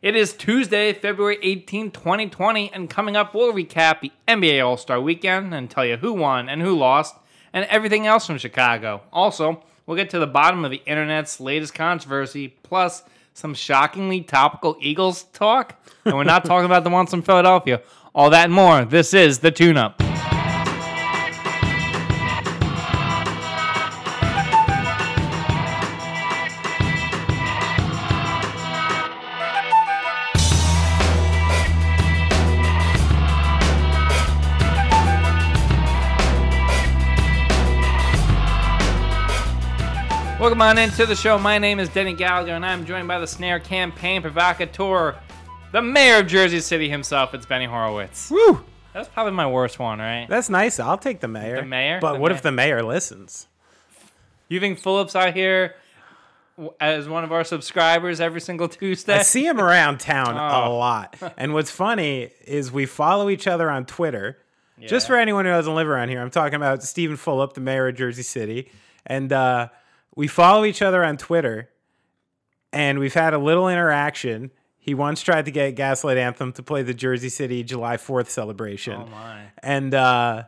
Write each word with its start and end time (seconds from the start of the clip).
It 0.00 0.14
is 0.14 0.32
Tuesday, 0.32 0.92
February 0.92 1.38
18, 1.42 1.90
2020, 1.90 2.72
and 2.72 2.88
coming 2.88 3.16
up, 3.16 3.34
we'll 3.34 3.52
recap 3.52 4.00
the 4.00 4.12
NBA 4.28 4.64
All 4.64 4.76
Star 4.76 5.00
weekend 5.00 5.52
and 5.52 5.68
tell 5.68 5.84
you 5.84 5.96
who 5.96 6.12
won 6.12 6.48
and 6.48 6.62
who 6.62 6.78
lost 6.78 7.16
and 7.52 7.64
everything 7.64 8.06
else 8.06 8.24
from 8.24 8.38
Chicago. 8.38 9.02
Also, 9.12 9.60
we'll 9.86 9.96
get 9.96 10.08
to 10.10 10.20
the 10.20 10.26
bottom 10.28 10.64
of 10.64 10.70
the 10.70 10.82
internet's 10.86 11.40
latest 11.40 11.74
controversy, 11.74 12.54
plus 12.62 13.02
some 13.34 13.54
shockingly 13.54 14.20
topical 14.20 14.76
Eagles 14.80 15.24
talk. 15.32 15.74
And 16.04 16.14
we're 16.14 16.22
not 16.22 16.44
talking 16.44 16.66
about 16.66 16.84
the 16.84 16.90
ones 16.90 17.10
from 17.10 17.22
Philadelphia. 17.22 17.82
All 18.14 18.30
that 18.30 18.44
and 18.44 18.54
more. 18.54 18.84
This 18.84 19.12
is 19.12 19.40
the 19.40 19.50
tune 19.50 19.76
up. 19.76 20.00
Welcome 40.58 40.76
on 40.76 40.84
into 40.84 41.06
the 41.06 41.14
show. 41.14 41.38
My 41.38 41.56
name 41.56 41.78
is 41.78 41.88
Denny 41.88 42.14
Gallagher, 42.14 42.50
and 42.50 42.66
I'm 42.66 42.84
joined 42.84 43.06
by 43.06 43.20
the 43.20 43.28
Snare 43.28 43.60
Campaign 43.60 44.22
Provocateur, 44.22 45.14
the 45.70 45.80
mayor 45.80 46.18
of 46.18 46.26
Jersey 46.26 46.58
City 46.58 46.88
himself. 46.88 47.32
It's 47.32 47.46
Benny 47.46 47.66
Horowitz. 47.66 48.28
Woo! 48.28 48.64
That's 48.92 49.08
probably 49.08 49.34
my 49.34 49.46
worst 49.46 49.78
one, 49.78 50.00
right? 50.00 50.26
That's 50.28 50.50
nice. 50.50 50.80
I'll 50.80 50.98
take 50.98 51.20
the 51.20 51.28
mayor. 51.28 51.60
The 51.60 51.62
mayor? 51.64 52.00
But 52.00 52.14
The 52.14 52.18
what 52.18 52.32
if 52.32 52.42
the 52.42 52.50
mayor 52.50 52.82
listens? 52.82 53.46
You 54.48 54.58
think 54.58 54.80
Phillips 54.80 55.14
out 55.14 55.32
here 55.32 55.76
w- 56.56 56.74
as 56.80 57.08
one 57.08 57.22
of 57.22 57.30
our 57.30 57.44
subscribers 57.44 58.20
every 58.20 58.40
single 58.40 58.68
Tuesday? 58.68 59.14
I 59.14 59.22
see 59.22 59.46
him 59.46 59.60
around 59.60 60.00
town 60.00 60.36
a 60.36 60.64
Oh. 60.66 60.76
lot. 60.76 61.16
And 61.36 61.54
what's 61.54 61.70
funny 61.70 62.30
is 62.44 62.72
we 62.72 62.84
follow 62.84 63.28
each 63.30 63.46
other 63.46 63.70
on 63.70 63.86
Twitter. 63.86 64.38
Just 64.80 65.06
Yeah. 65.06 65.14
for 65.14 65.18
anyone 65.20 65.44
who 65.44 65.52
doesn't 65.52 65.72
live 65.76 65.86
around 65.86 66.08
here, 66.08 66.20
I'm 66.20 66.30
talking 66.32 66.56
about 66.56 66.82
Stephen 66.82 67.16
Fulop, 67.16 67.54
the 67.54 67.60
mayor 67.60 67.86
of 67.86 67.94
Jersey 67.94 68.24
City. 68.24 68.72
And 69.06 69.32
uh, 69.32 69.68
we 70.18 70.26
follow 70.26 70.64
each 70.64 70.82
other 70.82 71.04
on 71.04 71.16
Twitter. 71.16 71.70
And 72.72 72.98
we've 72.98 73.14
had 73.14 73.34
a 73.34 73.38
little 73.38 73.68
interaction. 73.68 74.50
He 74.76 74.92
once 74.92 75.22
tried 75.22 75.44
to 75.44 75.52
get 75.52 75.76
Gaslight 75.76 76.18
Anthem 76.18 76.52
to 76.54 76.62
play 76.62 76.82
the 76.82 76.92
Jersey 76.92 77.28
City 77.28 77.62
July 77.62 77.96
4th 77.96 78.28
celebration. 78.28 79.00
Oh 79.00 79.06
my! 79.06 79.44
and 79.62 79.94
uh 79.94 80.42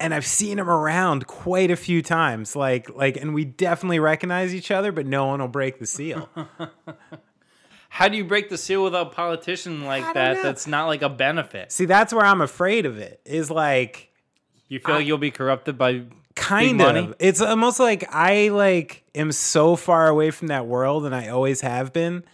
and 0.00 0.12
I've 0.12 0.26
seen 0.26 0.58
him 0.58 0.68
around 0.68 1.28
quite 1.28 1.70
a 1.70 1.76
few 1.76 2.02
times 2.02 2.56
like 2.56 2.90
like 2.90 3.16
and 3.16 3.32
we 3.32 3.44
definitely 3.44 4.00
recognize 4.00 4.54
each 4.54 4.70
other 4.70 4.90
but 4.92 5.06
no 5.06 5.26
one 5.26 5.40
will 5.40 5.48
break 5.48 5.78
the 5.78 5.86
seal 5.86 6.28
How 7.88 8.08
do 8.08 8.16
you 8.16 8.24
break 8.24 8.48
the 8.48 8.58
seal 8.58 8.82
with 8.82 8.94
a 8.94 9.04
politician 9.04 9.84
like 9.84 10.14
that? 10.14 10.36
know. 10.36 10.42
That's 10.42 10.66
not 10.66 10.86
like 10.86 11.02
a 11.02 11.08
benefit. 11.08 11.70
see 11.70 11.84
that's 11.84 12.12
where 12.12 12.26
I'm 12.26 12.40
afraid 12.40 12.86
of 12.86 12.98
it 12.98 13.20
is 13.24 13.50
like 13.50 14.10
You 14.68 14.80
feel 14.80 14.96
like 14.96 15.06
you'll 15.06 15.18
be 15.18 15.30
corrupted 15.30 15.78
by 15.78 16.02
kind 16.34 16.78
big 16.78 16.86
of 16.86 16.94
money? 16.94 17.14
it's 17.18 17.40
almost 17.40 17.78
like 17.80 18.04
I 18.12 18.48
like 18.48 19.02
am 19.14 19.32
so 19.32 19.76
far 19.76 20.08
away 20.08 20.30
from 20.30 20.48
that 20.48 20.66
world 20.66 21.06
and 21.06 21.14
I 21.14 21.28
always 21.28 21.60
have 21.60 21.92
been 21.92 22.24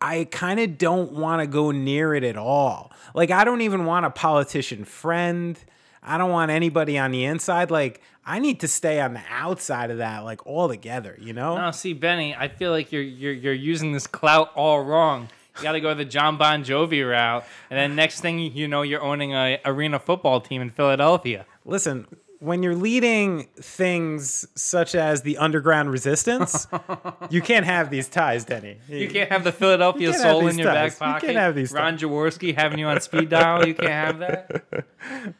I 0.00 0.24
kind 0.30 0.60
of 0.60 0.76
don't 0.76 1.12
want 1.12 1.40
to 1.40 1.46
go 1.46 1.70
near 1.70 2.14
it 2.14 2.22
at 2.24 2.36
all 2.36 2.92
like 3.14 3.30
I 3.30 3.44
don't 3.44 3.62
even 3.62 3.84
want 3.86 4.04
a 4.06 4.10
politician 4.10 4.84
friend 4.84 5.58
I 6.02 6.18
don't 6.18 6.30
want 6.30 6.50
anybody 6.50 6.98
on 6.98 7.10
the 7.12 7.24
inside 7.24 7.70
like 7.70 8.00
I 8.26 8.38
need 8.40 8.60
to 8.60 8.68
stay 8.68 9.00
on 9.00 9.14
the 9.14 9.22
outside 9.30 9.90
of 9.90 9.98
that 9.98 10.24
like 10.24 10.46
all 10.46 10.68
together 10.68 11.16
you 11.18 11.32
know 11.32 11.56
No, 11.56 11.70
see, 11.70 11.94
Benny, 11.94 12.34
I 12.34 12.48
feel 12.48 12.72
like 12.72 12.92
you're 12.92 13.02
you're 13.02 13.32
you're 13.32 13.54
using 13.54 13.92
this 13.92 14.06
clout 14.06 14.50
all 14.54 14.82
wrong. 14.82 15.28
You 15.56 15.62
got 15.62 15.72
to 15.72 15.80
go 15.80 15.94
the 15.94 16.04
John 16.04 16.36
Bon 16.36 16.62
Jovi 16.62 17.08
route, 17.08 17.46
and 17.70 17.78
then 17.78 17.96
next 17.96 18.20
thing 18.20 18.38
you 18.38 18.68
know, 18.68 18.82
you're 18.82 19.00
owning 19.00 19.32
a 19.32 19.58
arena 19.64 19.98
football 19.98 20.42
team 20.42 20.60
in 20.60 20.68
Philadelphia. 20.68 21.46
Listen, 21.64 22.06
when 22.46 22.62
you're 22.62 22.76
leading 22.76 23.48
things 23.56 24.46
such 24.54 24.94
as 24.94 25.22
the 25.22 25.36
underground 25.36 25.90
resistance, 25.90 26.68
you 27.30 27.42
can't 27.42 27.66
have 27.66 27.90
these 27.90 28.08
ties, 28.08 28.44
Denny. 28.44 28.78
You 28.88 29.08
can't 29.08 29.32
have 29.32 29.42
the 29.42 29.50
Philadelphia 29.50 30.12
soul 30.12 30.46
in 30.46 30.56
your 30.56 30.72
ties. 30.72 30.96
back 30.96 31.22
You 31.22 31.28
can't 31.28 31.38
have 31.38 31.56
these 31.56 31.72
Ron 31.72 31.98
Jaworski 31.98 32.54
having 32.54 32.78
you 32.78 32.86
on 32.86 33.00
speed 33.00 33.30
dial. 33.30 33.66
You 33.66 33.74
can't 33.74 33.90
have 33.90 34.18
that. 34.20 34.62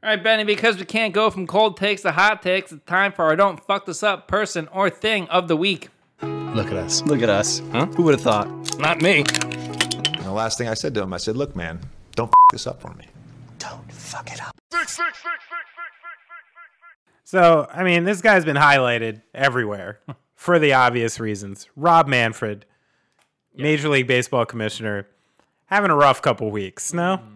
All 0.00 0.10
right, 0.10 0.22
Benny, 0.22 0.44
because 0.44 0.78
we 0.78 0.84
can't 0.84 1.12
go 1.12 1.30
from 1.30 1.48
cold 1.48 1.76
takes 1.76 2.02
to 2.02 2.12
hot 2.12 2.42
takes, 2.42 2.70
it's 2.70 2.84
time 2.84 3.10
for 3.10 3.24
our 3.24 3.34
don't 3.34 3.58
fuck 3.58 3.84
this 3.84 4.04
up 4.04 4.28
person 4.28 4.68
or 4.72 4.88
thing 4.88 5.26
of 5.30 5.48
the 5.48 5.56
week. 5.56 5.88
Look 6.22 6.68
at 6.68 6.76
us. 6.76 7.02
Look 7.02 7.22
at 7.22 7.28
us. 7.28 7.60
Huh? 7.72 7.86
Who 7.86 8.04
would 8.04 8.14
have 8.14 8.22
thought? 8.22 8.78
Not 8.78 9.02
me. 9.02 9.24
And 9.26 10.24
the 10.24 10.30
last 10.30 10.58
thing 10.58 10.68
I 10.68 10.74
said 10.74 10.94
to 10.94 11.02
him, 11.02 11.12
I 11.12 11.16
said, 11.16 11.36
"Look, 11.36 11.56
man, 11.56 11.80
don't 12.14 12.28
fuck 12.28 12.52
this 12.52 12.68
up 12.68 12.80
for 12.80 12.94
me." 12.94 13.06
Don't 13.58 13.92
fuck 13.92 14.30
it 14.32 14.40
up. 14.40 14.54
So, 17.28 17.68
I 17.70 17.84
mean, 17.84 18.04
this 18.04 18.22
guy's 18.22 18.46
been 18.46 18.56
highlighted 18.56 19.20
everywhere 19.34 20.00
for 20.34 20.58
the 20.58 20.72
obvious 20.72 21.20
reasons. 21.20 21.68
Rob 21.76 22.08
Manfred, 22.08 22.64
Major 23.54 23.90
League 23.90 24.06
Baseball 24.06 24.46
commissioner, 24.46 25.06
having 25.66 25.90
a 25.90 25.94
rough 25.94 26.22
couple 26.22 26.50
weeks, 26.50 26.94
no? 26.94 27.18
Mm-hmm. 27.18 27.34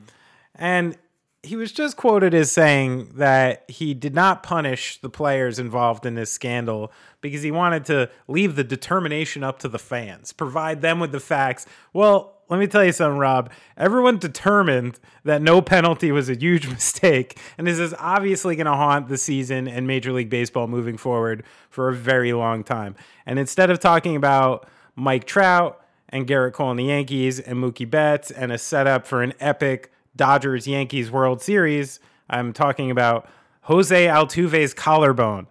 And 0.54 0.98
he 1.44 1.56
was 1.56 1.72
just 1.72 1.96
quoted 1.96 2.34
as 2.34 2.52
saying 2.52 3.10
that 3.14 3.68
he 3.68 3.94
did 3.94 4.14
not 4.14 4.44
punish 4.44 5.00
the 5.00 5.10
players 5.10 5.58
involved 5.58 6.06
in 6.06 6.14
this 6.14 6.30
scandal 6.30 6.92
because 7.20 7.42
he 7.42 7.50
wanted 7.50 7.84
to 7.86 8.08
leave 8.28 8.54
the 8.54 8.62
determination 8.62 9.42
up 9.42 9.58
to 9.58 9.68
the 9.68 9.78
fans, 9.78 10.32
provide 10.32 10.82
them 10.82 11.00
with 11.00 11.10
the 11.10 11.18
facts. 11.18 11.66
Well, 11.92 12.36
let 12.48 12.60
me 12.60 12.68
tell 12.68 12.84
you 12.84 12.92
something, 12.92 13.18
Rob. 13.18 13.50
Everyone 13.76 14.18
determined 14.18 15.00
that 15.24 15.42
no 15.42 15.60
penalty 15.60 16.12
was 16.12 16.28
a 16.28 16.34
huge 16.34 16.68
mistake, 16.70 17.38
and 17.58 17.66
this 17.66 17.78
is 17.78 17.92
obviously 17.98 18.54
going 18.54 18.66
to 18.66 18.74
haunt 18.74 19.08
the 19.08 19.18
season 19.18 19.66
and 19.66 19.84
Major 19.86 20.12
League 20.12 20.30
Baseball 20.30 20.68
moving 20.68 20.96
forward 20.96 21.42
for 21.70 21.88
a 21.88 21.94
very 21.94 22.32
long 22.32 22.62
time. 22.62 22.94
And 23.26 23.40
instead 23.40 23.70
of 23.70 23.80
talking 23.80 24.14
about 24.14 24.68
Mike 24.94 25.24
Trout 25.24 25.80
and 26.08 26.26
Gerrit 26.26 26.52
Cole 26.52 26.70
and 26.70 26.78
the 26.78 26.84
Yankees 26.84 27.40
and 27.40 27.58
Mookie 27.58 27.88
Betts 27.88 28.30
and 28.30 28.52
a 28.52 28.58
setup 28.58 29.06
for 29.06 29.22
an 29.22 29.32
epic 29.40 29.91
Dodgers 30.16 30.66
Yankees 30.66 31.10
World 31.10 31.42
Series, 31.42 32.00
I'm 32.28 32.52
talking 32.52 32.90
about 32.90 33.28
Jose 33.62 34.06
Altuve's 34.06 34.74
collarbone, 34.74 35.46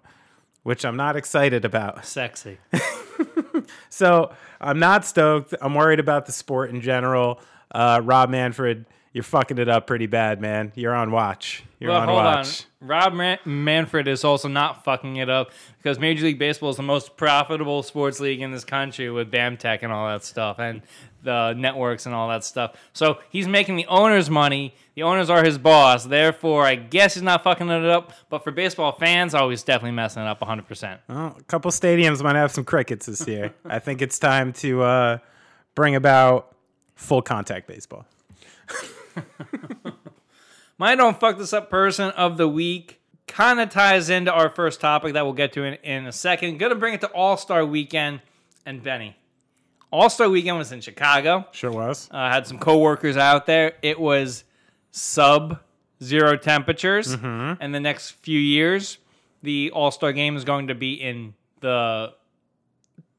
which 0.63 0.85
I'm 0.85 0.97
not 0.97 1.15
excited 1.15 1.65
about. 1.65 2.05
Sexy. 2.05 2.57
So 3.89 4.33
I'm 4.59 4.79
not 4.79 5.05
stoked. 5.05 5.53
I'm 5.61 5.75
worried 5.75 5.99
about 5.99 6.25
the 6.25 6.31
sport 6.31 6.69
in 6.69 6.81
general. 6.81 7.39
Uh, 7.69 8.01
Rob 8.03 8.29
Manfred, 8.29 8.85
you're 9.13 9.23
fucking 9.23 9.57
it 9.57 9.69
up 9.69 9.87
pretty 9.87 10.07
bad, 10.07 10.41
man. 10.41 10.71
You're 10.75 10.95
on 10.95 11.11
watch. 11.11 11.63
You're 11.81 11.89
well, 11.89 12.01
on 12.01 12.07
hold 12.09 12.17
watch. 12.23 12.65
on. 12.79 12.87
Rob 12.87 13.13
Man- 13.13 13.39
Manfred 13.43 14.07
is 14.07 14.23
also 14.23 14.47
not 14.47 14.83
fucking 14.83 15.15
it 15.15 15.31
up 15.31 15.49
because 15.77 15.97
Major 15.97 16.25
League 16.25 16.37
Baseball 16.37 16.69
is 16.69 16.77
the 16.77 16.83
most 16.83 17.17
profitable 17.17 17.81
sports 17.81 18.19
league 18.19 18.39
in 18.39 18.51
this 18.51 18.63
country 18.63 19.09
with 19.09 19.31
BAMTech 19.31 19.79
and 19.81 19.91
all 19.91 20.07
that 20.07 20.23
stuff 20.23 20.59
and 20.59 20.83
the 21.23 21.53
networks 21.53 22.05
and 22.05 22.13
all 22.13 22.29
that 22.29 22.43
stuff. 22.43 22.75
So 22.93 23.17
he's 23.31 23.47
making 23.47 23.77
the 23.77 23.87
owners 23.87 24.29
money. 24.29 24.75
The 24.93 25.01
owners 25.01 25.31
are 25.31 25.43
his 25.43 25.57
boss. 25.57 26.05
Therefore, 26.05 26.67
I 26.67 26.75
guess 26.75 27.15
he's 27.15 27.23
not 27.23 27.43
fucking 27.43 27.67
it 27.67 27.85
up. 27.85 28.13
But 28.29 28.43
for 28.43 28.51
baseball 28.51 28.91
fans, 28.91 29.33
oh, 29.33 29.49
he's 29.49 29.63
definitely 29.63 29.93
messing 29.93 30.21
it 30.21 30.27
up 30.27 30.39
100%. 30.39 30.99
Well, 31.09 31.35
a 31.39 31.43
couple 31.45 31.71
stadiums 31.71 32.21
might 32.21 32.35
have 32.35 32.51
some 32.51 32.63
crickets 32.63 33.07
this 33.07 33.27
year. 33.27 33.55
I 33.65 33.79
think 33.79 34.03
it's 34.03 34.19
time 34.19 34.53
to 34.53 34.83
uh, 34.83 35.17
bring 35.73 35.95
about 35.95 36.55
full 36.93 37.23
contact 37.23 37.67
baseball. 37.67 38.05
My 40.81 40.95
don't 40.95 41.19
fuck 41.19 41.37
this 41.37 41.53
up 41.53 41.69
person 41.69 42.09
of 42.09 42.37
the 42.37 42.47
week 42.47 43.01
kind 43.27 43.59
of 43.59 43.69
ties 43.69 44.09
into 44.09 44.33
our 44.33 44.49
first 44.49 44.81
topic 44.81 45.13
that 45.13 45.23
we'll 45.23 45.35
get 45.35 45.53
to 45.53 45.63
in, 45.63 45.75
in 45.83 46.07
a 46.07 46.11
second. 46.11 46.57
Gonna 46.57 46.73
bring 46.73 46.95
it 46.95 47.01
to 47.01 47.07
All 47.09 47.37
Star 47.37 47.63
Weekend 47.63 48.21
and 48.65 48.81
Benny. 48.81 49.15
All 49.91 50.09
Star 50.09 50.27
Weekend 50.27 50.57
was 50.57 50.71
in 50.71 50.81
Chicago. 50.81 51.45
Sure 51.51 51.69
was. 51.71 52.09
I 52.09 52.33
had 52.33 52.47
some 52.47 52.57
coworkers 52.57 53.15
out 53.15 53.45
there. 53.45 53.73
It 53.83 53.99
was 53.99 54.43
sub 54.89 55.59
zero 56.03 56.35
temperatures. 56.35 57.15
Mm-hmm. 57.15 57.61
And 57.61 57.75
the 57.75 57.79
next 57.79 58.13
few 58.13 58.39
years, 58.39 58.97
the 59.43 59.69
All 59.69 59.91
Star 59.91 60.11
game 60.13 60.35
is 60.35 60.43
going 60.45 60.69
to 60.69 60.73
be 60.73 60.93
in 60.93 61.35
the 61.59 62.11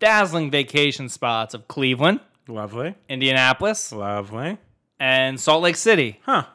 dazzling 0.01 0.51
vacation 0.51 1.09
spots 1.09 1.55
of 1.55 1.69
Cleveland, 1.69 2.19
Lovely. 2.49 2.97
Indianapolis, 3.09 3.93
Lovely. 3.93 4.59
and 4.99 5.39
Salt 5.39 5.63
Lake 5.63 5.77
City. 5.77 6.19
Huh. 6.25 6.47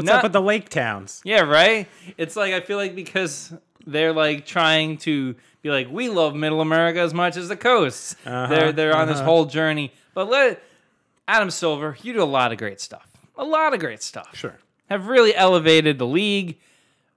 What's 0.00 0.06
Not- 0.06 0.16
up 0.16 0.22
with 0.22 0.32
the 0.32 0.40
lake 0.40 0.70
towns? 0.70 1.20
Yeah, 1.24 1.42
right? 1.42 1.86
It's 2.16 2.36
like 2.36 2.54
I 2.54 2.60
feel 2.60 2.78
like 2.78 2.94
because 2.94 3.52
they're 3.86 4.14
like 4.14 4.46
trying 4.46 4.96
to 4.98 5.34
be 5.60 5.70
like 5.70 5.88
we 5.90 6.08
love 6.08 6.34
Middle 6.34 6.62
America 6.62 7.00
as 7.00 7.12
much 7.12 7.36
as 7.36 7.48
the 7.48 7.56
coast. 7.56 8.16
Uh-huh, 8.24 8.46
they're 8.46 8.72
they're 8.72 8.96
on 8.96 9.08
this 9.08 9.18
uh-huh. 9.18 9.26
whole 9.26 9.44
journey. 9.44 9.92
But 10.14 10.30
let 10.30 10.62
Adam 11.28 11.50
Silver, 11.50 11.96
you 12.02 12.14
do 12.14 12.22
a 12.22 12.24
lot 12.24 12.50
of 12.50 12.58
great 12.58 12.80
stuff. 12.80 13.06
A 13.36 13.44
lot 13.44 13.74
of 13.74 13.80
great 13.80 14.02
stuff. 14.02 14.30
Sure. 14.34 14.56
Have 14.88 15.06
really 15.06 15.34
elevated 15.34 15.98
the 15.98 16.06
league. 16.06 16.58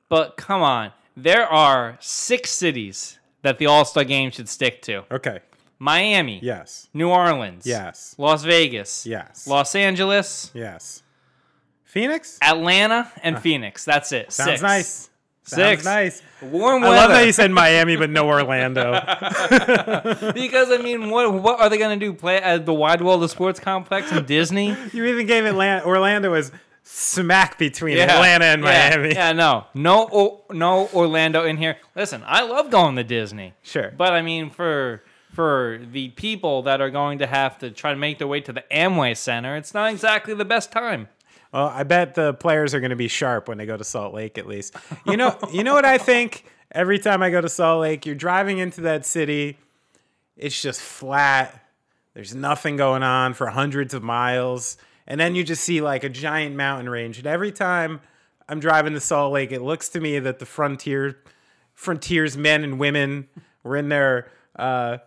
But 0.10 0.38
come 0.38 0.62
on, 0.62 0.92
there 1.16 1.48
are 1.48 1.98
six 2.00 2.52
cities 2.52 3.18
that 3.44 3.58
the 3.58 3.66
All 3.66 3.86
Star 3.86 4.04
game 4.04 4.30
should 4.30 4.50
stick 4.50 4.82
to. 4.84 5.06
Okay. 5.10 5.40
Miami, 5.80 6.40
Yes. 6.42 6.88
New 6.94 7.10
Orleans, 7.10 7.66
Yes. 7.66 8.16
Las 8.18 8.44
Vegas, 8.44 9.06
Yes. 9.06 9.48
Los 9.48 9.76
Angeles, 9.76 10.50
Yes. 10.54 11.03
Phoenix? 11.94 12.40
Atlanta, 12.42 13.12
and 13.22 13.40
Phoenix. 13.40 13.86
That's 13.86 14.12
it. 14.12 14.32
Sounds 14.32 14.50
Six. 14.50 14.62
nice. 14.64 15.10
Sounds 15.44 15.84
nice. 15.86 16.22
Warm 16.42 16.82
weather. 16.82 16.96
I 16.96 17.00
love 17.02 17.10
that 17.12 17.26
you 17.28 17.32
said 17.34 17.52
Miami, 17.52 17.98
but 17.98 18.10
no 18.10 18.28
Orlando. 18.28 18.94
because 20.34 20.72
I 20.72 20.80
mean, 20.82 21.10
what 21.10 21.32
what 21.34 21.60
are 21.60 21.70
they 21.70 21.78
gonna 21.78 21.98
do? 21.98 22.14
Play 22.14 22.38
at 22.38 22.66
the 22.66 22.74
Wide 22.74 23.02
World 23.02 23.24
of 23.24 23.30
Sports 23.30 23.60
complex 23.60 24.12
in 24.12 24.26
Disney? 24.26 24.76
you 24.94 25.06
even 25.06 25.28
gave 25.28 25.46
Atlanta. 25.46 25.86
Orlando 25.86 26.32
was 26.32 26.52
smack 26.84 27.58
between 27.58 27.98
Atlanta 28.00 28.46
and 28.46 28.64
Yeah. 28.64 28.90
Miami. 28.90 29.14
Yeah, 29.14 29.32
no, 29.34 29.66
no, 29.74 30.10
o- 30.12 30.44
no 30.52 30.90
Orlando 30.94 31.44
in 31.46 31.58
here. 31.58 31.78
Listen, 31.96 32.24
I 32.26 32.44
love 32.44 32.72
going 32.72 32.96
to 32.96 33.04
Disney. 33.04 33.54
Sure. 33.64 33.94
but 33.96 34.14
I 34.14 34.22
mean 34.22 34.50
for 34.50 35.04
for 35.34 35.80
the 35.92 36.10
people 36.10 36.62
that 36.64 36.80
are 36.80 36.90
going 36.92 37.20
to 37.20 37.28
have 37.28 37.58
to 37.60 37.72
try 37.72 37.92
to 37.92 37.98
make 38.00 38.18
their 38.20 38.28
way 38.28 38.40
to 38.42 38.54
the 38.54 38.64
Amway 38.72 39.18
Center, 39.18 39.56
it's 39.58 39.74
not 39.74 39.92
exactly 39.92 40.34
the 40.34 40.46
best 40.46 40.72
time. 40.72 41.10
Well, 41.54 41.68
I 41.68 41.84
bet 41.84 42.16
the 42.16 42.34
players 42.34 42.74
are 42.74 42.80
going 42.80 42.90
to 42.90 42.96
be 42.96 43.08
sharp 43.08 43.48
when 43.48 43.60
they 43.60 43.68
go 43.68 43.78
to 43.78 43.84
Salt 43.84 44.14
Lake. 44.14 44.38
At 44.40 44.48
least, 44.48 44.76
you 45.06 45.18
know. 45.18 45.38
you 45.52 45.64
know 45.64 45.76
what 45.76 45.86
I 45.86 46.00
think? 46.00 46.46
Every 46.72 46.98
time 46.98 47.22
I 47.22 47.30
go 47.30 47.40
to 47.40 47.50
Salt 47.50 47.82
Lake, 47.82 48.08
you're 48.08 48.16
driving 48.16 48.58
into 48.58 48.82
that 48.82 49.06
city. 49.06 49.60
It's 50.36 50.60
just 50.60 50.82
flat. 50.82 51.64
There's 52.16 52.34
nothing 52.34 52.76
going 52.76 53.04
on 53.04 53.36
for 53.36 53.48
hundreds 53.48 53.94
of 53.94 54.02
miles, 54.02 54.78
and 55.06 55.20
then 55.20 55.36
you 55.36 55.44
just 55.44 55.64
see 55.64 55.82
like 55.82 56.04
a 56.04 56.10
giant 56.10 56.56
mountain 56.56 56.90
range. 56.90 57.20
And 57.20 57.28
every 57.28 57.52
time 57.52 58.02
I'm 58.50 58.60
driving 58.60 58.94
to 58.94 59.00
Salt 59.00 59.34
Lake, 59.34 59.52
it 59.52 59.62
looks 59.62 59.90
to 59.90 60.00
me 60.00 60.18
that 60.20 60.40
the 60.40 60.46
frontier, 60.48 61.20
frontiers 61.74 62.36
men 62.36 62.64
and 62.64 62.80
women 62.80 63.28
were 63.62 63.78
in 63.78 63.90
their 63.90 64.32
uh, 64.56 64.98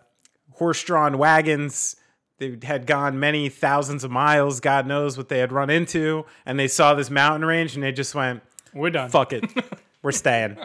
horse-drawn 0.53 1.17
wagons. 1.17 1.97
They 2.39 2.57
had 2.63 2.85
gone 2.85 3.19
many 3.19 3.49
thousands 3.49 4.03
of 4.03 4.11
miles. 4.11 4.59
God 4.59 4.85
knows 4.85 5.17
what 5.17 5.27
they 5.29 5.39
had 5.39 5.51
run 5.51 5.69
into, 5.69 6.25
and 6.45 6.59
they 6.59 6.67
saw 6.67 6.93
this 6.93 7.09
mountain 7.09 7.45
range, 7.45 7.73
and 7.75 7.83
they 7.83 7.91
just 7.91 8.13
went, 8.13 8.43
We're 8.73 8.91
done. 8.91 9.09
"Fuck 9.09 9.33
it, 9.33 9.45
we're 10.03 10.11
staying." 10.11 10.57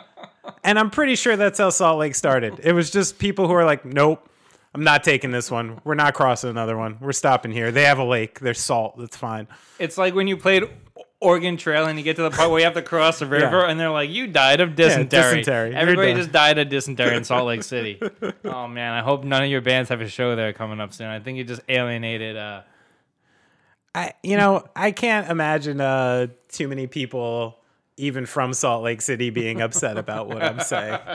And 0.65 0.79
I'm 0.79 0.91
pretty 0.91 1.17
sure 1.17 1.37
that's 1.37 1.59
how 1.59 1.71
Salt 1.71 1.99
Lake 1.99 2.15
started. 2.15 2.61
It 2.63 2.73
was 2.73 2.91
just 2.91 3.19
people 3.19 3.47
who 3.47 3.55
are 3.55 3.65
like, 3.65 3.85
"Nope, 3.85 4.29
I'm 4.75 4.85
not 4.85 5.03
taking 5.03 5.31
this 5.31 5.51
one. 5.51 5.81
We're 5.85 5.95
not 5.95 6.15
crossing 6.15 6.51
another 6.51 6.77
one. 6.77 6.99
We're 7.01 7.13
stopping 7.13 7.53
here. 7.53 7.71
They 7.71 7.85
have 7.85 7.99
a 7.99 8.05
lake. 8.05 8.41
There's 8.41 8.61
salt. 8.61 8.99
That's 8.99 9.17
fine." 9.17 9.49
It's 9.79 9.97
like 9.97 10.15
when 10.15 10.27
you 10.27 10.37
played 10.37 10.65
Oregon 11.23 11.57
Trail 11.57 11.87
and 11.87 11.99
you 11.99 12.05
get 12.05 12.17
to 12.17 12.23
the 12.23 12.31
part 12.31 12.51
where 12.51 12.59
you 12.59 12.65
have 12.65 12.75
to 12.75 12.83
cross 12.83 13.21
the 13.21 13.27
river, 13.39 13.61
Yeah. 13.61 13.71
and 13.71 13.79
they're 13.81 13.91
like, 13.91 14.11
"You 14.11 14.27
died 14.27 14.61
of 14.61 14.75
dysentery." 14.75 15.43
dysentery. 15.43 15.75
Everybody 15.75 16.15
just 16.15 16.33
died 16.33 16.59
of 16.59 16.69
dysentery 16.69 17.17
in 17.17 17.25
Salt 17.25 17.47
Lake 17.47 17.63
City. 17.63 18.01
oh 18.45 18.69
man, 18.69 18.93
I 18.93 19.01
hope 19.01 19.25
none 19.25 19.43
of 19.45 19.49
your 19.49 19.61
bands 19.61 19.89
have 19.91 20.01
a 20.01 20.09
show 20.09 20.35
there 20.37 20.53
coming 20.53 20.81
up 20.81 20.93
soon. 20.93 21.07
I 21.07 21.21
think 21.21 21.39
you 21.39 21.45
just 21.45 21.63
alienated. 21.69 22.37
Uh, 22.37 22.63
I, 23.95 24.13
you 24.23 24.37
know, 24.37 24.67
I 24.75 24.91
can't 24.91 25.31
imagine 25.31 25.81
uh, 25.81 26.29
too 26.49 26.67
many 26.67 26.87
people, 26.87 27.59
even 27.97 28.27
from 28.27 28.53
Salt 28.55 28.83
Lake 28.83 29.03
City, 29.03 29.31
being 29.31 29.61
upset 29.61 29.99
about 29.99 30.29
what 30.29 30.43
I'm 30.43 30.61
saying. 30.61 30.99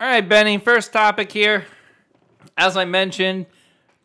All 0.00 0.06
right, 0.08 0.26
Benny, 0.26 0.58
first 0.58 0.92
topic 0.92 1.30
here. 1.30 1.66
As 2.56 2.76
I 2.76 2.84
mentioned, 2.86 3.46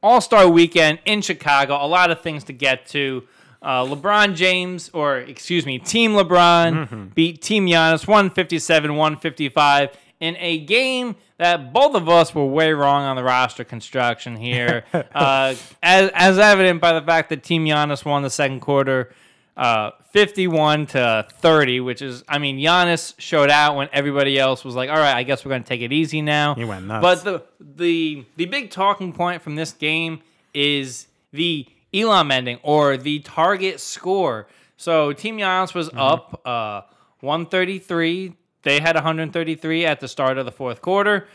All 0.06 0.22
Star 0.22 0.48
weekend 0.48 1.00
in 1.06 1.24
Chicago, 1.24 1.84
a 1.84 1.88
lot 1.88 2.12
of 2.12 2.22
things 2.22 2.44
to 2.44 2.54
get 2.54 2.86
to. 2.90 3.24
Uh, 3.60 3.84
LeBron 3.84 4.36
James, 4.36 4.92
or 4.94 5.18
excuse 5.18 5.66
me, 5.66 5.80
Team 5.80 6.12
LeBron 6.12 7.16
beat 7.16 7.42
Team 7.42 7.66
Giannis 7.66 8.07
157 8.07 8.96
155 8.96 9.98
in 10.19 10.38
a 10.38 10.60
game 10.60 11.16
that 11.40 11.74
both 11.74 11.96
of 11.96 12.07
us 12.07 12.36
were 12.36 12.46
way 12.46 12.72
wrong 12.72 13.02
on 13.02 13.16
the 13.16 13.24
roster 13.24 13.63
construction 13.63 14.36
here. 14.36 14.84
uh, 14.94 15.56
as, 15.81 16.12
as 16.13 16.38
evident 16.38 16.81
by 16.81 16.94
the 16.94 17.01
fact 17.01 17.30
that 17.30 17.42
Team 17.42 17.66
Giannis 17.66 18.06
won 18.06 18.22
the 18.22 18.30
second 18.30 18.60
quarter 18.60 19.12
uh, 19.57 19.92
51 20.12 20.88
to 20.88 21.25
30, 21.40 21.80
which 21.80 22.02
is, 22.02 22.24
I 22.28 22.38
mean, 22.40 22.57
Giannis 22.57 23.13
showed 23.18 23.50
out 23.50 23.75
when 23.75 23.88
everybody 23.94 24.38
else 24.38 24.63
was 24.66 24.75
like, 24.75 24.90
all 24.90 24.98
right, 24.98 25.16
I 25.16 25.24
guess 25.24 25.46
we're 25.46 25.50
going 25.50 25.63
to 25.63 25.68
take 25.69 25.81
it 25.81 25.94
easy 25.94 26.22
now. 26.22 26.56
He 26.56 26.66
went 26.66 26.86
nuts. 26.88 27.02
But 27.02 27.24
the, 27.24 27.44
the, 27.60 28.25
the 28.36 28.46
big 28.46 28.69
talking 28.72 29.13
point 29.13 29.42
from 29.42 29.56
this 29.56 29.72
game 29.72 30.22
is 30.54 31.07
the 31.31 31.66
Elam 31.94 32.31
ending 32.31 32.60
or 32.63 32.98
the 32.98 33.19
target 33.19 33.80
score. 33.80 34.48
So 34.78 35.13
Team 35.13 35.38
Giannis 35.38 35.74
was 35.74 35.88
Mm-hmm. 35.90 36.00
up 36.00 36.42
uh, 36.46 36.81
133. 37.22 38.34
They 38.63 38.80
had 38.80 38.96
133 38.96 39.86
at 39.86 40.00
the 40.00 40.08
start 40.08 40.38
of 40.38 40.46
the 40.46 40.51
fourth 40.51 40.81
quarter. 40.81 41.28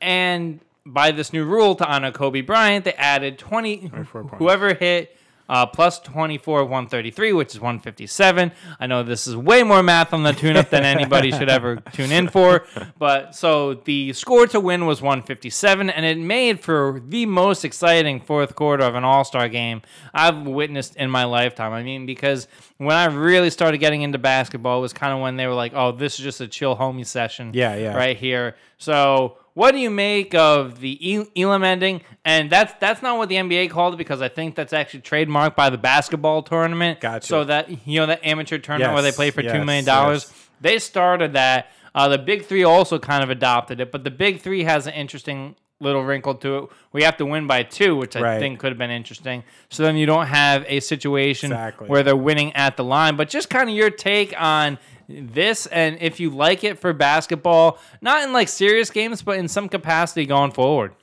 And 0.00 0.60
by 0.84 1.10
this 1.10 1.32
new 1.32 1.44
rule 1.44 1.74
to 1.74 1.84
honor 1.86 2.12
Kobe 2.12 2.40
Bryant, 2.42 2.84
they 2.84 2.92
added 2.94 3.38
20. 3.38 3.90
Whoever 4.38 4.74
hit 4.74 5.16
uh, 5.48 5.66
plus 5.66 5.98
24 6.00 6.64
133, 6.64 7.32
which 7.32 7.54
is 7.54 7.60
157. 7.60 8.52
I 8.80 8.86
know 8.86 9.02
this 9.02 9.26
is 9.26 9.36
way 9.36 9.62
more 9.62 9.82
math 9.82 10.12
on 10.12 10.22
the 10.22 10.32
tune 10.32 10.56
up 10.56 10.70
than 10.70 10.84
anybody 10.84 11.30
should 11.30 11.48
ever 11.48 11.76
tune 11.92 12.12
in 12.12 12.28
for. 12.28 12.66
But 12.98 13.34
so 13.34 13.74
the 13.74 14.12
score 14.12 14.46
to 14.48 14.60
win 14.60 14.86
was 14.86 15.00
157, 15.00 15.90
and 15.90 16.04
it 16.04 16.18
made 16.18 16.60
for 16.60 17.02
the 17.06 17.26
most 17.26 17.64
exciting 17.64 18.20
fourth 18.20 18.54
quarter 18.54 18.84
of 18.84 18.94
an 18.94 19.04
All 19.04 19.24
Star 19.24 19.48
game 19.48 19.82
I've 20.12 20.46
witnessed 20.46 20.96
in 20.96 21.10
my 21.10 21.24
lifetime. 21.24 21.72
I 21.72 21.82
mean, 21.82 22.06
because 22.06 22.48
when 22.78 22.96
I 22.96 23.06
really 23.06 23.50
started 23.50 23.78
getting 23.78 24.02
into 24.02 24.18
basketball, 24.18 24.78
it 24.78 24.82
was 24.82 24.92
kind 24.92 25.12
of 25.12 25.20
when 25.20 25.36
they 25.36 25.46
were 25.46 25.54
like, 25.54 25.72
oh, 25.74 25.92
this 25.92 26.18
is 26.18 26.24
just 26.24 26.40
a 26.40 26.48
chill 26.48 26.76
homie 26.76 27.06
session. 27.06 27.52
Yeah, 27.54 27.76
yeah. 27.76 27.96
Right 27.96 28.16
here. 28.16 28.56
So 28.78 29.38
what 29.56 29.72
do 29.72 29.78
you 29.78 29.88
make 29.88 30.34
of 30.34 30.80
the 30.80 31.26
Elam 31.34 31.64
ending? 31.64 32.02
And 32.26 32.50
that's 32.50 32.74
that's 32.78 33.00
not 33.00 33.16
what 33.16 33.30
the 33.30 33.36
NBA 33.36 33.70
called 33.70 33.94
it 33.94 33.96
because 33.96 34.20
I 34.20 34.28
think 34.28 34.54
that's 34.54 34.74
actually 34.74 35.00
trademarked 35.00 35.56
by 35.56 35.70
the 35.70 35.78
basketball 35.78 36.42
tournament. 36.42 37.00
Gotcha. 37.00 37.26
So 37.26 37.44
that 37.44 37.86
you 37.88 37.98
know 38.00 38.04
that 38.06 38.20
amateur 38.22 38.58
tournament 38.58 38.92
where 38.92 39.02
they 39.02 39.12
play 39.12 39.30
for 39.30 39.40
two 39.40 39.48
yes, 39.48 39.64
million 39.66 39.84
dollars. 39.86 40.24
yes. 40.28 40.48
They 40.60 40.78
started 40.78 41.32
that. 41.32 41.70
Uh, 41.94 42.08
the 42.08 42.18
Big 42.18 42.44
Three 42.44 42.64
also 42.64 42.98
kind 42.98 43.24
of 43.24 43.30
adopted 43.30 43.80
it, 43.80 43.90
but 43.90 44.04
the 44.04 44.10
Big 44.10 44.42
Three 44.42 44.64
has 44.64 44.86
an 44.86 44.92
interesting 44.92 45.56
little 45.80 46.04
wrinkle 46.04 46.34
to 46.34 46.56
it. 46.58 46.64
We 46.92 47.02
have 47.04 47.16
to 47.16 47.24
win 47.24 47.46
by 47.46 47.62
two, 47.62 47.96
which 47.96 48.14
I 48.16 48.20
Right. 48.20 48.38
think 48.38 48.58
could 48.58 48.70
have 48.72 48.78
been 48.78 48.90
interesting. 48.90 49.42
So 49.70 49.82
then 49.82 49.96
you 49.96 50.04
don't 50.04 50.26
have 50.26 50.64
a 50.68 50.80
situation 50.80 51.52
Exactly. 51.52 51.88
where 51.88 52.02
they're 52.02 52.14
winning 52.16 52.52
at 52.54 52.76
the 52.76 52.84
line. 52.84 53.16
But 53.16 53.28
just 53.30 53.48
kind 53.48 53.68
of 53.70 53.74
your 53.76 53.88
take 53.90 54.34
on 54.38 54.78
this 55.08 55.66
and 55.66 55.98
if 56.00 56.20
you 56.20 56.30
like 56.30 56.64
it 56.64 56.78
for 56.78 56.92
basketball, 56.92 57.78
not 58.00 58.24
in 58.24 58.32
like 58.32 58.48
serious 58.48 58.90
games, 58.90 59.22
but 59.22 59.38
in 59.38 59.48
some 59.48 59.68
capacity 59.68 60.26
going 60.26 60.50
forward. 60.50 60.94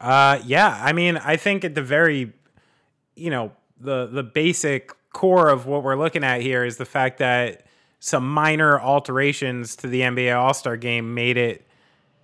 Uh, 0.00 0.40
yeah, 0.44 0.80
I 0.82 0.92
mean, 0.92 1.16
I 1.16 1.36
think 1.36 1.64
at 1.64 1.74
the 1.74 1.82
very, 1.82 2.32
you 3.14 3.30
know, 3.30 3.52
the 3.80 4.06
the 4.06 4.22
basic 4.22 4.92
core 5.12 5.48
of 5.48 5.66
what 5.66 5.82
we're 5.82 5.96
looking 5.96 6.24
at 6.24 6.42
here 6.42 6.64
is 6.64 6.76
the 6.76 6.84
fact 6.84 7.18
that 7.18 7.66
some 7.98 8.28
minor 8.28 8.78
alterations 8.78 9.76
to 9.76 9.86
the 9.86 10.02
NBA 10.02 10.36
All 10.36 10.54
Star 10.54 10.76
Game 10.76 11.14
made 11.14 11.36
it 11.36 11.66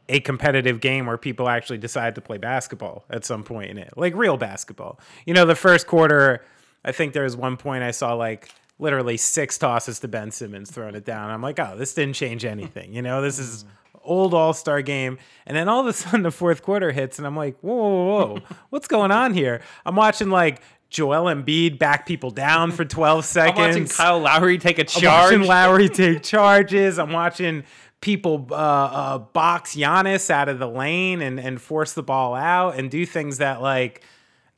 a 0.09 0.21
competitive 0.21 0.81
game 0.81 1.07
where 1.07 1.17
people 1.17 1.49
actually 1.49 1.79
decide 1.79 2.15
to 2.17 2.21
play 2.21 2.37
basketball 2.37 3.05
at 3.09 3.25
some 3.25 3.43
point 3.43 3.71
in 3.71 3.79
it, 3.79 3.93
like 3.97 4.15
real 4.15 4.37
basketball. 4.37 5.01
You 5.25 5.33
know, 5.33 5.47
the 5.47 5.55
first 5.55 5.87
quarter, 5.87 6.45
I 6.85 6.93
think 6.93 7.15
there 7.15 7.23
was 7.25 7.37
one 7.37 7.57
point 7.57 7.83
I 7.83 7.93
saw 7.93 8.12
like 8.15 8.51
literally 8.83 9.17
six 9.17 9.57
tosses 9.57 10.01
to 10.01 10.09
Ben 10.09 10.31
Simmons 10.31 10.71
throwing 10.71 10.95
it 10.95 11.05
down. 11.07 11.31
I'm 11.31 11.41
like, 11.41 11.59
oh, 11.59 11.77
this 11.77 11.95
didn't 11.95 12.15
change 12.15 12.45
anything. 12.45 12.93
You 12.93 13.01
know, 13.01 13.23
this 13.23 13.39
is 13.39 13.65
old 14.03 14.35
All 14.35 14.53
Star 14.53 14.83
game. 14.83 15.19
And 15.47 15.57
then 15.57 15.69
all 15.69 15.81
of 15.81 15.87
a 15.87 15.93
sudden 15.93 16.23
the 16.23 16.31
fourth 16.31 16.62
quarter 16.62 16.93
hits, 16.93 17.19
and 17.19 17.27
I'm 17.27 17.37
like, 17.37 17.57
whoa, 17.61 17.75
whoa, 17.75 18.27
whoa, 18.27 18.39
what's 18.71 18.89
going 18.89 19.12
on 19.12 19.33
here? 19.33 19.62
I'm 19.87 19.97
watching 19.97 20.29
like 20.29 20.61
Joel 20.91 21.33
Embiid 21.35 21.79
back 21.79 22.07
people 22.07 22.31
down 22.31 22.73
for 22.73 22.85
12 22.85 23.25
seconds. 23.25 23.59
I'm 23.59 23.69
watching 23.69 23.87
Kyle 23.87 24.19
Lowry 24.19 24.59
take 24.59 24.79
a 24.79 24.83
I'm 24.83 24.87
charge. 24.87 25.33
watching 25.33 25.43
Lowry 25.49 25.89
take 25.89 26.23
charges. 26.23 26.99
I'm 26.99 27.12
watching 27.12 27.65
people 28.01 28.49
uh, 28.51 28.55
uh, 28.55 29.19
box 29.19 29.77
Giannis 29.77 30.29
out 30.29 30.49
of 30.49 30.59
the 30.59 30.69
lane 30.69 31.23
and, 31.23 31.39
and 31.39 31.61
force 31.61 31.93
the 31.93 32.03
ball 32.03 32.35
out 32.35 32.77
and 32.77 32.91
do 32.91 33.07
things 33.07 33.39
that 33.39 33.62
like 33.62 34.03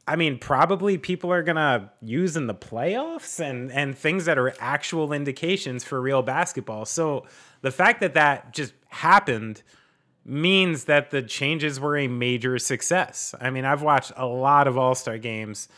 I 0.06 0.16
mean 0.16 0.38
probably 0.38 0.98
people 0.98 1.32
are 1.32 1.42
gonna 1.42 1.90
use 2.02 2.36
in 2.36 2.46
the 2.46 2.54
playoffs 2.54 3.40
and 3.40 3.72
and 3.72 3.96
things 3.96 4.26
that 4.26 4.38
are 4.38 4.54
actual 4.60 5.12
indications 5.12 5.84
for 5.84 6.00
real 6.00 6.22
basketball. 6.22 6.84
So 6.84 7.26
the 7.62 7.70
fact 7.70 8.00
that 8.00 8.14
that 8.14 8.52
just 8.52 8.74
happened 8.88 9.62
means 10.24 10.84
that 10.84 11.10
the 11.10 11.22
changes 11.22 11.78
were 11.78 11.96
a 11.96 12.08
major 12.08 12.58
success. 12.58 13.34
I 13.40 13.50
mean, 13.50 13.64
I've 13.64 13.82
watched 13.82 14.12
a 14.16 14.26
lot 14.26 14.66
of 14.66 14.78
All 14.78 14.94
Star 14.94 15.18
games, 15.18 15.68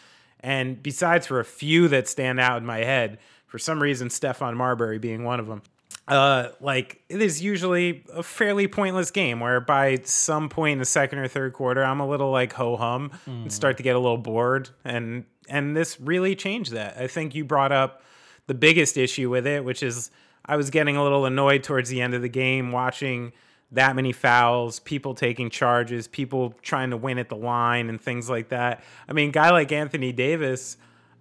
and 0.41 0.83
besides 0.83 1.27
for 1.27 1.41
a 1.41 1.45
few 1.45 1.89
that 1.89 2.09
stand 2.09 2.39
out 2.39 2.59
in 2.59 2.67
my 2.67 2.79
head, 2.79 3.19
for 3.47 3.59
some 3.59 3.83
reason, 3.83 4.09
Stephon 4.09 4.55
Marbury 4.57 4.99
being 4.99 5.25
one 5.25 5.41
of 5.41 5.47
them. 5.47 5.63
Uh, 6.09 6.51
like 6.61 7.03
it 7.09 7.21
is 7.21 7.43
usually 7.43 8.05
a 8.15 8.23
fairly 8.23 8.69
pointless 8.69 9.11
game 9.11 9.41
where 9.41 9.61
by 9.61 9.99
some 10.05 10.49
point 10.49 10.75
in 10.75 10.79
the 10.79 10.85
second 10.85 11.19
or 11.19 11.27
third 11.27 11.53
quarter, 11.53 11.85
I'm 11.85 11.99
a 11.99 12.07
little 12.07 12.31
like 12.31 12.53
ho 12.53 12.77
hum 12.77 13.11
and 13.27 13.53
start 13.53 13.77
to 13.79 13.83
get 13.83 13.97
a 13.97 13.99
little 13.99 14.19
bored, 14.19 14.71
and 14.85 15.25
and 15.49 15.77
this 15.77 16.01
really 16.01 16.37
changed 16.37 16.73
that. 16.73 16.97
I 16.97 17.09
think 17.09 17.35
you 17.35 17.45
brought 17.45 17.73
up 17.73 18.03
the 18.47 18.55
biggest 18.55 18.97
issue 18.97 19.29
with 19.31 19.47
it, 19.49 19.65
which 19.65 19.83
is 19.83 20.13
I 20.45 20.57
was 20.57 20.71
getting 20.71 20.97
a 20.97 21.03
little 21.03 21.25
annoyed 21.27 21.65
towards 21.65 21.89
the 21.91 22.01
end 22.01 22.15
of 22.15 22.23
the 22.23 22.29
game 22.29 22.71
watching 22.71 23.33
that 23.73 23.97
many 23.97 24.13
fouls, 24.13 24.79
people 24.79 25.13
taking 25.13 25.51
charges, 25.51 26.07
people 26.07 26.55
trying 26.63 26.91
to 26.91 26.97
win 26.97 27.19
at 27.19 27.29
the 27.29 27.37
line 27.37 27.89
and 27.89 28.01
things 28.01 28.31
like 28.31 28.51
that. 28.51 28.85
I 29.09 29.13
mean, 29.13 29.33
guy 29.33 29.51
like 29.51 29.73
Anthony 29.73 30.13
Davis, 30.13 30.77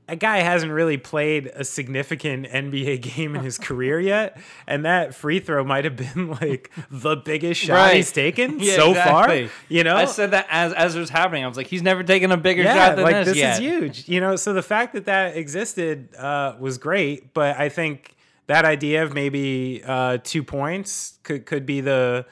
a 0.07 0.15
guy 0.15 0.37
hasn't 0.39 0.71
really 0.71 0.97
played 0.97 1.47
a 1.55 1.63
significant 1.63 2.47
NBA 2.47 3.01
game 3.01 3.35
in 3.35 3.43
his 3.43 3.57
career 3.57 3.99
yet, 3.99 4.37
and 4.67 4.85
that 4.85 5.15
free 5.15 5.39
throw 5.39 5.63
might 5.63 5.83
have 5.83 5.95
been 5.95 6.29
like 6.41 6.71
the 6.91 7.15
biggest 7.15 7.61
shot 7.61 7.73
Right. 7.75 7.95
he's 7.95 8.11
taken 8.11 8.59
Yeah, 8.59 8.75
so 8.75 8.89
exactly. 8.91 9.47
far. 9.47 9.53
You 9.67 9.83
know, 9.83 9.95
I 9.95 10.05
said 10.05 10.31
that 10.31 10.45
as 10.49 10.73
as 10.73 10.95
it 10.95 10.99
was 10.99 11.09
happening. 11.09 11.43
I 11.43 11.47
was 11.47 11.57
like, 11.57 11.67
he's 11.67 11.81
never 11.83 12.03
taken 12.03 12.31
a 12.31 12.37
bigger 12.37 12.63
yeah, 12.63 12.75
shot 12.89 12.95
than 12.97 13.05
like 13.05 13.15
this, 13.25 13.29
this 13.29 13.37
yet. 13.37 13.53
is 13.53 13.59
huge. 13.59 14.07
You 14.09 14.21
know, 14.21 14.35
so 14.35 14.53
the 14.53 14.61
fact 14.63 14.93
that 14.93 15.05
that 15.05 15.35
existed 15.37 16.15
uh, 16.15 16.55
was 16.59 16.77
great, 16.77 17.33
but 17.33 17.57
I 17.57 17.69
think 17.69 18.15
that 18.47 18.63
idea 18.63 19.01
of 19.03 19.13
maybe 19.13 19.81
uh, 19.85 20.19
two 20.23 20.43
points 20.43 21.17
could 21.23 21.45
could 21.47 21.65
be 21.65 21.81
the 21.81 22.25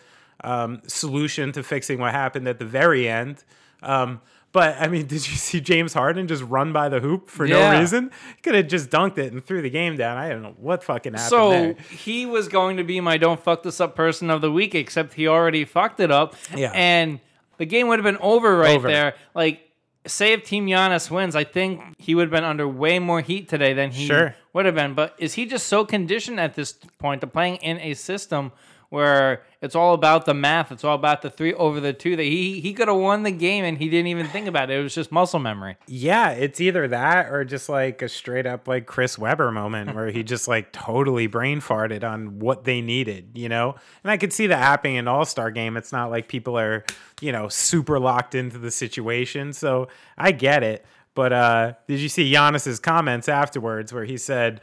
um, 0.44 0.82
solution 0.88 1.52
to 1.54 1.64
fixing 1.64 2.00
what 2.00 2.12
happened 2.12 2.48
at 2.48 2.60
the 2.60 2.66
very 2.66 3.08
end. 3.10 3.44
Um, 3.82 4.22
but 4.54 4.78
I 4.80 4.88
mean, 4.88 5.06
did 5.08 5.28
you 5.28 5.36
see 5.36 5.60
James 5.60 5.94
Harden 5.94 6.28
just 6.28 6.44
run 6.44 6.72
by 6.72 6.88
the 6.88 7.02
hoop 7.02 7.30
for 7.30 7.46
Yeah. 7.46 7.72
no 7.74 7.80
reason? 7.80 8.12
He 8.38 8.42
could 8.42 8.56
have 8.56 8.68
just 8.70 8.90
dunked 8.90 9.18
it 9.18 9.34
and 9.34 9.44
threw 9.46 9.62
the 9.62 9.70
game 9.70 9.98
down. 9.98 10.18
I 10.18 10.30
don't 10.30 10.42
know 10.42 10.56
what 10.58 10.84
fucking 10.84 11.14
happened 11.14 11.30
So 11.30 11.50
there. 11.50 11.76
he 11.92 12.26
was 12.26 12.48
going 12.48 12.78
to 12.78 12.84
be 12.86 13.02
my 13.02 13.18
don't 13.18 13.40
fuck 13.44 13.64
this 13.64 13.82
up 13.82 13.96
person 13.96 14.30
of 14.30 14.40
the 14.40 14.52
week, 14.52 14.74
except 14.76 15.16
he 15.16 15.28
already 15.28 15.66
fucked 15.66 16.00
it 16.00 16.12
up. 16.12 16.36
Yeah. 16.56 16.72
And 16.74 17.20
the 17.58 17.66
game 17.66 17.88
would 17.90 18.00
have 18.00 18.04
been 18.06 18.18
over 18.22 18.58
right 18.58 18.78
Over. 18.78 18.88
there. 18.88 19.16
Like, 19.36 19.60
say 20.06 20.34
if 20.34 20.44
Team 20.44 20.68
Giannis 20.68 21.10
wins, 21.12 21.36
I 21.36 21.44
think 21.44 21.82
he 21.98 22.14
would 22.16 22.24
have 22.24 22.32
been 22.32 22.44
under 22.44 22.68
way 22.68 23.00
more 23.00 23.22
heat 23.22 23.48
today 23.48 23.74
than 23.74 23.92
he 23.92 24.06
Sure. 24.08 24.36
would 24.54 24.66
have 24.66 24.76
been. 24.76 24.94
But 24.96 25.16
is 25.18 25.34
he 25.36 25.46
just 25.46 25.68
so 25.68 25.86
conditioned 25.86 26.40
at 26.40 26.56
this 26.56 26.74
point 27.00 27.22
to 27.22 27.28
playing 27.28 27.56
in 27.58 27.80
a 27.80 27.94
system 27.94 28.52
where 28.94 29.42
it's 29.60 29.74
all 29.74 29.96
about 29.96 30.26
the 30.26 30.36
math, 30.36 30.72
it's 30.72 30.84
all 30.84 30.94
about 30.94 31.24
the 31.24 31.30
three 31.32 31.52
over 31.56 31.80
the 31.80 31.94
two 31.94 32.16
that 32.16 32.22
he 32.22 32.60
he 32.62 32.74
could 32.74 32.88
have 32.88 32.98
won 32.98 33.24
the 33.24 33.32
game 33.32 33.66
and 33.66 33.80
he 33.80 33.90
didn't 33.90 34.06
even 34.06 34.28
think 34.28 34.46
about 34.46 34.70
it. 34.70 34.78
It 34.78 34.84
was 34.84 34.94
just 34.94 35.12
muscle 35.12 35.40
memory. 35.40 35.78
Yeah, 35.88 36.30
it's 36.30 36.62
either 36.62 36.88
that 36.90 37.32
or 37.32 37.44
just 37.44 37.70
like 37.70 38.04
a 38.04 38.08
straight 38.08 38.46
up 38.46 38.68
like 38.68 38.86
Chris 38.86 39.18
Webber 39.18 39.52
moment 39.52 39.96
where 39.96 40.12
he 40.12 40.22
just 40.22 40.48
like 40.48 40.72
totally 40.72 41.26
brain 41.26 41.60
farted 41.60 42.04
on 42.04 42.38
what 42.38 42.66
they 42.66 42.82
needed, 42.82 43.32
you 43.34 43.50
know? 43.50 43.74
And 44.04 44.12
I 44.12 44.18
could 44.18 44.32
see 44.32 44.46
that 44.46 44.60
happening 44.60 44.98
in 44.98 45.08
All 45.08 45.26
Star 45.26 45.50
game. 45.50 45.76
It's 45.76 45.92
not 45.92 46.12
like 46.12 46.28
people 46.28 46.56
are, 46.60 46.86
you 47.20 47.32
know, 47.32 47.48
super 47.48 48.00
locked 48.00 48.36
into 48.36 48.60
the 48.60 48.70
situation. 48.70 49.54
So 49.54 49.88
I 50.20 50.34
get 50.34 50.62
it. 50.62 50.86
But 51.16 51.34
uh 51.34 51.74
did 51.88 52.00
you 52.00 52.10
see 52.10 52.32
Giannis's 52.32 52.80
comments 52.80 53.28
afterwards 53.28 53.92
where 53.92 54.06
he 54.06 54.18
said, 54.18 54.62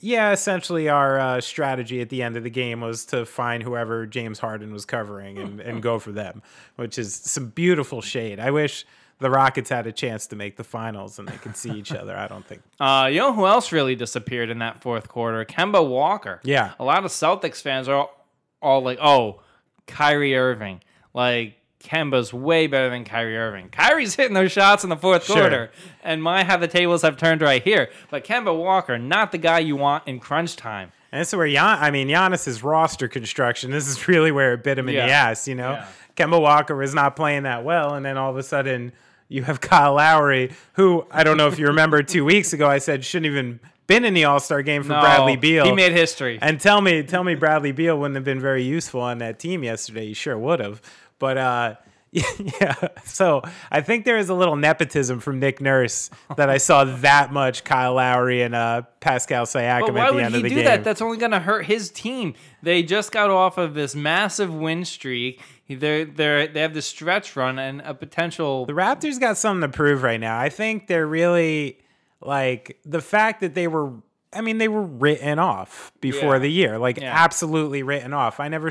yeah, 0.00 0.32
essentially 0.32 0.88
our 0.88 1.18
uh, 1.18 1.40
strategy 1.40 2.00
at 2.00 2.08
the 2.08 2.22
end 2.22 2.36
of 2.36 2.44
the 2.44 2.50
game 2.50 2.80
was 2.80 3.04
to 3.06 3.24
find 3.24 3.62
whoever 3.62 4.06
James 4.06 4.38
Harden 4.38 4.72
was 4.72 4.84
covering 4.84 5.38
and, 5.38 5.60
and 5.68 5.82
go 5.82 5.98
for 5.98 6.12
them, 6.12 6.42
which 6.76 6.98
is 6.98 7.14
some 7.14 7.48
beautiful 7.48 8.00
shade. 8.00 8.38
I 8.38 8.50
wish 8.50 8.86
the 9.18 9.30
Rockets 9.30 9.70
had 9.70 9.86
a 9.86 9.92
chance 9.92 10.26
to 10.28 10.36
make 10.36 10.56
the 10.56 10.64
finals 10.64 11.18
and 11.18 11.26
they 11.26 11.36
could 11.36 11.56
see 11.56 11.72
each 11.72 11.92
other. 11.92 12.16
I 12.16 12.28
don't 12.28 12.46
think. 12.46 12.62
Uh, 12.80 13.08
you 13.10 13.18
know 13.18 13.32
who 13.32 13.44
else 13.44 13.72
really 13.72 13.96
disappeared 13.96 14.50
in 14.50 14.60
that 14.60 14.80
fourth 14.80 15.08
quarter? 15.08 15.44
Kemba 15.44 15.84
Walker. 15.84 16.40
Yeah. 16.44 16.74
A 16.78 16.84
lot 16.84 17.04
of 17.04 17.10
Celtics 17.10 17.60
fans 17.60 17.88
are 17.88 18.08
all 18.62 18.82
like, 18.82 19.00
"Oh, 19.02 19.40
Kyrie 19.88 20.36
Irving." 20.36 20.80
Like 21.12 21.56
Kemba's 21.82 22.32
way 22.34 22.66
better 22.66 22.90
than 22.90 23.04
Kyrie 23.04 23.36
Irving. 23.36 23.68
Kyrie's 23.70 24.16
hitting 24.16 24.34
those 24.34 24.50
shots 24.52 24.82
in 24.84 24.90
the 24.90 24.96
fourth 24.96 25.24
Sure. 25.24 25.36
quarter, 25.36 25.70
and 26.02 26.22
my 26.22 26.42
how 26.44 26.56
the 26.56 26.66
tables 26.68 27.02
have 27.02 27.16
turned 27.16 27.40
right 27.40 27.62
here. 27.62 27.88
But 28.10 28.24
Kemba 28.24 28.56
Walker, 28.56 28.98
not 28.98 29.30
the 29.32 29.38
guy 29.38 29.60
you 29.60 29.76
want 29.76 30.06
in 30.08 30.18
crunch 30.18 30.56
time. 30.56 30.92
And 31.12 31.20
this 31.20 31.28
is 31.28 31.36
where 31.36 31.46
Gian, 31.48 31.78
I 31.80 31.90
mean, 31.90 32.08
Giannis's 32.08 32.62
roster 32.62 33.08
construction. 33.08 33.70
This 33.70 33.88
is 33.88 34.08
really 34.08 34.30
where 34.32 34.54
it 34.54 34.62
bit 34.64 34.78
him 34.78 34.88
in 34.88 34.94
the 34.96 35.00
ass. 35.02 35.46
You 35.48 35.54
know, 35.54 35.72
Yeah. 35.72 35.86
Kemba 36.16 36.40
Walker 36.40 36.74
was 36.76 36.94
not 36.94 37.14
playing 37.16 37.44
that 37.44 37.64
well, 37.64 37.94
and 37.94 38.04
then 38.04 38.16
all 38.18 38.30
of 38.30 38.36
a 38.36 38.42
sudden 38.42 38.92
you 39.28 39.44
have 39.44 39.60
Kyle 39.60 39.94
Lowry, 39.94 40.50
who 40.72 41.06
I 41.10 41.22
don't 41.22 41.36
know 41.36 41.46
if 41.46 41.58
you 41.58 41.66
remember 41.68 42.02
two 42.02 42.24
weeks 42.24 42.52
ago 42.52 42.68
I 42.68 42.78
said 42.78 43.04
shouldn't 43.04 43.26
even 43.26 43.60
been 43.86 44.04
in 44.04 44.12
the 44.14 44.24
All 44.24 44.40
Star 44.40 44.60
game 44.62 44.82
for 44.82 44.88
No, 44.94 45.00
Bradley 45.00 45.36
Beal. 45.36 45.64
He 45.64 45.72
made 45.72 45.92
history. 45.92 46.38
And 46.42 46.60
tell 46.60 46.80
me, 46.82 47.02
tell 47.04 47.24
me, 47.24 47.34
Bradley 47.36 47.72
Beal 47.72 47.98
wouldn't 47.98 48.16
have 48.16 48.24
been 48.24 48.40
very 48.40 48.62
useful 48.64 49.00
on 49.00 49.18
that 49.18 49.38
team 49.38 49.62
yesterday. 49.62 50.06
You 50.06 50.14
sure 50.14 50.36
would 50.36 50.60
have. 50.60 50.82
But 51.18 51.38
uh, 51.38 51.74
yeah, 52.10 52.74
so 53.04 53.42
I 53.70 53.82
think 53.82 54.04
there 54.06 54.16
is 54.16 54.28
a 54.30 54.34
little 54.34 54.56
nepotism 54.56 55.20
from 55.20 55.40
Nick 55.40 55.60
Nurse 55.60 56.08
that 56.36 56.48
I 56.48 56.56
saw 56.58 56.84
that 56.84 57.32
much 57.32 57.64
Kyle 57.64 57.94
Lowry 57.94 58.40
and 58.42 58.54
uh, 58.54 58.82
Pascal 59.00 59.44
Siakam 59.44 59.88
at 59.88 59.92
the 59.92 59.98
end 59.98 59.98
of 59.98 60.02
the 60.02 60.14
game. 60.14 60.16
Why 60.22 60.40
would 60.42 60.50
he 60.50 60.56
do 60.56 60.62
that? 60.64 60.84
That's 60.84 61.02
only 61.02 61.18
going 61.18 61.32
to 61.32 61.40
hurt 61.40 61.66
his 61.66 61.90
team. 61.90 62.34
They 62.62 62.82
just 62.82 63.12
got 63.12 63.28
off 63.30 63.58
of 63.58 63.74
this 63.74 63.94
massive 63.94 64.54
win 64.54 64.84
streak. 64.86 65.42
They're, 65.68 66.06
they're, 66.06 66.46
they 66.46 66.62
have 66.62 66.72
this 66.72 66.86
stretch 66.86 67.36
run 67.36 67.58
and 67.58 67.82
a 67.82 67.92
potential. 67.92 68.64
the 68.64 68.72
Raptors 68.72 69.20
got 69.20 69.36
something 69.36 69.70
to 69.70 69.76
prove 69.76 70.02
right 70.02 70.18
now. 70.18 70.38
I 70.38 70.48
think 70.48 70.86
they're 70.86 71.06
really 71.06 71.78
like 72.22 72.78
the 72.86 73.02
fact 73.02 73.40
that 73.42 73.54
they 73.54 73.68
were. 73.68 73.92
I 74.32 74.40
mean, 74.40 74.58
they 74.58 74.68
were 74.68 74.82
written 74.82 75.38
off 75.38 75.92
before 76.00 76.34
Yeah. 76.34 76.38
the 76.40 76.48
year, 76.50 76.78
like 76.78 76.98
Yeah. 77.00 77.12
absolutely 77.14 77.82
written 77.82 78.12
off. 78.14 78.40
I 78.40 78.48
never, 78.48 78.70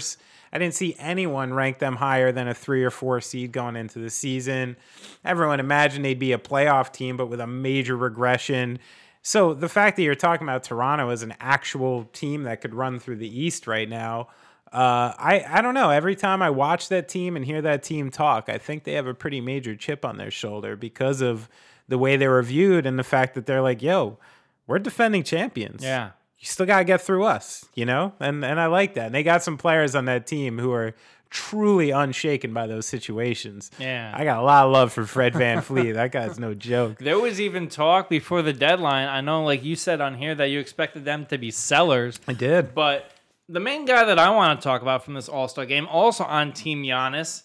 I 0.51 0.59
didn't 0.59 0.75
see 0.75 0.95
anyone 0.99 1.53
rank 1.53 1.79
them 1.79 1.95
higher 1.95 2.31
than 2.31 2.47
a 2.47 2.53
three 2.53 2.83
or 2.83 2.91
four 2.91 3.21
seed 3.21 3.51
going 3.51 3.75
into 3.75 3.99
the 3.99 4.09
season. 4.09 4.77
Everyone 5.25 5.59
imagined 5.59 6.05
they'd 6.05 6.19
be 6.19 6.31
a 6.31 6.37
playoff 6.37 6.91
team, 6.91 7.17
but 7.17 7.27
with 7.27 7.41
a 7.41 7.47
major 7.47 7.97
regression. 7.97 8.79
So 9.21 9.53
the 9.53 9.69
fact 9.69 9.97
that 9.97 10.03
you're 10.03 10.15
talking 10.15 10.47
about 10.47 10.63
Toronto 10.63 11.09
as 11.09 11.21
an 11.21 11.33
actual 11.39 12.05
team 12.13 12.43
that 12.43 12.61
could 12.61 12.73
run 12.73 12.99
through 12.99 13.17
the 13.17 13.27
East 13.27 13.67
right 13.67 13.89
now, 13.89 14.29
uh, 14.71 15.13
I 15.17 15.45
I 15.47 15.61
don't 15.61 15.73
know. 15.73 15.89
Every 15.89 16.15
time 16.15 16.41
I 16.41 16.49
watch 16.49 16.89
that 16.89 17.07
team 17.07 17.35
and 17.35 17.45
hear 17.45 17.61
that 17.61 17.83
team 17.83 18.09
talk, 18.09 18.49
I 18.49 18.57
think 18.57 18.83
they 18.83 18.93
have 18.93 19.07
a 19.07 19.13
pretty 19.13 19.41
major 19.41 19.75
chip 19.75 20.05
on 20.05 20.17
their 20.17 20.31
shoulder 20.31 20.75
because 20.75 21.21
of 21.21 21.49
the 21.87 21.97
way 21.97 22.17
they 22.17 22.27
were 22.27 22.43
viewed 22.43 22.85
and 22.85 22.99
the 22.99 23.03
fact 23.03 23.33
that 23.35 23.45
they're 23.45 23.61
like, 23.61 23.81
"Yo, 23.81 24.17
we're 24.65 24.79
defending 24.79 25.23
champions." 25.23 25.83
Yeah. 25.83 26.11
You 26.39 26.45
still 26.45 26.65
gotta 26.65 26.83
get 26.83 27.01
through 27.01 27.23
us, 27.23 27.65
you 27.73 27.85
know, 27.85 28.13
and 28.19 28.45
and 28.45 28.59
I 28.59 28.67
like 28.67 28.93
that. 28.93 29.07
And 29.07 29.15
they 29.15 29.23
got 29.23 29.43
some 29.43 29.57
players 29.57 29.95
on 29.95 30.05
that 30.05 30.27
team 30.27 30.59
who 30.59 30.71
are 30.71 30.93
truly 31.29 31.89
unshaken 31.91 32.53
by 32.53 32.67
those 32.67 32.85
situations. 32.85 33.69
Yeah. 33.79 34.13
I 34.15 34.23
got 34.23 34.39
a 34.39 34.43
lot 34.43 34.65
of 34.65 34.71
love 34.71 34.93
for 34.93 35.05
Fred 35.05 35.33
VanVleet. 35.33 35.95
that 35.95 36.11
guy's 36.11 36.39
no 36.39 36.53
joke. 36.53 36.99
There 37.07 37.19
was 37.19 37.41
even 37.41 37.67
talk 37.67 38.09
before 38.09 38.41
the 38.41 38.53
deadline. 38.53 39.07
I 39.07 39.21
know, 39.21 39.43
like 39.43 39.63
you 39.63 39.75
said 39.75 39.99
on 40.01 40.15
here, 40.15 40.35
that 40.35 40.45
you 40.45 40.59
expected 40.59 41.05
them 41.05 41.25
to 41.27 41.37
be 41.37 41.51
sellers. 41.51 42.19
I 42.27 42.33
did. 42.33 42.73
But 42.73 43.11
the 43.49 43.59
main 43.59 43.85
guy 43.85 44.05
that 44.05 44.19
I 44.19 44.29
want 44.29 44.59
to 44.59 44.63
talk 44.63 44.81
about 44.81 45.03
from 45.03 45.13
this 45.15 45.27
All 45.29 45.47
Star 45.47 45.65
game, 45.65 45.87
also 45.87 46.23
on 46.23 46.53
Team 46.53 46.83
Giannis, 46.83 47.43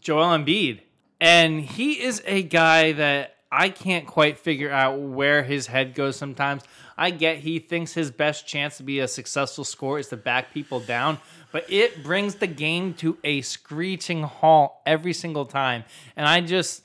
Joel 0.00 0.36
Embiid. 0.38 0.80
And 1.20 1.60
he 1.60 2.02
is 2.02 2.22
a 2.24 2.42
guy 2.42 2.92
that 2.92 3.36
I 3.52 3.68
can't 3.68 4.06
quite 4.06 4.38
figure 4.38 4.70
out 4.70 5.00
where 5.00 5.42
his 5.42 5.66
head 5.66 5.94
goes 5.94 6.16
sometimes. 6.16 6.62
I 6.96 7.10
get 7.10 7.38
he 7.38 7.58
thinks 7.58 7.94
his 7.94 8.10
best 8.10 8.46
chance 8.46 8.76
to 8.76 8.82
be 8.82 9.00
a 9.00 9.08
successful 9.08 9.64
scorer 9.64 9.98
is 9.98 10.08
to 10.08 10.16
back 10.16 10.52
people 10.52 10.78
down, 10.80 11.18
but 11.50 11.64
it 11.70 12.04
brings 12.04 12.36
the 12.36 12.46
game 12.46 12.94
to 12.94 13.18
a 13.24 13.40
screeching 13.40 14.22
halt 14.22 14.74
every 14.86 15.12
single 15.12 15.46
time. 15.46 15.84
And 16.14 16.28
I 16.28 16.40
just 16.42 16.84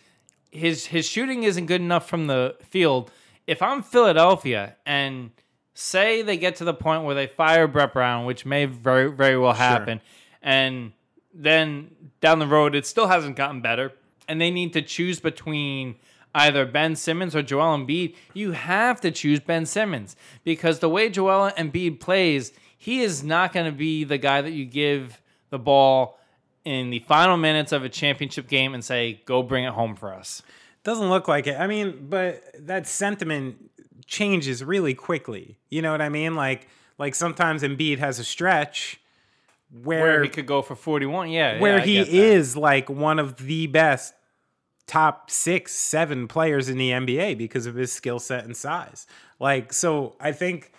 his 0.52 0.88
his 0.88 1.06
shooting 1.06 1.44
isn't 1.44 1.68
good 1.68 1.82
enough 1.82 2.10
from 2.10 2.28
the 2.28 2.56
field. 2.70 3.12
If 3.46 3.62
I'm 3.62 3.84
Philadelphia 3.84 4.76
and 4.86 5.32
say 5.76 6.24
they 6.24 6.38
get 6.38 6.56
to 6.56 6.64
the 6.64 6.74
point 6.74 7.04
where 7.04 7.14
they 7.14 7.28
fire 7.28 7.68
Brett 7.68 7.94
Brown, 7.94 8.26
which 8.26 8.44
may 8.46 8.66
very 8.66 9.12
very 9.12 9.38
well 9.38 9.54
happen, 9.54 10.02
and 10.42 10.94
then 11.32 11.92
down 12.22 12.40
the 12.40 12.48
road 12.48 12.74
it 12.74 12.88
still 12.88 13.08
hasn't 13.08 13.36
gotten 13.36 13.62
better, 13.62 13.92
and 14.28 14.42
they 14.42 14.50
need 14.50 14.74
to 14.74 14.82
choose 14.82 15.20
between 15.20 15.96
either 16.36 16.66
Ben 16.66 16.96
Simmons 16.96 17.36
or 17.36 17.42
Joel 17.42 17.78
Embiid, 17.78 18.16
you 18.34 18.52
have 18.52 19.02
to 19.02 19.10
choose 19.10 19.40
Ben 19.40 19.66
Simmons 19.66 20.16
because 20.44 20.80
the 20.80 20.90
way 20.90 21.10
Joel 21.10 21.52
Embiid 21.58 22.00
plays, 22.00 22.52
he 22.78 23.02
is 23.02 23.24
not 23.24 23.54
going 23.54 23.66
to 23.66 23.72
be 23.72 24.04
the 24.04 24.20
guy 24.20 24.42
that 24.42 24.52
you 24.52 24.66
give 24.66 25.22
the 25.50 25.58
ball 25.58 26.20
in 26.64 26.90
the 26.90 27.00
final 27.00 27.38
minutes 27.38 27.72
of 27.72 27.84
a 27.84 27.90
championship 27.90 28.48
game 28.48 28.74
and 28.74 28.84
say, 28.84 29.22
"Go 29.26 29.42
bring 29.42 29.64
it 29.64 29.74
home 29.74 29.96
for 29.96 30.14
us." 30.14 30.44
Doesn't 30.84 31.10
look 31.10 31.28
like 31.28 31.48
it. 31.48 31.56
I 31.60 31.66
mean, 31.68 32.08
but 32.10 32.44
that 32.68 32.86
sentiment 32.86 33.72
changes 34.06 34.64
really 34.64 34.94
quickly. 34.94 35.58
You 35.70 35.82
know 35.82 35.92
what 35.92 36.02
I 36.02 36.10
mean? 36.10 36.36
Like 36.36 36.68
like 36.98 37.16
sometimes 37.16 37.64
Embiid 37.64 38.00
has 38.00 38.20
a 38.20 38.24
stretch 38.24 39.00
where 39.84 40.02
Where 40.02 40.24
he 40.24 40.30
could 40.30 40.46
go 40.46 40.62
for 40.62 40.76
41. 40.76 41.30
Yeah. 41.30 41.60
where 41.60 41.78
yeah, 41.80 42.04
he 42.04 42.28
is 42.28 42.56
like 42.56 42.90
one 42.90 43.20
of 43.20 43.38
the 43.38 43.68
best 43.68 44.14
top 44.88 45.32
six, 45.32 45.74
seven 45.74 46.28
players 46.28 46.70
in 46.70 46.78
the 46.78 46.92
NBA 46.92 47.38
because 47.38 47.66
of 47.66 47.76
his 47.76 47.92
skill 47.92 48.20
set 48.20 48.46
and 48.46 48.56
size. 48.56 49.08
Like, 49.40 49.74
so 49.74 50.16
I 50.20 50.32
think 50.32 50.72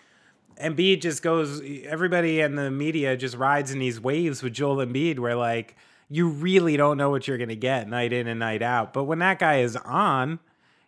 Embiid 0.62 1.02
just 1.02 1.22
goes, 1.22 1.60
everybody 1.84 2.40
in 2.40 2.54
the 2.54 2.70
media 2.70 3.16
just 3.16 3.36
rides 3.36 3.72
in 3.72 3.78
these 3.78 4.00
waves 4.00 4.42
with 4.42 4.52
Joel 4.52 4.76
Embiid 4.76 5.18
where 5.18 5.34
like 5.34 5.76
you 6.08 6.28
really 6.28 6.76
don't 6.76 6.96
know 6.96 7.10
what 7.10 7.26
you're 7.26 7.38
going 7.38 7.48
to 7.48 7.56
get 7.56 7.88
night 7.88 8.12
in 8.12 8.26
and 8.26 8.38
night 8.38 8.62
out. 8.62 8.92
But 8.92 9.04
when 9.04 9.18
that 9.18 9.38
guy 9.38 9.58
is 9.60 9.76
on, 9.76 10.38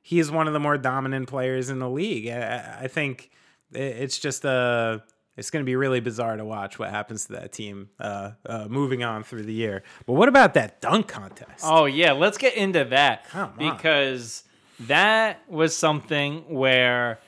he 0.01 0.21
is 0.21 0.31
one 0.31 0.47
of 0.47 0.53
the 0.53 0.61
more 0.61 0.79
dominant 0.79 1.29
players 1.29 1.71
in 1.71 1.81
the 1.81 1.91
league. 1.91 2.29
I, 2.29 2.81
I 2.83 2.89
think 2.89 3.31
it's 3.73 4.19
just 4.19 4.45
a 4.45 5.03
it's 5.39 5.51
going 5.51 5.65
to 5.65 5.67
be 5.67 5.77
really 5.77 6.01
bizarre 6.01 6.37
to 6.37 6.45
watch 6.45 6.79
what 6.79 6.91
happens 6.91 7.27
to 7.27 7.33
that 7.35 7.53
team 7.53 7.89
uh, 8.01 8.33
uh, 8.45 8.67
moving 8.69 9.05
on 9.05 9.23
through 9.23 9.45
the 9.45 9.53
year. 9.53 9.83
But 10.05 10.15
what 10.15 10.29
about 10.29 10.55
that 10.55 10.81
dunk 10.81 11.09
contest? 11.09 11.65
Oh 11.65 11.85
yeah, 11.87 12.13
let's 12.13 12.37
get 12.39 12.55
into 12.55 12.85
that 12.87 13.27
Come 13.29 13.53
on. 13.59 13.77
because 13.77 14.43
that 14.81 15.41
was 15.49 15.77
something 15.77 16.45
where 16.49 17.21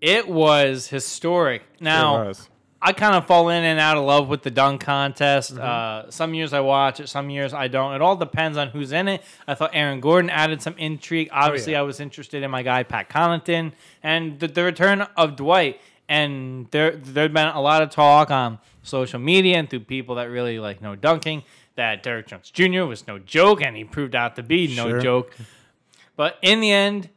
it 0.00 0.28
was 0.28 0.88
historic. 0.88 1.62
Now, 1.80 2.26
was. 2.26 2.48
I 2.86 2.92
kind 2.92 3.14
of 3.14 3.26
fall 3.26 3.48
in 3.48 3.64
and 3.64 3.80
out 3.80 3.96
of 3.96 4.04
love 4.04 4.28
with 4.28 4.42
the 4.42 4.50
dunk 4.50 4.82
contest. 4.82 5.54
Mm-hmm. 5.54 6.08
Uh, 6.08 6.10
some 6.10 6.34
years 6.34 6.52
I 6.52 6.60
watch 6.60 7.00
it, 7.00 7.08
some 7.08 7.30
years 7.30 7.54
I 7.54 7.66
don't. 7.68 7.94
It 7.94 8.02
all 8.02 8.14
depends 8.16 8.58
on 8.58 8.68
who's 8.68 8.92
in 8.92 9.08
it. 9.08 9.22
I 9.48 9.54
thought 9.54 9.70
Aaron 9.72 10.00
Gordon 10.00 10.28
added 10.28 10.60
some 10.60 10.74
intrigue. 10.76 11.30
Obviously, 11.32 11.74
Oh, 11.74 11.78
yeah. 11.78 11.80
I 11.80 11.82
was 11.84 11.98
interested 12.00 12.42
in 12.42 12.50
my 12.50 12.62
guy 12.62 12.82
Pat 12.82 13.08
Connaughton 13.08 13.72
and 14.02 14.38
the, 14.38 14.48
the 14.48 14.62
return 14.64 15.00
of 15.16 15.36
Dwight. 15.36 15.80
And 16.08 16.68
there 16.70 16.96
there'd 16.96 17.32
been 17.32 17.48
a 17.48 17.60
lot 17.60 17.82
of 17.82 17.90
talk 17.90 18.30
on 18.30 18.58
social 18.82 19.18
media 19.18 19.56
and 19.58 19.68
through 19.70 19.80
people 19.80 20.16
that 20.16 20.24
really 20.24 20.58
like 20.58 20.82
know 20.82 20.94
dunking 20.94 21.42
that 21.76 22.02
Derrick 22.02 22.26
Jones 22.28 22.50
Jr. 22.50 22.82
was 22.84 23.06
no 23.06 23.18
joke, 23.18 23.62
and 23.62 23.76
he 23.76 23.84
proved 23.84 24.14
out 24.14 24.36
to 24.36 24.42
be 24.42 24.74
no 24.76 24.90
Sure. 24.90 25.00
joke. 25.00 25.36
But 26.16 26.38
in 26.42 26.60
the 26.60 26.70
end, 26.70 27.08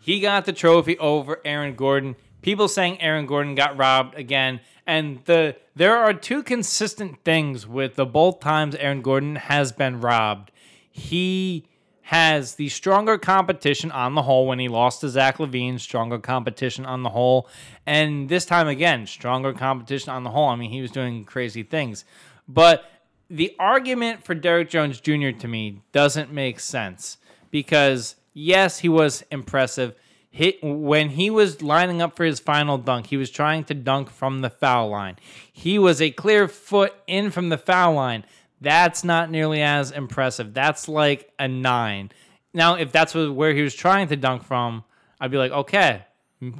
he 0.00 0.18
got 0.20 0.46
the 0.46 0.52
trophy 0.52 0.98
over 0.98 1.40
Aaron 1.44 1.74
Gordon. 1.74 2.16
People 2.42 2.66
saying 2.68 3.00
Aaron 3.00 3.26
Gordon 3.26 3.54
got 3.54 3.76
robbed 3.76 4.16
again. 4.16 4.60
And 4.86 5.20
the 5.26 5.56
there 5.76 5.96
are 5.96 6.12
two 6.12 6.42
consistent 6.42 7.22
things 7.24 7.66
with 7.66 7.94
the 7.94 8.06
both 8.06 8.40
times 8.40 8.74
Aaron 8.76 9.02
Gordon 9.02 9.36
has 9.36 9.70
been 9.72 10.00
robbed. 10.00 10.50
He 10.90 11.66
has 12.10 12.56
the 12.56 12.68
stronger 12.68 13.16
competition 13.16 13.92
on 13.92 14.16
the 14.16 14.22
whole 14.22 14.44
when 14.44 14.58
he 14.58 14.66
lost 14.66 15.00
to 15.00 15.08
Zach 15.08 15.38
LaVine, 15.38 15.78
stronger 15.78 16.18
competition 16.18 16.84
on 16.84 17.04
the 17.04 17.10
whole. 17.10 17.48
And 17.86 18.28
this 18.28 18.44
time 18.44 18.66
again, 18.66 19.06
stronger 19.06 19.52
competition 19.52 20.10
on 20.10 20.24
the 20.24 20.30
whole. 20.30 20.48
I 20.48 20.56
mean, 20.56 20.72
he 20.72 20.80
was 20.80 20.90
doing 20.90 21.24
crazy 21.24 21.62
things. 21.62 22.04
But 22.48 22.90
the 23.30 23.54
argument 23.60 24.24
for 24.24 24.34
Derrick 24.34 24.70
Jones 24.70 25.00
Jr. 25.00 25.30
to 25.38 25.46
me 25.46 25.82
doesn't 25.92 26.32
make 26.32 26.58
sense 26.58 27.16
because 27.52 28.16
yes, 28.34 28.80
he 28.80 28.88
was 28.88 29.22
impressive. 29.30 29.94
Hit 30.32 30.58
when 30.64 31.10
he 31.10 31.30
was 31.30 31.62
lining 31.62 32.02
up 32.02 32.16
for 32.16 32.24
his 32.24 32.40
final 32.40 32.76
dunk, 32.76 33.06
he 33.06 33.16
was 33.16 33.30
trying 33.30 33.62
to 33.64 33.74
dunk 33.74 34.10
from 34.10 34.40
the 34.40 34.50
foul 34.50 34.88
line. 34.88 35.16
He 35.52 35.78
was 35.78 36.02
a 36.02 36.10
clear 36.10 36.48
foot 36.48 36.92
in 37.06 37.30
from 37.30 37.50
the 37.50 37.58
foul 37.58 37.94
line. 37.94 38.24
That's 38.60 39.04
not 39.04 39.30
nearly 39.30 39.62
as 39.62 39.90
impressive. 39.90 40.52
That's 40.54 40.88
like 40.88 41.30
a 41.38 41.48
nine. 41.48 42.10
Now, 42.52 42.74
if 42.74 42.92
that's 42.92 43.14
where 43.14 43.54
he 43.54 43.62
was 43.62 43.74
trying 43.74 44.08
to 44.08 44.16
dunk 44.16 44.44
from, 44.44 44.84
I'd 45.20 45.30
be 45.30 45.38
like, 45.38 45.52
okay, 45.52 46.02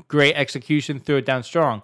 great 0.08 0.34
execution, 0.34 1.00
threw 1.00 1.16
it 1.16 1.26
down 1.26 1.42
strong. 1.42 1.82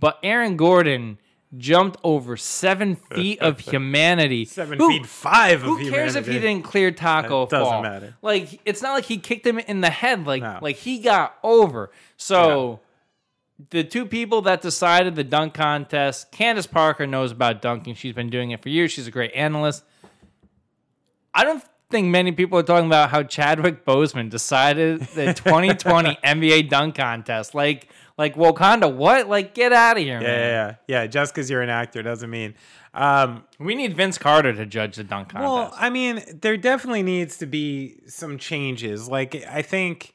But 0.00 0.18
Aaron 0.22 0.56
Gordon 0.56 1.18
jumped 1.56 1.96
over 2.02 2.36
seven 2.36 2.96
feet 2.96 3.38
of 3.40 3.60
humanity. 3.70 4.44
Seven 4.44 4.76
Who- 4.78 4.88
feet 4.88 5.06
five 5.06 5.60
of 5.62 5.78
Who 5.78 5.88
cares 5.90 6.16
if 6.16 6.26
he 6.26 6.40
didn't 6.40 6.64
clear 6.64 6.90
Tacko 6.90 7.44
It 7.44 7.50
doesn't 7.50 7.72
fall? 7.72 7.82
matter. 7.82 8.14
Like 8.22 8.60
it's 8.64 8.82
not 8.82 8.92
like 8.94 9.04
he 9.04 9.18
kicked 9.18 9.46
him 9.46 9.60
in 9.60 9.80
the 9.80 9.90
head. 9.90 10.26
Like 10.26 10.42
No. 10.42 10.58
like 10.60 10.76
he 10.76 10.98
got 10.98 11.36
over. 11.44 11.90
So 12.16 12.80
the 13.70 13.84
two 13.84 14.04
people 14.06 14.42
that 14.42 14.62
decided 14.62 15.14
the 15.14 15.24
dunk 15.24 15.54
contest, 15.54 16.32
Candace 16.32 16.66
Parker 16.66 17.06
knows 17.06 17.32
about 17.32 17.62
dunking. 17.62 17.94
She's 17.94 18.14
been 18.14 18.30
doing 18.30 18.50
it 18.50 18.62
for 18.62 18.68
years. 18.68 18.90
She's 18.92 19.06
a 19.06 19.10
great 19.12 19.32
analyst. 19.34 19.84
I 21.32 21.44
don't 21.44 21.62
think 21.90 22.08
many 22.08 22.32
people 22.32 22.58
are 22.58 22.62
talking 22.64 22.86
about 22.86 23.10
how 23.10 23.22
Chadwick 23.22 23.84
Boseman 23.84 24.30
decided 24.30 25.00
the 25.00 25.32
2020 25.34 26.16
NBA 26.24 26.68
dunk 26.68 26.96
contest. 26.96 27.54
Like 27.54 27.88
like 28.16 28.36
Wakanda, 28.36 28.92
what? 28.94 29.28
Like 29.28 29.54
get 29.54 29.72
out 29.72 29.96
of 29.96 30.02
here, 30.02 30.20
Yeah, 30.20 30.26
man. 30.26 30.38
yeah, 30.40 30.74
yeah, 30.88 31.00
yeah. 31.02 31.06
Just 31.06 31.34
because 31.34 31.50
you're 31.50 31.62
an 31.62 31.70
actor 31.70 32.02
doesn't 32.02 32.30
mean. 32.30 32.54
Um, 32.92 33.44
We 33.58 33.74
need 33.74 33.96
Vince 33.96 34.18
Carter 34.18 34.52
to 34.52 34.66
judge 34.66 34.96
the 34.96 35.04
dunk 35.04 35.30
contest. 35.30 35.52
Well, 35.52 35.74
I 35.76 35.90
mean, 35.90 36.22
there 36.40 36.56
definitely 36.56 37.02
needs 37.02 37.36
to 37.38 37.46
be 37.46 37.96
some 38.06 38.38
changes. 38.38 39.08
Like, 39.08 39.34
I 39.48 39.62
think. 39.62 40.13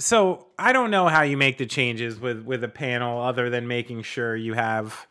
So 0.00 0.46
I 0.58 0.72
don't 0.72 0.90
know 0.90 1.06
how 1.08 1.22
you 1.22 1.36
make 1.36 1.58
the 1.58 1.66
changes 1.66 2.18
with 2.18 2.42
with 2.42 2.64
a 2.64 2.68
panel 2.68 3.20
other 3.22 3.50
than 3.50 3.68
making 3.68 4.02
sure 4.02 4.34
you 4.34 4.54
have 4.54 5.06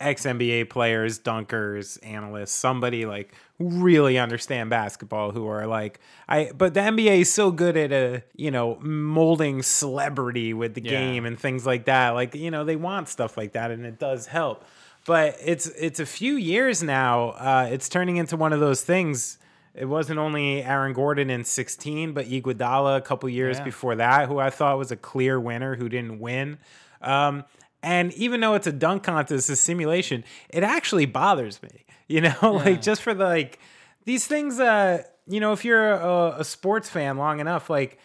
ex 0.00 0.24
NBA 0.24 0.70
players, 0.70 1.18
dunkers, 1.20 1.98
analysts, 2.02 2.52
somebody 2.52 3.04
like 3.04 3.34
really 3.58 4.18
understand 4.18 4.70
basketball 4.70 5.30
who 5.30 5.46
are 5.46 5.66
like 5.66 6.00
I. 6.28 6.50
But 6.56 6.72
the 6.74 6.80
NBA 6.80 7.20
is 7.20 7.32
so 7.32 7.50
good 7.50 7.76
at 7.76 7.92
a 7.92 8.22
you 8.34 8.50
know 8.50 8.78
molding 8.80 9.62
celebrity 9.62 10.54
with 10.54 10.74
the 10.74 10.80
Yeah. 10.80 10.90
game 10.90 11.26
and 11.26 11.38
things 11.38 11.66
like 11.66 11.84
that. 11.84 12.10
Like 12.10 12.34
you 12.34 12.50
know 12.50 12.64
they 12.64 12.76
want 12.76 13.08
stuff 13.08 13.36
like 13.36 13.52
that, 13.52 13.70
and 13.70 13.84
it 13.84 13.98
does 13.98 14.26
help. 14.26 14.64
But 15.06 15.36
it's 15.44 15.66
it's 15.66 16.00
a 16.00 16.06
few 16.06 16.36
years 16.36 16.82
now. 16.82 17.30
Uh, 17.30 17.68
it's 17.70 17.88
turning 17.88 18.16
into 18.16 18.36
one 18.36 18.52
of 18.52 18.60
those 18.60 18.82
things. 18.82 19.38
It 19.74 19.84
wasn't 19.84 20.18
only 20.18 20.62
Aaron 20.64 20.92
Gordon 20.92 21.30
in 21.30 21.44
16, 21.44 22.12
but 22.12 22.26
Iguodala 22.26 22.96
a 22.96 23.00
couple 23.00 23.28
years 23.28 23.58
Yeah. 23.58 23.64
before 23.64 23.94
that, 23.96 24.28
who 24.28 24.38
I 24.38 24.50
thought 24.50 24.78
was 24.78 24.90
a 24.90 24.96
clear 24.96 25.38
winner 25.38 25.76
who 25.76 25.88
didn't 25.88 26.18
win. 26.18 26.58
Um, 27.00 27.44
and 27.82 28.12
even 28.14 28.40
though 28.40 28.54
it's 28.54 28.66
a 28.66 28.72
dunk 28.72 29.04
contest, 29.04 29.48
a 29.48 29.56
simulation, 29.56 30.24
it 30.50 30.62
actually 30.62 31.06
bothers 31.06 31.62
me. 31.62 31.70
You 32.10 32.20
know, 32.22 32.34
like 32.42 32.82
just 32.82 33.02
for 33.02 33.14
the 33.14 33.22
like 33.24 33.60
these 34.04 34.26
things. 34.26 34.58
Uh, 34.58 35.04
you 35.28 35.38
know, 35.38 35.52
if 35.52 35.64
you're 35.64 35.92
a, 35.92 36.38
a 36.40 36.44
sports 36.44 36.88
fan 36.90 37.16
long 37.18 37.38
enough, 37.38 37.70
like 37.70 38.00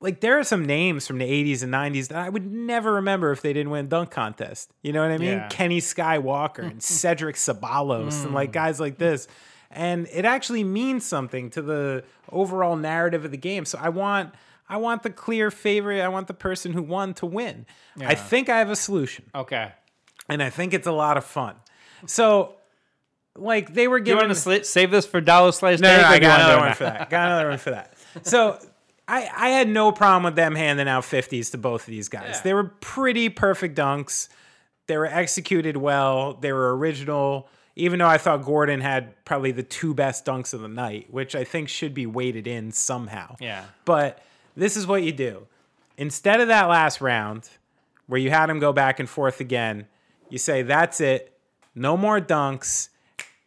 like 0.00 0.18
there 0.20 0.36
are 0.40 0.42
some 0.42 0.64
names 0.64 1.06
from 1.06 1.18
the 1.18 1.24
80s 1.24 1.62
and 1.62 1.72
90s 1.72 2.08
that 2.08 2.18
I 2.18 2.28
would 2.28 2.44
never 2.52 2.94
remember 2.94 3.30
if 3.30 3.42
they 3.42 3.52
didn't 3.52 3.70
win 3.70 3.86
dunk 3.86 4.10
contest. 4.10 4.72
You 4.82 4.92
know 4.92 5.00
what 5.00 5.12
I 5.12 5.18
mean? 5.18 5.28
Yeah. 5.38 5.46
Kenny 5.48 5.80
Skywalker 5.80 6.68
and 6.68 6.82
Cedric 6.82 7.36
Ceballos 7.36 8.24
and 8.24 8.32
Mm. 8.32 8.34
like 8.34 8.50
guys 8.50 8.80
like 8.80 8.98
this. 8.98 9.28
And 9.70 10.06
it 10.12 10.24
actually 10.24 10.64
means 10.64 11.04
something 11.04 11.50
to 11.50 11.62
the 11.62 12.04
overall 12.30 12.76
narrative 12.76 13.24
of 13.24 13.30
the 13.30 13.36
game. 13.36 13.64
So 13.64 13.78
I 13.80 13.88
want 13.88 14.34
I 14.68 14.76
want 14.78 15.02
the 15.02 15.10
clear 15.10 15.50
favorite. 15.50 16.00
I 16.00 16.08
want 16.08 16.26
the 16.26 16.34
person 16.34 16.72
who 16.72 16.82
won 16.82 17.14
to 17.14 17.26
win. 17.26 17.66
I 18.00 18.14
think 18.14 18.48
I 18.48 18.58
have 18.58 18.70
a 18.70 18.76
solution. 18.76 19.26
okay. 19.34 19.72
And 20.28 20.42
I 20.42 20.50
think 20.50 20.74
it's 20.74 20.88
a 20.88 20.92
lot 20.92 21.16
of 21.16 21.24
fun. 21.24 21.54
So 22.06 22.56
like 23.36 23.74
they 23.74 23.86
were 23.88 24.00
giving. 24.00 24.20
You 24.20 24.26
want 24.28 24.36
to 24.38 24.48
sli- 24.48 24.64
save 24.64 24.90
this 24.90 25.06
for 25.06 25.20
Dallas 25.20 25.58
Slice 25.58 25.80
no, 25.80 25.94
no, 25.96 26.02
or 26.02 26.06
I 26.06 26.18
got 26.18 26.40
another 26.40 26.60
one 26.60 26.74
for 26.74 26.84
that. 26.84 27.10
Got 27.10 27.26
another 27.26 27.48
one 27.48 27.58
for 27.58 27.70
that. 27.70 27.94
So 28.22 28.58
I 29.06 29.28
I 29.36 29.48
had 29.50 29.68
no 29.68 29.92
problem 29.92 30.24
with 30.24 30.34
them 30.36 30.54
handing 30.54 30.88
out 30.88 31.04
50s 31.04 31.50
to 31.52 31.58
both 31.58 31.82
of 31.82 31.86
these 31.88 32.08
guys. 32.08 32.36
Yeah. 32.36 32.40
They 32.42 32.54
were 32.54 32.64
pretty 32.64 33.28
perfect 33.28 33.76
dunks. 33.76 34.28
They 34.88 34.96
were 34.96 35.06
executed 35.06 35.76
well. 35.76 36.34
They 36.34 36.52
were 36.52 36.76
original. 36.76 37.48
Even 37.78 37.98
though 37.98 38.06
I 38.08 38.16
thought 38.18 38.44
Gordon 38.44 38.80
had 38.80 39.22
probably 39.26 39.52
the 39.52 39.62
two 39.62 39.92
best 39.92 40.24
dunks 40.24 40.54
of 40.54 40.60
the 40.62 40.68
night, 40.68 41.08
which 41.10 41.34
I 41.36 41.44
think 41.44 41.68
should 41.68 41.92
be 41.92 42.06
weighted 42.06 42.46
in 42.46 42.72
somehow. 42.72 43.36
Yeah. 43.38 43.64
But 43.84 44.22
this 44.56 44.76
is 44.76 44.86
what 44.86 45.02
you 45.02 45.12
do. 45.12 45.46
Instead 45.98 46.40
of 46.40 46.48
that 46.48 46.68
last 46.68 47.00
round 47.02 47.50
where 48.06 48.18
you 48.20 48.30
had 48.30 48.48
him 48.48 48.58
go 48.60 48.72
back 48.72 48.98
and 48.98 49.08
forth 49.08 49.40
again, 49.40 49.86
you 50.30 50.38
say, 50.38 50.62
that's 50.62 51.00
it. 51.00 51.38
No 51.74 51.96
more 51.96 52.20
dunks. 52.20 52.88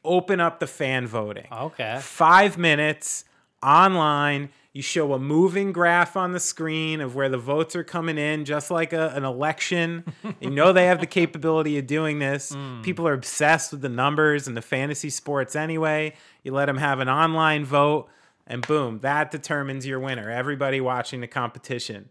Open 0.05 0.39
up 0.39 0.59
the 0.59 0.67
fan 0.67 1.07
voting 1.07 1.45
Okay. 1.51 1.97
five 2.01 2.57
minutes 2.57 3.25
online. 3.61 4.49
You 4.79 4.83
show 4.83 5.11
a 5.11 5.19
moving 5.19 5.73
graph 5.73 6.15
on 6.15 6.31
the 6.31 6.39
screen 6.39 7.01
of 7.01 7.13
where 7.13 7.27
the 7.27 7.37
votes 7.37 7.75
are 7.75 7.83
coming 7.83 8.17
in, 8.17 8.45
just 8.45 8.71
like 8.71 8.93
a, 8.93 9.09
an 9.09 9.25
election. 9.25 10.05
you 10.39 10.49
know 10.51 10.71
they 10.71 10.85
have 10.85 11.01
the 11.01 11.05
capability 11.05 11.77
of 11.77 11.85
doing 11.85 12.19
this. 12.19 12.53
Mm. 12.53 12.81
People 12.81 13.05
are 13.05 13.11
obsessed 13.11 13.73
with 13.73 13.81
the 13.81 13.89
numbers 13.89 14.47
and 14.47 14.55
the 14.55 14.61
fantasy 14.61 15.09
sports 15.09 15.53
anyway. 15.53 16.13
You 16.43 16.53
let 16.53 16.67
them 16.67 16.77
have 16.77 17.01
an 17.01 17.09
online 17.09 17.65
vote, 17.65 18.07
and 18.47 18.65
boom, 18.65 18.99
that 18.99 19.31
determines 19.31 19.85
your 19.85 19.99
winner. 19.99 20.31
Everybody 20.31 20.79
watching 20.79 21.19
the 21.19 21.27
competition. 21.27 22.07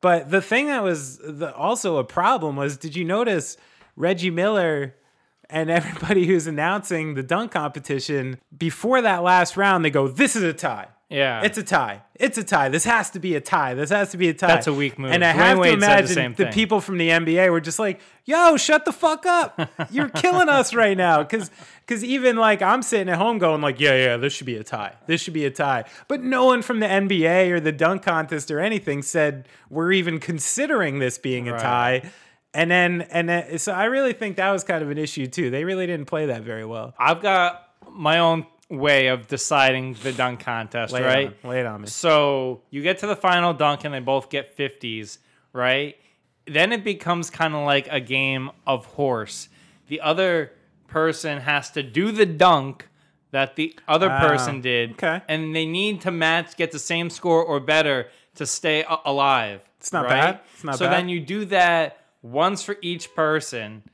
But 0.00 0.30
the 0.30 0.40
thing 0.40 0.68
that 0.68 0.84
was 0.84 1.18
the, 1.18 1.52
also 1.56 1.96
a 1.96 2.04
problem 2.04 2.54
was, 2.54 2.76
did 2.76 2.94
you 2.94 3.04
notice 3.04 3.56
Reggie 3.96 4.30
Miller? 4.30 4.94
and 5.50 5.68
everybody 5.70 6.26
who's 6.26 6.46
announcing 6.46 7.12
the 7.12 7.22
dunk 7.22 7.50
competition 7.50 8.38
before 8.56 9.02
that 9.02 9.24
last 9.24 9.56
round, 9.56 9.84
they 9.84 9.90
go, 9.90 10.06
"This 10.06 10.34
is 10.34 10.44
a 10.44 10.54
tie. 10.54 10.86
Yeah. 11.12 11.42
It's 11.42 11.58
a 11.58 11.62
tie. 11.62 12.02
It's 12.14 12.38
a 12.38 12.44
tie. 12.44 12.68
This 12.68 12.84
has 12.84 13.10
to 13.10 13.20
be 13.20 13.34
a 13.34 13.40
tie. 13.40 13.74
This 13.74 13.90
has 13.90 14.10
to 14.10 14.16
be 14.16 14.28
a 14.28 14.34
tie." 14.34 14.46
That's 14.46 14.66
a 14.66 14.72
weak 14.72 14.98
move. 14.98 15.12
And 15.12 15.24
I 15.24 15.32
Dwayne 15.32 15.36
have 15.36 15.58
Wade 15.58 15.74
to 15.74 15.80
said 15.80 16.06
the 16.06 16.12
imagine 16.12 16.34
the 16.36 16.46
people 16.52 16.80
from 16.80 16.98
the 16.98 17.08
NBA 17.10 17.50
were 17.50 17.60
just 17.60 17.78
like, 17.78 18.00
"Yo, 18.24 18.56
shut 18.56 18.84
the 18.84 18.92
fuck 18.92 19.26
up! 19.26 19.60
You're 19.90 20.08
killing 20.08 20.48
us 20.48 20.72
right 20.74 20.96
now." 20.96 21.22
Because 21.22 21.50
because 21.86 22.04
even 22.04 22.36
like 22.36 22.62
I'm 22.62 22.82
sitting 22.82 23.08
at 23.08 23.18
home 23.18 23.38
going 23.38 23.60
like, 23.60 23.80
"Yeah, 23.80 23.94
yeah, 23.96 24.16
this 24.16 24.32
should 24.32 24.46
be 24.46 24.56
a 24.56 24.64
tie. 24.64 24.94
This 25.06 25.20
should 25.20 25.34
be 25.34 25.44
a 25.44 25.50
tie." 25.50 25.84
But 26.08 26.22
no 26.22 26.44
one 26.44 26.62
from 26.62 26.80
the 26.80 26.86
NBA 26.86 27.50
or 27.50 27.60
the 27.60 27.72
dunk 27.72 28.02
contest 28.02 28.50
or 28.50 28.60
anything 28.60 29.02
said 29.02 29.48
we're 29.70 29.92
even 29.92 30.18
considering 30.20 30.98
this 31.00 31.18
being 31.18 31.48
a 31.48 31.52
Right. 31.52 31.60
tie. 31.60 32.10
And 32.54 32.70
then, 32.70 33.06
and 33.10 33.30
then, 33.30 33.58
so 33.58 33.72
I 33.72 33.84
really 33.86 34.12
think 34.12 34.36
that 34.36 34.50
was 34.50 34.62
kind 34.62 34.82
of 34.82 34.90
an 34.90 34.98
issue 34.98 35.26
too. 35.26 35.48
They 35.48 35.64
really 35.64 35.86
didn't 35.86 36.04
play 36.04 36.26
that 36.26 36.42
very 36.42 36.66
well. 36.66 36.94
I've 36.98 37.22
got 37.22 37.66
my 37.90 38.18
own 38.18 38.46
way 38.72 39.08
of 39.08 39.28
deciding 39.28 39.94
the 40.02 40.12
dunk 40.12 40.40
contest, 40.40 40.92
Lay 40.92 41.02
it 41.02 41.06
right? 41.06 41.26
on- 41.44 41.50
lay 41.50 41.60
it 41.60 41.66
on 41.66 41.82
me. 41.82 41.86
So 41.88 42.62
you 42.70 42.82
get 42.82 42.98
to 42.98 43.06
the 43.06 43.14
final 43.16 43.52
dunk 43.52 43.84
and 43.84 43.92
they 43.94 44.00
both 44.00 44.30
get 44.30 44.56
50s, 44.56 45.18
right? 45.52 45.96
then 46.48 46.72
it 46.72 46.82
becomes 46.82 47.30
kind 47.30 47.54
of 47.54 47.64
like 47.64 47.86
a 47.88 48.00
game 48.00 48.50
of 48.66 48.84
horse. 48.86 49.48
The 49.86 50.00
other 50.00 50.50
person 50.88 51.38
has 51.38 51.70
to 51.70 51.84
do 51.84 52.10
the 52.10 52.26
dunk 52.26 52.88
that 53.30 53.54
the 53.54 53.78
other 53.86 54.10
Ah, 54.10 54.20
person 54.20 54.60
did, 54.60 54.92
okay. 54.92 55.22
and 55.28 55.54
they 55.54 55.66
need 55.66 56.00
to 56.00 56.10
match, 56.10 56.56
get 56.56 56.72
the 56.72 56.80
same 56.80 57.10
score 57.10 57.44
or 57.44 57.60
better 57.60 58.08
to 58.34 58.44
stay 58.44 58.82
a- 58.82 58.98
alive. 59.04 59.62
It's 59.78 59.92
not 59.92 60.04
right? 60.06 60.10
bad. 60.10 60.40
It's 60.54 60.64
not 60.64 60.72
bad. 60.72 60.78
so 60.78 60.84
bad. 60.86 60.94
then 60.94 61.08
you 61.08 61.20
do 61.20 61.44
that 61.46 61.98
once 62.22 62.62
for 62.64 62.76
each 62.82 63.14
person. 63.14 63.84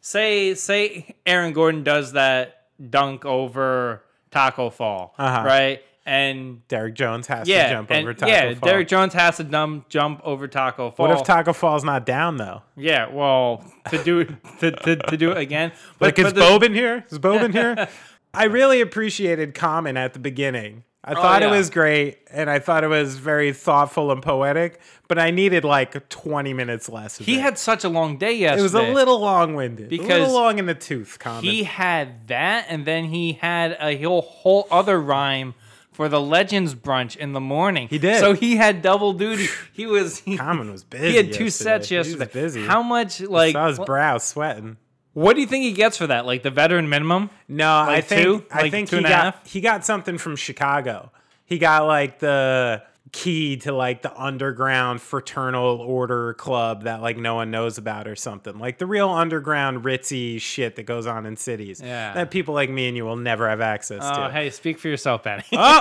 Say 0.00 0.54
say 0.54 1.14
Aaron 1.26 1.52
Gordon 1.52 1.82
does 1.84 2.12
that 2.12 2.68
dunk 2.90 3.26
over 3.26 4.02
Tacko 4.30 4.70
Fall, 4.70 5.14
Uh-huh. 5.18 5.42
right? 5.46 5.82
And 6.06 6.66
Derrick 6.68 6.94
Jones 6.94 7.26
has 7.26 7.46
yeah, 7.46 7.64
to 7.68 7.74
jump 7.74 7.90
and, 7.90 8.00
over 8.02 8.14
Tacko 8.14 8.28
yeah, 8.32 8.54
Fall. 8.54 8.68
Derrick 8.68 8.88
Jones 8.88 9.12
has 9.12 9.36
to 9.36 9.44
dumb, 9.44 9.84
jump 9.90 10.22
over 10.24 10.48
Tacko 10.48 10.90
Fall. 10.90 11.08
what 11.08 11.18
if 11.20 11.26
Tacko 11.26 11.54
Fall's 11.54 11.84
not 11.84 12.06
down 12.06 12.38
though? 12.38 12.62
Yeah, 12.76 13.12
well, 13.12 13.62
to 13.90 14.02
do 14.02 14.20
it 14.20 14.30
to, 14.60 14.70
to, 14.70 14.96
to 14.96 15.16
do 15.18 15.32
it 15.32 15.38
again. 15.38 15.72
But, 15.98 16.06
Like 16.06 16.18
is 16.18 16.24
but 16.26 16.34
the- 16.36 16.40
Bobin 16.40 16.72
here? 16.74 17.04
Is 17.10 17.18
Bobin 17.18 17.52
here? 17.52 17.88
I 18.34 18.44
really 18.44 18.80
appreciated 18.80 19.54
Common 19.54 19.96
at 19.98 20.12
the 20.14 20.18
beginning. 20.18 20.84
I 21.08 21.12
oh, 21.12 21.14
thought 21.14 21.42
Oh, 21.42 21.46
yeah. 21.46 21.54
it 21.54 21.56
was 21.56 21.70
great, 21.70 22.18
and 22.30 22.50
I 22.50 22.58
thought 22.58 22.84
it 22.84 22.88
was 22.88 23.16
very 23.16 23.52
thoughtful 23.52 24.12
and 24.12 24.22
poetic. 24.22 24.78
But 25.08 25.18
I 25.18 25.30
needed 25.30 25.64
like 25.64 26.08
20 26.10 26.52
minutes 26.52 26.88
less. 26.90 27.18
Of 27.18 27.24
he 27.24 27.36
it. 27.36 27.40
had 27.40 27.56
such 27.56 27.82
a 27.82 27.88
long 27.88 28.18
day 28.18 28.34
yesterday. 28.34 28.60
It 28.60 28.62
was 28.62 28.74
a 28.74 28.82
little 28.82 29.18
long-winded, 29.18 29.90
a 29.90 29.96
little 30.02 30.32
long 30.34 30.58
in 30.58 30.66
the 30.66 30.74
tooth. 30.74 31.18
Common. 31.18 31.44
He 31.44 31.62
had 31.64 32.28
that, 32.28 32.66
and 32.68 32.84
then 32.84 33.06
he 33.06 33.32
had 33.32 33.76
a 33.80 33.96
whole 34.02 34.20
whole 34.20 34.68
other 34.70 35.00
rhyme 35.00 35.54
for 35.92 36.08
the 36.10 36.20
Legends 36.20 36.74
brunch 36.74 37.16
in 37.16 37.32
the 37.32 37.40
morning. 37.40 37.88
He 37.88 37.98
did. 37.98 38.20
So 38.20 38.34
he 38.34 38.56
had 38.56 38.82
double 38.82 39.14
duty. 39.14 39.48
He 39.72 39.86
was 39.86 40.18
he, 40.20 40.36
Common 40.36 40.70
was 40.70 40.84
busy. 40.84 41.10
he 41.10 41.16
had 41.16 41.32
two 41.32 41.44
yesterday. 41.44 41.70
sets 41.70 41.88
He 41.88 41.96
was 41.96 42.08
yesterday. 42.10 42.32
busy. 42.32 42.66
How 42.66 42.82
much 42.82 43.20
like 43.20 43.52
saw 43.54 43.68
his 43.68 43.78
brow 43.78 44.18
sweating. 44.18 44.76
What 45.14 45.34
do 45.34 45.40
you 45.40 45.46
think 45.46 45.64
he 45.64 45.72
gets 45.72 45.96
for 45.96 46.06
that? 46.06 46.26
Like 46.26 46.42
the 46.42 46.50
veteran 46.50 46.88
minimum? 46.88 47.30
No, 47.48 47.80
I 47.80 48.00
think 48.00 48.22
two? 48.22 48.44
I 48.50 48.62
Like 48.62 48.70
think 48.70 48.88
two 48.88 48.96
he 48.96 48.98
and 48.98 49.06
a 49.06 49.08
got 49.10 49.24
half? 49.34 49.46
he 49.46 49.60
got 49.60 49.84
something 49.84 50.18
from 50.18 50.36
Chicago. 50.36 51.10
He 51.44 51.58
got 51.58 51.86
like 51.86 52.18
the 52.18 52.82
key 53.10 53.56
to 53.56 53.72
like 53.72 54.02
the 54.02 54.14
underground 54.20 55.00
fraternal 55.00 55.80
order 55.80 56.34
club 56.34 56.82
that 56.84 57.00
like 57.00 57.16
no 57.16 57.34
one 57.36 57.50
knows 57.50 57.78
about 57.78 58.06
or 58.06 58.14
something. 58.14 58.58
Like 58.58 58.76
the 58.78 58.84
real 58.86 59.08
underground 59.08 59.82
ritzy 59.82 60.38
shit 60.38 60.76
that 60.76 60.82
goes 60.84 61.06
on 61.06 61.24
in 61.24 61.36
cities. 61.36 61.80
Yeah. 61.82 62.12
That 62.12 62.30
people 62.30 62.52
like 62.52 62.68
me 62.68 62.86
and 62.86 62.96
you 62.98 63.04
will 63.06 63.16
never 63.16 63.48
have 63.48 63.62
access 63.62 64.02
Oh, 64.04 64.24
to. 64.26 64.30
hey, 64.30 64.50
speak 64.50 64.78
for 64.78 64.88
yourself, 64.88 65.22
Benny. 65.22 65.42
Oh! 65.52 65.80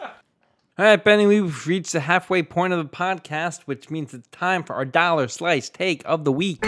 All 0.78 0.84
right, 0.84 1.02
Benny, 1.02 1.26
we've 1.26 1.66
reached 1.66 1.92
the 1.92 2.00
halfway 2.00 2.44
point 2.44 2.72
of 2.72 2.78
the 2.78 2.88
podcast, 2.88 3.62
which 3.62 3.90
means 3.90 4.14
it's 4.14 4.28
time 4.28 4.62
for 4.62 4.74
our 4.74 4.84
dollar 4.84 5.26
slice 5.26 5.68
take 5.68 6.02
of 6.04 6.24
the 6.24 6.30
week. 6.30 6.64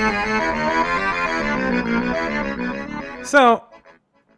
So, 3.25 3.62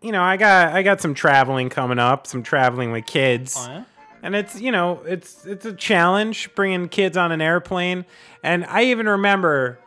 you 0.02 0.12
know, 0.12 0.22
I 0.22 0.36
got 0.36 0.74
I 0.74 0.82
got 0.82 1.00
some 1.00 1.14
traveling 1.14 1.70
coming 1.70 1.98
up, 1.98 2.26
some 2.26 2.42
traveling 2.42 2.92
with 2.92 3.06
kids. 3.06 3.56
Oh, 3.58 3.66
yeah? 3.66 3.84
and 4.22 4.36
it's 4.36 4.60
you 4.60 4.70
know 4.70 5.02
it's 5.06 5.44
it's 5.44 5.66
a 5.66 5.74
challenge 5.74 6.54
bringing 6.54 6.88
kids 6.88 7.16
on 7.16 7.32
an 7.32 7.40
airplane 7.40 8.04
and 8.42 8.64
i 8.66 8.84
even 8.84 9.08
remember 9.08 9.78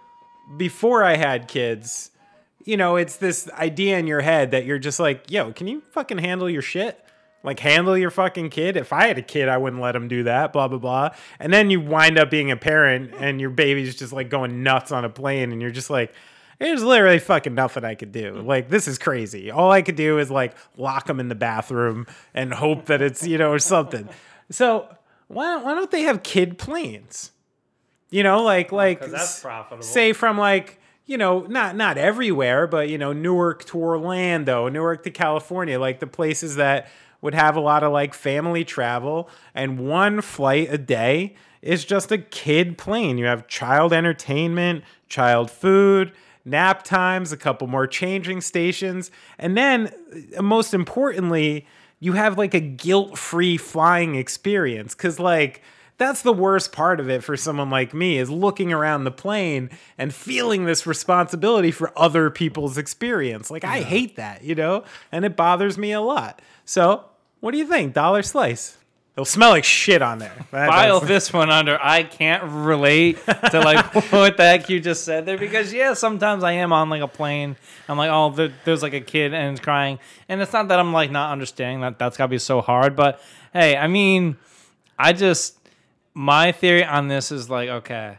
before 0.57 1.03
i 1.03 1.15
had 1.15 1.47
kids 1.47 2.11
you 2.65 2.75
know 2.75 2.97
it's 2.97 3.17
this 3.17 3.49
idea 3.51 3.97
in 3.97 4.07
your 4.07 4.21
head 4.21 4.51
that 4.51 4.65
you're 4.65 4.79
just 4.79 4.99
like 4.99 5.31
yo 5.31 5.51
can 5.53 5.67
you 5.67 5.81
fucking 5.91 6.17
handle 6.17 6.49
your 6.49 6.61
shit 6.61 7.04
like 7.45 7.59
handle 7.59 7.97
your 7.97 8.09
fucking 8.11 8.49
kid 8.49 8.75
if 8.75 8.91
i 8.91 9.07
had 9.07 9.17
a 9.17 9.21
kid 9.21 9.47
i 9.47 9.57
wouldn't 9.57 9.81
let 9.81 9.95
him 9.95 10.07
do 10.07 10.23
that 10.23 10.51
blah 10.51 10.67
blah 10.67 10.77
blah 10.77 11.09
and 11.39 11.53
then 11.53 11.69
you 11.69 11.79
wind 11.79 12.17
up 12.17 12.29
being 12.29 12.51
a 12.51 12.57
parent 12.57 13.13
and 13.19 13.39
your 13.39 13.49
baby's 13.49 13.95
just 13.95 14.11
like 14.11 14.29
going 14.29 14.63
nuts 14.63 14.91
on 14.91 15.05
a 15.05 15.09
plane 15.09 15.51
and 15.51 15.61
you're 15.61 15.71
just 15.71 15.89
like 15.89 16.13
there's 16.59 16.83
literally 16.83 17.19
fucking 17.19 17.53
nothing 17.53 17.83
I 17.83 17.95
could 17.95 18.11
do. 18.11 18.35
Like 18.35 18.69
this 18.69 18.87
is 18.87 18.97
crazy. 18.97 19.51
All 19.51 19.71
I 19.71 19.81
could 19.81 19.95
do 19.95 20.19
is 20.19 20.31
like 20.31 20.55
lock 20.77 21.07
them 21.07 21.19
in 21.19 21.27
the 21.27 21.35
bathroom 21.35 22.07
and 22.33 22.53
hope 22.53 22.85
that 22.85 23.01
it's 23.01 23.25
you 23.25 23.37
know 23.37 23.51
or 23.51 23.59
something. 23.59 24.07
So 24.49 24.87
why 25.27 25.45
don't, 25.45 25.65
why 25.65 25.73
don't 25.73 25.91
they 25.91 26.03
have 26.03 26.23
kid 26.23 26.57
planes? 26.57 27.31
You 28.09 28.23
know, 28.23 28.43
like 28.43 28.71
oh, 28.71 28.77
like 28.77 29.05
that's 29.05 29.41
profitable. 29.41 29.83
Say 29.83 30.13
from 30.13 30.37
like 30.37 30.79
you 31.05 31.17
know 31.17 31.41
not 31.41 31.75
not 31.75 31.97
everywhere, 31.97 32.67
but 32.67 32.89
you 32.89 32.97
know 32.97 33.11
Newark 33.11 33.65
to 33.65 33.77
Orlando, 33.77 34.69
Newark 34.69 35.03
to 35.03 35.11
California, 35.11 35.79
like 35.79 35.99
the 35.99 36.07
places 36.07 36.55
that 36.55 36.87
would 37.25 37.33
have 37.33 37.57
a 37.57 37.59
lot 37.59 37.83
of 37.83 37.91
like 37.91 38.13
family 38.13 38.63
travel, 38.63 39.27
and 39.55 39.79
one 39.79 40.21
flight 40.21 40.71
a 40.71 40.77
day 40.77 41.35
is 41.61 41.83
just 41.83 42.11
a 42.11 42.19
kid 42.19 42.77
plane. 42.77 43.17
You 43.17 43.25
have 43.25 43.47
child 43.47 43.91
entertainment, 43.91 44.83
child 45.09 45.49
food 45.49 46.13
nap 46.45 46.83
times, 46.83 47.31
a 47.31 47.37
couple 47.37 47.65
more 47.65 47.87
changing 47.87 48.39
stations, 48.39 49.09
and 49.39 49.57
then 49.57 49.91
uh, 50.37 50.41
most 50.43 50.75
importantly, 50.75 51.65
you 51.99 52.13
have 52.13 52.37
like 52.37 52.53
a 52.53 52.59
guilt-free 52.59 53.57
flying 53.57 54.13
experience 54.13 54.93
cuz 54.93 55.19
like 55.19 55.63
that's 55.97 56.21
the 56.21 56.33
worst 56.33 56.71
part 56.71 56.99
of 56.99 57.09
it 57.09 57.23
for 57.23 57.35
someone 57.35 57.71
like 57.71 57.93
me 57.93 58.19
is 58.19 58.29
looking 58.29 58.71
around 58.71 59.05
the 59.05 59.11
plane 59.11 59.71
and 59.97 60.13
feeling 60.13 60.65
this 60.65 60.85
responsibility 60.85 61.71
for 61.71 61.91
other 61.97 62.29
people's 62.29 62.77
experience. 62.77 63.49
Like 63.49 63.63
I 63.63 63.81
hate 63.81 64.17
that, 64.17 64.43
you 64.43 64.53
know? 64.53 64.83
And 65.11 65.23
it 65.25 65.35
bothers 65.35 65.77
me 65.77 65.93
a 65.93 66.01
lot. 66.01 66.41
So, 66.65 67.05
what 67.39 67.51
do 67.51 67.57
you 67.57 67.65
think? 67.67 67.93
Dollar 67.93 68.23
slice. 68.23 68.77
It'll 69.15 69.23
smell 69.23 69.51
like 69.51 69.63
shit 69.63 70.01
on 70.01 70.19
there. 70.19 70.33
That- 70.51 70.67
File 70.69 70.99
that's- 70.99 71.07
this 71.07 71.33
one 71.33 71.49
under 71.49 71.77
I 71.81 72.03
can't 72.03 72.43
relate 72.43 73.17
to 73.25 73.61
like 73.61 73.93
what 74.11 74.35
the 74.35 74.43
heck 74.43 74.69
you 74.69 74.79
just 74.81 75.05
said 75.05 75.25
there 75.25 75.37
because 75.37 75.71
yeah, 75.71 75.93
sometimes 75.93 76.43
I 76.43 76.53
am 76.53 76.73
on 76.73 76.89
like 76.89 77.01
a 77.01 77.07
plane. 77.07 77.55
I'm 77.87 77.97
like, 77.97 78.09
oh, 78.11 78.29
there, 78.31 78.51
there's 78.65 78.83
like 78.83 78.93
a 78.93 78.99
kid 79.01 79.33
and 79.33 79.53
it's 79.55 79.63
crying, 79.63 79.99
and 80.27 80.41
it's 80.41 80.51
not 80.51 80.67
that 80.67 80.79
I'm 80.79 80.91
like 80.91 81.11
not 81.11 81.31
understanding 81.31 81.81
that 81.81 81.97
that's 81.97 82.17
gotta 82.17 82.29
be 82.29 82.39
so 82.39 82.59
hard, 82.61 82.95
but 82.95 83.21
hey, 83.53 83.77
I 83.77 83.87
mean, 83.87 84.35
I 84.99 85.13
just 85.13 85.57
my 86.13 86.51
theory 86.51 86.83
on 86.83 87.07
this 87.07 87.31
is 87.31 87.49
like, 87.49 87.69
okay, 87.69 88.17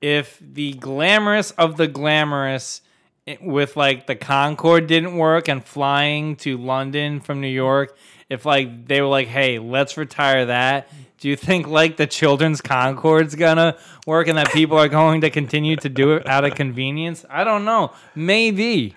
if 0.00 0.40
the 0.40 0.72
glamorous 0.74 1.52
of 1.52 1.76
the 1.76 1.86
glamorous 1.86 2.80
eh, 3.28 3.36
with 3.40 3.76
like 3.76 4.06
the 4.08 4.16
Concorde 4.16 4.86
didn't 4.88 5.16
work 5.16 5.48
and 5.48 5.64
flying 5.64 6.34
to 6.36 6.56
London 6.58 7.20
from 7.20 7.40
New 7.40 7.48
York, 7.48 7.96
if 8.28 8.44
like 8.44 8.86
they 8.86 9.00
were 9.00 9.08
like, 9.08 9.28
hey, 9.28 9.58
let's 9.58 9.96
retire 9.96 10.46
that, 10.46 10.88
do 11.18 11.28
you 11.28 11.36
think 11.36 11.66
like 11.66 11.96
the 11.96 12.06
children's 12.06 12.60
Concorde's 12.60 13.34
gonna 13.34 13.76
work 14.06 14.28
and 14.28 14.36
that 14.38 14.52
people 14.52 14.78
are 14.78 14.88
going 14.88 15.22
to 15.22 15.30
continue 15.30 15.76
to 15.76 15.88
do 15.88 16.12
it 16.14 16.26
out 16.26 16.44
of 16.44 16.54
convenience? 16.54 17.24
I 17.30 17.44
don't 17.44 17.64
know. 17.64 17.92
Maybe. 18.14 18.94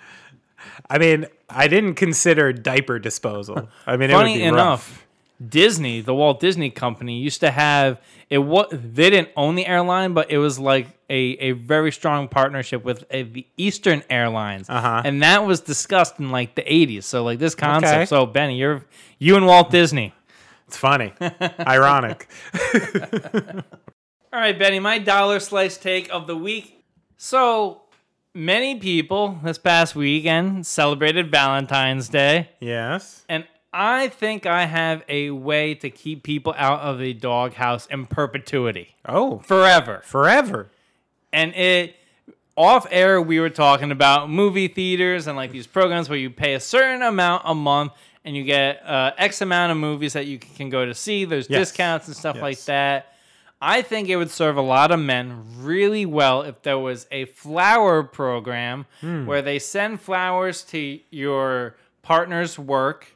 I 0.89 0.97
mean, 0.97 1.27
I 1.49 1.67
didn't 1.67 1.95
consider 1.95 2.51
diaper 2.51 2.99
disposal. 2.99 3.69
I 3.87 3.97
mean, 3.97 4.09
it 4.09 4.13
Funny 4.13 4.33
would 4.33 4.37
be 4.39 4.43
enough, 4.43 4.89
rough. 4.89 5.07
Disney, 5.49 6.01
the 6.01 6.13
Walt 6.13 6.39
Disney 6.39 6.69
Company, 6.69 7.19
used 7.19 7.39
to 7.39 7.51
have 7.51 8.01
it. 8.29 8.39
What 8.39 8.69
they 8.71 9.09
didn't 9.09 9.29
own 9.35 9.55
the 9.55 9.65
airline, 9.65 10.13
but 10.13 10.29
it 10.31 10.37
was 10.37 10.59
like 10.59 10.87
a, 11.09 11.15
a 11.39 11.51
very 11.51 11.91
strong 11.91 12.27
partnership 12.27 12.83
with 12.83 13.03
a, 13.11 13.23
the 13.23 13.47
Eastern 13.57 14.03
Airlines, 14.09 14.69
Uh-huh. 14.69 15.01
and 15.03 15.21
that 15.23 15.45
was 15.45 15.61
discussed 15.61 16.19
in 16.19 16.29
like 16.31 16.55
the 16.55 16.61
'80s. 16.63 17.03
So 17.03 17.23
like 17.23 17.39
this 17.39 17.55
concept. 17.55 17.93
Okay. 17.93 18.05
So 18.05 18.25
Benny, 18.25 18.57
you're 18.57 18.85
you 19.17 19.35
and 19.35 19.45
Walt 19.45 19.71
Disney. 19.71 20.13
It's 20.67 20.77
funny, 20.77 21.13
ironic. 21.59 22.29
All 24.31 24.39
right, 24.39 24.57
Benny, 24.57 24.79
my 24.79 24.99
dollar 24.99 25.39
slice 25.39 25.77
take 25.77 26.09
of 26.13 26.27
the 26.27 26.35
week. 26.35 26.83
So 27.17 27.81
many 28.35 28.75
people 28.75 29.39
this 29.43 29.57
past 29.57 29.95
weekend 29.95 30.67
celebrated 30.67 31.31
Valentine's 31.31 32.09
Day. 32.09 32.49
Yes. 32.59 33.25
And 33.27 33.45
I 33.73 34.07
think 34.09 34.45
I 34.45 34.65
have 34.65 35.03
a 35.09 35.31
way 35.31 35.73
to 35.75 35.89
keep 35.89 36.23
people 36.23 36.53
out 36.57 36.81
of 36.81 36.99
the 36.99 37.13
doghouse 37.13 37.87
in 37.87 38.05
perpetuity, 38.05 38.95
Oh, 39.07 39.39
forever. 39.39 40.01
forever. 40.05 40.69
And 41.33 41.53
it 41.55 41.95
off 42.57 42.85
air 42.91 43.21
we 43.21 43.39
were 43.39 43.49
talking 43.49 43.91
about 43.91 44.29
movie 44.29 44.67
theaters 44.67 45.27
and 45.27 45.37
like 45.37 45.51
these 45.51 45.67
programs 45.67 46.09
where 46.09 46.17
you 46.17 46.29
pay 46.29 46.55
a 46.55 46.59
certain 46.59 47.01
amount 47.01 47.43
a 47.45 47.55
month 47.55 47.93
and 48.25 48.35
you 48.35 48.43
get 48.43 48.85
uh, 48.85 49.11
X 49.17 49.41
amount 49.41 49.71
of 49.71 49.77
movies 49.77 50.13
that 50.13 50.25
you 50.27 50.37
can 50.39 50.69
go 50.69 50.85
to 50.85 50.93
see. 50.93 51.23
There's 51.25 51.49
Yes. 51.49 51.69
discounts 51.69 52.07
and 52.07 52.15
stuff 52.17 52.41
like 52.41 52.59
that. 52.65 53.13
I 53.61 53.81
think 53.81 54.07
it 54.09 54.15
would 54.15 54.29
serve 54.31 54.57
a 54.57 54.61
lot 54.61 54.91
of 54.91 54.99
men 54.99 55.43
really 55.59 56.05
well 56.05 56.41
if 56.43 56.61
there 56.61 56.79
was 56.79 57.07
a 57.11 57.25
flower 57.25 58.03
program 58.03 58.85
Hmm. 59.01 59.25
where 59.25 59.41
they 59.41 59.59
send 59.59 60.01
flowers 60.01 60.61
to 60.63 60.99
your 61.11 61.75
partner's 62.01 62.57
work 62.59 63.15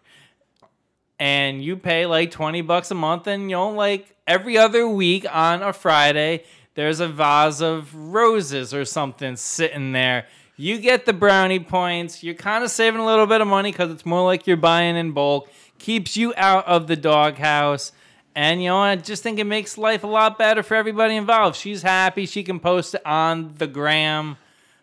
and 1.19 1.63
you 1.63 1.75
pay 1.77 2.05
like 2.05 2.31
20 2.31 2.61
bucks 2.61 2.91
a 2.91 2.95
month 2.95 3.27
and 3.27 3.43
you 3.49 3.55
know 3.55 3.69
like 3.69 4.15
every 4.27 4.57
other 4.57 4.87
week 4.87 5.25
on 5.33 5.61
a 5.61 5.71
Friday 5.73 6.43
there's 6.75 6.99
a 6.99 7.07
vase 7.07 7.61
of 7.61 7.93
roses 7.95 8.73
or 8.73 8.85
something 8.85 9.35
sitting 9.35 9.91
there. 9.91 10.27
You 10.55 10.77
get 10.79 11.05
the 11.05 11.13
brownie 11.13 11.59
points. 11.59 12.23
You're 12.23 12.35
kind 12.35 12.63
of 12.63 12.71
saving 12.71 12.99
a 13.01 13.05
little 13.05 13.27
bit 13.27 13.41
of 13.41 13.47
money 13.47 13.71
cuz 13.71 13.91
it's 13.91 14.05
more 14.05 14.23
like 14.25 14.47
you're 14.47 14.57
buying 14.57 14.95
in 14.95 15.11
bulk. 15.11 15.49
Keeps 15.79 16.15
you 16.17 16.33
out 16.37 16.65
of 16.67 16.87
the 16.87 16.95
doghouse 16.95 17.91
And 18.35 18.61
you 18.63 18.69
know, 18.69 18.79
I 18.79 18.95
just 18.95 19.21
think 19.23 19.39
it 19.39 19.43
makes 19.45 19.77
life 19.77 20.03
a 20.03 20.07
lot 20.07 20.37
better 20.39 20.63
for 20.63 20.75
everybody 20.75 21.15
involved. 21.15 21.55
She's 21.55 21.83
happy. 21.83 22.25
She 22.25 22.43
can 22.43 22.59
post 22.59 22.95
it 22.95 23.05
on 23.05 23.55
the 23.57 23.67
gram. 23.67 24.37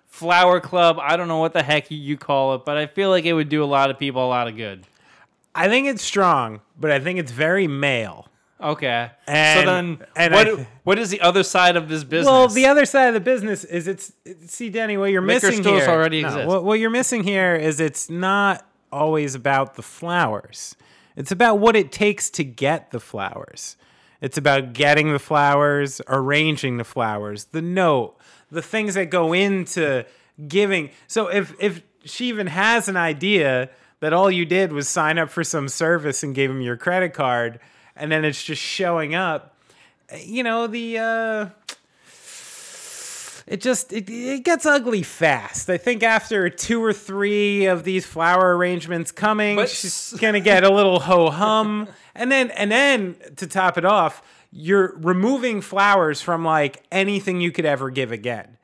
Flower 0.06 0.60
Club. 0.60 0.98
I 1.00 1.16
don't 1.16 1.28
know 1.28 1.38
what 1.38 1.52
the 1.52 1.62
heck 1.62 1.90
you 1.90 2.16
call 2.16 2.54
it, 2.54 2.64
but 2.64 2.76
I 2.76 2.86
feel 2.86 3.10
like 3.10 3.24
it 3.24 3.32
would 3.32 3.48
do 3.48 3.62
a 3.62 3.66
lot 3.66 3.90
of 3.90 3.98
people 3.98 4.24
a 4.24 4.28
lot 4.28 4.48
of 4.48 4.56
good. 4.56 4.84
I 5.54 5.68
think 5.68 5.86
it's 5.88 6.02
strong, 6.02 6.60
but 6.78 6.90
I 6.90 7.00
think 7.00 7.18
it's 7.18 7.32
very 7.32 7.66
male. 7.66 8.28
Okay. 8.62 9.10
so 9.26 9.32
then, 9.32 9.98
and 10.16 10.34
what, 10.34 10.48
I- 10.48 10.66
what 10.84 10.98
is 10.98 11.10
the 11.10 11.20
other 11.20 11.42
side 11.42 11.76
of 11.76 11.88
this 11.88 12.04
business? 12.04 12.26
Well, 12.26 12.48
the 12.48 12.66
other 12.66 12.84
side 12.84 13.08
of 13.08 13.14
the 13.14 13.20
business 13.20 13.64
is 13.64 13.88
it's 13.88 14.12
see 14.46 14.68
Danny, 14.70 14.96
What 14.96 15.10
you're 15.10 15.22
Liquor 15.22 15.48
missing 15.48 15.62
stores 15.62 15.82
here 15.82 15.90
already 15.90 16.22
no, 16.22 16.28
exist. 16.28 16.46
What, 16.48 16.64
what 16.64 16.78
you're 16.78 16.90
missing 16.90 17.22
here 17.22 17.56
is 17.56 17.80
it's 17.80 18.10
not 18.10 18.66
always 18.92 19.34
about 19.34 19.74
the 19.74 19.82
flowers. 19.82 20.76
It's 21.16 21.32
about 21.32 21.58
what 21.58 21.76
it 21.76 21.90
takes 21.92 22.30
to 22.30 22.44
get 22.44 22.90
the 22.90 23.00
flowers. 23.00 23.76
It's 24.20 24.36
about 24.36 24.74
getting 24.74 25.12
the 25.12 25.18
flowers, 25.18 26.00
arranging 26.06 26.76
the 26.76 26.84
flowers, 26.84 27.46
the 27.46 27.62
note, 27.62 28.16
the 28.50 28.62
things 28.62 28.94
that 28.94 29.06
go 29.10 29.32
into 29.32 30.04
giving. 30.48 30.90
So 31.06 31.28
if 31.28 31.54
if 31.58 31.82
she 32.04 32.28
even 32.28 32.46
has 32.48 32.88
an 32.88 32.96
idea 32.96 33.70
that 34.00 34.12
all 34.12 34.30
you 34.30 34.44
did 34.44 34.72
was 34.72 34.88
sign 34.88 35.18
up 35.18 35.30
for 35.30 35.44
some 35.44 35.68
service 35.68 36.22
and 36.22 36.34
gave 36.34 36.50
him 36.50 36.60
your 36.60 36.76
credit 36.76 37.12
card, 37.14 37.60
and 37.96 38.10
then 38.10 38.24
it's 38.24 38.42
just 38.42 38.62
showing 38.62 39.14
up, 39.14 39.56
you 40.18 40.42
know 40.42 40.66
the. 40.66 40.98
uh 40.98 41.46
it 43.46 43.60
just 43.60 43.92
it, 43.92 44.08
it 44.08 44.44
gets 44.44 44.64
ugly 44.64 45.02
fast. 45.02 45.68
I 45.70 45.76
think 45.76 46.02
after 46.02 46.48
two 46.48 46.82
or 46.84 46.92
three 46.92 47.66
of 47.66 47.82
these 47.84 48.06
flower 48.06 48.56
arrangements 48.56 49.10
coming, 49.10 49.56
But- 49.56 49.68
she's 49.68 50.14
gonna 50.20 50.40
get 50.40 50.62
a 50.62 50.72
little 50.72 51.00
ho 51.00 51.30
hum, 51.30 51.88
and 52.14 52.30
then 52.30 52.50
and 52.52 52.70
then 52.70 53.16
to 53.36 53.46
top 53.46 53.76
it 53.76 53.84
off, 53.84 54.22
you're 54.52 54.94
removing 54.98 55.60
flowers 55.62 56.20
from 56.22 56.44
like 56.44 56.84
anything 56.92 57.40
you 57.40 57.50
could 57.50 57.64
ever 57.64 57.90
give 57.90 58.12
again. 58.12 58.56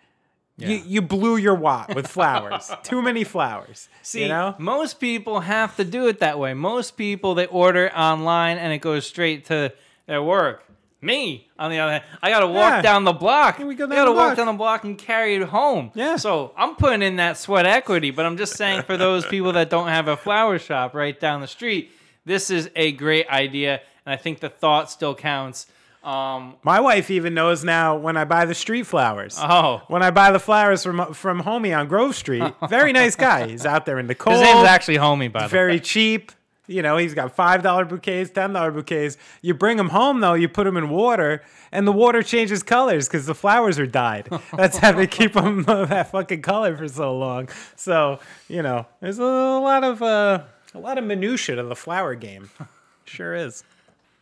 You, 0.58 0.80
you 0.86 1.02
blew 1.02 1.36
your 1.36 1.54
wad 1.54 1.94
with 1.94 2.06
flowers. 2.08 2.70
Too 2.82 3.02
many 3.02 3.24
flowers. 3.24 3.88
See, 4.02 4.22
you 4.22 4.28
know? 4.28 4.54
most 4.58 4.98
people 5.00 5.40
have 5.40 5.76
to 5.76 5.84
do 5.84 6.08
it 6.08 6.20
that 6.20 6.38
way. 6.38 6.54
Most 6.54 6.96
people 6.96 7.34
they 7.34 7.46
order 7.46 7.90
online 7.94 8.56
and 8.56 8.72
it 8.72 8.78
goes 8.78 9.06
straight 9.06 9.44
to 9.46 9.72
their 10.06 10.22
work. 10.22 10.64
Me, 11.02 11.46
on 11.58 11.70
the 11.70 11.78
other 11.78 11.92
hand, 11.92 12.04
I 12.22 12.30
gotta 12.30 12.46
walk 12.46 12.70
Yeah. 12.76 12.82
down 12.82 13.04
the 13.04 13.12
block. 13.12 13.58
we 13.58 13.74
go 13.74 13.84
I 13.84 13.88
gotta 13.88 14.12
walk 14.12 14.28
block. 14.28 14.36
down 14.38 14.46
the 14.46 14.52
block 14.54 14.84
and 14.84 14.96
carry 14.96 15.36
it 15.36 15.42
home. 15.42 15.90
Yeah. 15.94 16.16
So 16.16 16.52
I'm 16.56 16.74
putting 16.74 17.02
in 17.02 17.16
that 17.16 17.36
sweat 17.36 17.66
equity, 17.66 18.10
but 18.10 18.24
I'm 18.24 18.38
just 18.38 18.56
saying 18.56 18.82
for 18.82 18.96
those 18.96 19.26
people 19.34 19.52
that 19.52 19.68
don't 19.68 19.88
have 19.88 20.08
a 20.08 20.16
flower 20.16 20.58
shop 20.58 20.94
right 20.94 21.18
down 21.20 21.42
the 21.42 21.46
street, 21.46 21.92
this 22.24 22.50
is 22.50 22.70
a 22.74 22.92
great 22.92 23.28
idea, 23.28 23.82
and 24.06 24.12
I 24.14 24.16
think 24.16 24.40
the 24.40 24.48
thought 24.48 24.90
still 24.90 25.14
counts. 25.14 25.66
Um, 26.06 26.54
My 26.62 26.78
wife 26.80 27.10
even 27.10 27.34
knows 27.34 27.64
now 27.64 27.96
when 27.96 28.16
I 28.16 28.24
buy 28.24 28.44
the 28.44 28.54
street 28.54 28.86
flowers. 28.86 29.36
oh, 29.40 29.82
When 29.88 30.02
I 30.02 30.10
buy 30.10 30.30
the 30.30 30.38
flowers 30.38 30.82
from 30.84 31.12
from 31.14 31.42
homie 31.42 31.76
on 31.76 31.88
Grove 31.88 32.14
Street, 32.14 32.44
very 32.68 32.92
nice 32.92 33.16
guy. 33.16 33.48
He's 33.48 33.66
out 33.66 33.86
there 33.86 33.98
in 33.98 34.06
the 34.06 34.14
cold. 34.14 34.36
his 34.36 34.42
name's 34.44 34.66
actually 34.68 34.98
Homie, 34.98 35.32
by 35.32 35.40
the 35.40 35.44
way. 35.46 35.50
very 35.50 35.80
cheap. 35.80 36.32
You 36.68 36.82
know, 36.82 36.96
he's 36.96 37.14
got 37.14 37.34
five 37.36 37.62
dollar 37.62 37.84
bouquets, 37.84 38.30
ten 38.30 38.52
dollar 38.52 38.70
bouquets. 38.70 39.16
You 39.42 39.54
bring 39.54 39.76
them 39.76 39.88
home 39.88 40.20
though, 40.20 40.34
you 40.34 40.48
put 40.48 40.64
them 40.64 40.76
in 40.76 40.88
water, 40.90 41.42
and 41.72 41.86
the 41.86 41.92
water 41.92 42.22
changes 42.22 42.62
colors 42.62 43.06
because 43.08 43.26
the 43.26 43.34
flowers 43.36 43.78
are 43.78 43.86
dyed. 43.86 44.28
That's 44.56 44.76
how 44.78 44.92
they 44.92 45.06
keep 45.06 45.32
them 45.34 45.62
that 45.64 46.10
fucking 46.10 46.42
color 46.42 46.76
for 46.76 46.88
so 46.88 47.16
long. 47.16 47.48
So 47.76 48.18
you 48.48 48.62
know, 48.62 48.86
there's 49.00 49.18
a 49.18 49.24
lot 49.24 49.84
of 49.84 50.02
uh, 50.02 50.42
a 50.74 50.78
lot 50.78 50.98
of 50.98 51.04
minutia 51.04 51.56
to 51.56 51.62
the 51.64 51.76
flower 51.76 52.14
game. 52.14 52.50
Sure 53.08 53.36
is. 53.36 53.62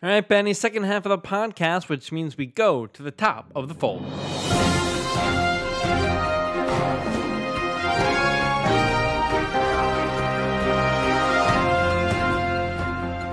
All 0.05 0.11
right, 0.11 0.29
Benny, 0.29 0.53
second 0.53 0.83
half 0.83 1.07
of 1.07 1.09
the 1.09 1.19
podcast, 1.19 1.88
which 1.88 2.12
means 2.12 2.37
we 2.37 2.45
go 2.45 2.87
to 2.87 3.03
the 3.03 3.11
top 3.11 3.51
of 3.55 3.69
the 3.69 3.75
fold. 3.75 4.05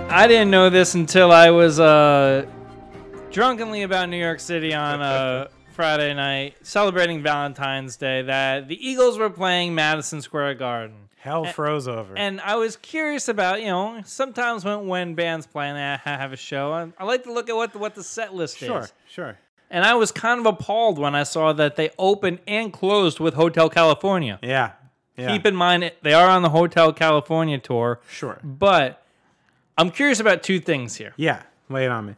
I 0.10 0.28
didn't 0.30 0.50
know 0.50 0.70
this 0.70 0.96
until 0.96 1.34
I 1.34 1.50
was 1.50 1.78
uh, 1.78 2.46
drunkenly 3.32 3.82
about 3.82 4.08
New 4.08 4.16
York 4.16 4.40
City 4.40 4.74
on 4.74 5.02
a 5.02 5.50
Friday 5.74 6.14
night, 6.14 6.56
celebrating 6.62 7.22
Valentine's 7.22 7.98
Day, 7.98 8.22
that 8.22 8.70
the 8.70 8.78
Eagles 8.88 9.18
were 9.18 9.30
playing 9.30 9.76
Madison 9.76 10.22
Square 10.22 10.54
Garden. 10.54 11.10
Hell 11.22 11.46
froze 11.46 11.88
over. 11.88 12.18
And 12.18 12.42
I 12.42 12.56
was 12.56 12.76
curious 12.78 13.28
about, 13.28 13.62
you 13.62 13.68
know, 13.68 14.02
sometimes 14.06 14.66
when, 14.66 14.88
when 14.88 15.14
bands 15.14 15.46
play 15.46 15.70
and 15.70 15.78
they 15.78 16.12
have 16.12 16.34
a 16.34 16.38
show, 16.38 16.74
I, 16.74 16.92
I 16.98 17.06
like 17.06 17.26
to 17.26 17.32
look 17.32 17.48
at 17.48 17.56
what 17.56 17.74
the, 17.74 17.78
what 17.80 17.94
the 17.94 18.04
set 18.04 18.34
list 18.34 18.58
sure, 18.58 18.80
is. 18.80 18.88
sure. 19.08 19.26
Sure. 19.26 19.38
And 19.70 19.86
I 19.86 19.94
was 19.94 20.12
kind 20.12 20.40
of 20.40 20.48
appalled 20.48 20.98
when 20.98 21.14
I 21.14 21.22
saw 21.22 21.54
that 21.54 21.76
they 21.76 21.92
opened 22.00 22.40
and 22.48 22.74
closed 22.74 23.20
with 23.20 23.36
Hotel 23.36 23.70
California. 23.70 24.40
Yeah. 24.42 24.72
Yeah. 25.16 25.32
Keep 25.32 25.46
in 25.46 25.56
mind, 25.56 25.92
they 26.02 26.14
are 26.14 26.28
on 26.28 26.42
the 26.42 26.50
Hotel 26.50 26.92
California 26.92 27.60
tour. 27.60 28.00
Sure. 28.10 28.40
But 28.44 29.06
I'm 29.78 29.92
curious 29.92 30.20
about 30.20 30.42
two 30.42 30.60
things 30.60 30.96
here. 30.96 31.14
Yeah. 31.18 31.44
Lay 31.70 31.86
it 31.86 31.92
on 31.92 32.08
me. 32.08 32.16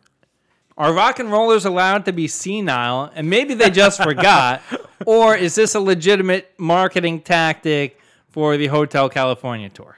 Are 0.77 0.93
rock 0.93 1.19
and 1.19 1.29
rollers 1.29 1.65
allowed 1.65 2.05
to 2.05 2.13
be 2.13 2.27
senile 2.29 3.11
and 3.13 3.29
maybe 3.29 3.53
they 3.53 3.69
just 3.69 4.01
forgot? 4.01 4.61
Or 5.05 5.35
is 5.35 5.55
this 5.55 5.75
a 5.75 5.81
legitimate 5.81 6.53
marketing 6.57 7.19
tactic 7.23 7.99
for 8.33 8.57
the 8.57 8.67
Hotel 8.67 9.07
California 9.07 9.69
tour? 9.69 9.97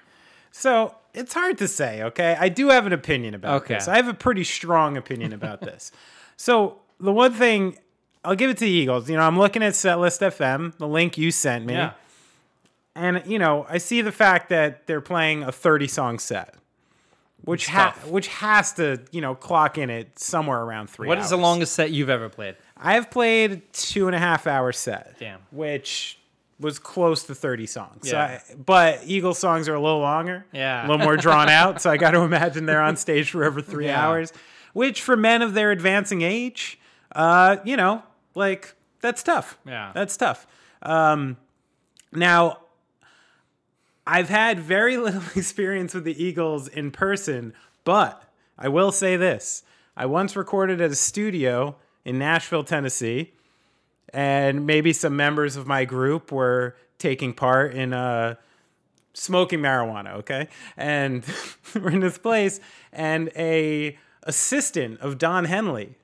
So 0.51 0.93
it's 1.15 1.33
hard 1.33 1.57
to 1.57 1.67
say, 1.67 2.03
okay? 2.03 2.37
I 2.39 2.49
do 2.49 2.67
have 2.69 2.85
an 2.85 2.93
opinion 2.93 3.33
about 3.33 3.63
Okay. 3.63 3.73
this. 3.73 3.87
I 3.87 3.95
have 3.95 4.07
a 4.07 4.13
pretty 4.13 4.43
strong 4.43 4.95
opinion 4.97 5.33
about 5.33 5.61
this. 5.69 5.91
So 6.37 6.77
the 6.99 7.11
one 7.11 7.33
thing, 7.33 7.77
I'll 8.23 8.35
give 8.35 8.49
it 8.51 8.57
to 8.57 8.65
the 8.65 8.71
Eagles. 8.71 9.09
You 9.09 9.15
know, 9.17 9.23
I'm 9.23 9.37
looking 9.39 9.63
at 9.63 9.73
Setlist 9.73 10.21
FM, 10.21 10.77
the 10.77 10.87
link 10.87 11.17
you 11.17 11.31
sent 11.31 11.65
me, 11.65 11.73
Yeah. 11.73 11.91
and 12.95 13.23
you 13.25 13.39
know, 13.39 13.65
I 13.69 13.77
see 13.79 14.01
the 14.01 14.11
fact 14.11 14.49
that 14.49 14.85
they're 14.87 15.01
playing 15.01 15.43
a 15.43 15.51
30 15.51 15.87
song 15.87 16.19
set, 16.19 16.53
which 17.43 17.67
ha- 17.67 17.95
which 18.07 18.27
has 18.27 18.73
to 18.73 19.01
you 19.11 19.21
know 19.21 19.35
clock 19.35 19.77
in 19.77 19.89
at 19.89 20.17
somewhere 20.19 20.61
around 20.61 20.89
three. 20.89 21.07
What 21.07 21.19
is 21.19 21.29
the 21.29 21.37
longest 21.37 21.73
set 21.73 21.91
you've 21.91 22.09
ever 22.09 22.29
played? 22.29 22.55
I 22.77 22.93
have 22.95 23.09
played 23.11 23.51
a 23.51 23.55
two 23.73 24.07
and 24.07 24.15
a 24.15 24.19
half 24.19 24.47
hour 24.47 24.71
set. 24.71 25.15
Damn. 25.19 25.39
Which 25.51 26.17
was 26.59 26.79
close 26.79 27.23
to 27.23 27.35
30 27.35 27.65
songs. 27.65 28.09
So 28.09 28.15
Yeah. 28.15 28.39
I- 28.49 28.55
but 28.55 29.01
Eagles 29.05 29.39
songs 29.39 29.67
are 29.67 29.73
a 29.75 29.79
little 29.81 29.99
longer. 29.99 30.45
Yeah. 30.53 30.81
A 30.81 30.87
little 30.87 31.03
more 31.05 31.17
drawn 31.17 31.49
out. 31.61 31.81
So 31.81 31.89
I 31.89 31.97
got 31.97 32.11
to 32.11 32.19
imagine 32.21 32.65
they're 32.65 32.81
on 32.81 32.95
stage 32.95 33.31
for 33.31 33.43
over 33.43 33.61
three 33.61 33.87
Yeah. 33.87 34.05
hours, 34.07 34.31
which 34.73 35.01
for 35.01 35.17
men 35.17 35.41
of 35.41 35.53
their 35.53 35.71
advancing 35.71 36.21
age, 36.21 36.79
uh, 37.13 37.57
you 37.65 37.75
know, 37.75 38.03
like 38.35 38.73
that's 39.01 39.21
tough. 39.21 39.57
Yeah. 39.65 39.91
That's 39.93 40.15
tough. 40.15 40.47
Um, 40.81 41.37
now, 42.13 42.59
I've 44.07 44.29
had 44.29 44.59
very 44.59 44.97
little 45.05 45.23
experience 45.35 45.93
with 45.93 46.03
the 46.05 46.23
Eagles 46.23 46.67
in 46.67 46.91
person, 46.91 47.53
but 47.83 48.23
I 48.57 48.69
will 48.69 48.91
say 48.91 49.17
this. 49.17 49.63
I 49.97 50.05
once 50.05 50.35
recorded 50.35 50.79
at 50.81 50.91
a 50.91 50.95
studio 50.95 51.75
in 52.03 52.17
Nashville, 52.19 52.63
Tennessee, 52.63 53.33
and 54.15 54.65
maybe 54.65 54.93
some 54.93 55.17
members 55.17 55.57
of 55.57 55.67
my 55.67 55.83
group 55.83 56.31
were 56.31 56.77
taking 56.97 57.33
part 57.33 57.73
in 57.73 57.91
uh, 57.91 58.35
smoking 59.13 59.59
marijuana, 59.59 60.15
okay? 60.15 60.47
And 60.77 61.25
we're 61.75 61.91
in 61.91 61.99
this 61.99 62.17
place, 62.17 62.61
and 62.93 63.29
a 63.35 63.97
assistant 64.23 65.01
of 65.01 65.17
Don 65.17 65.43
Henley 65.43 65.95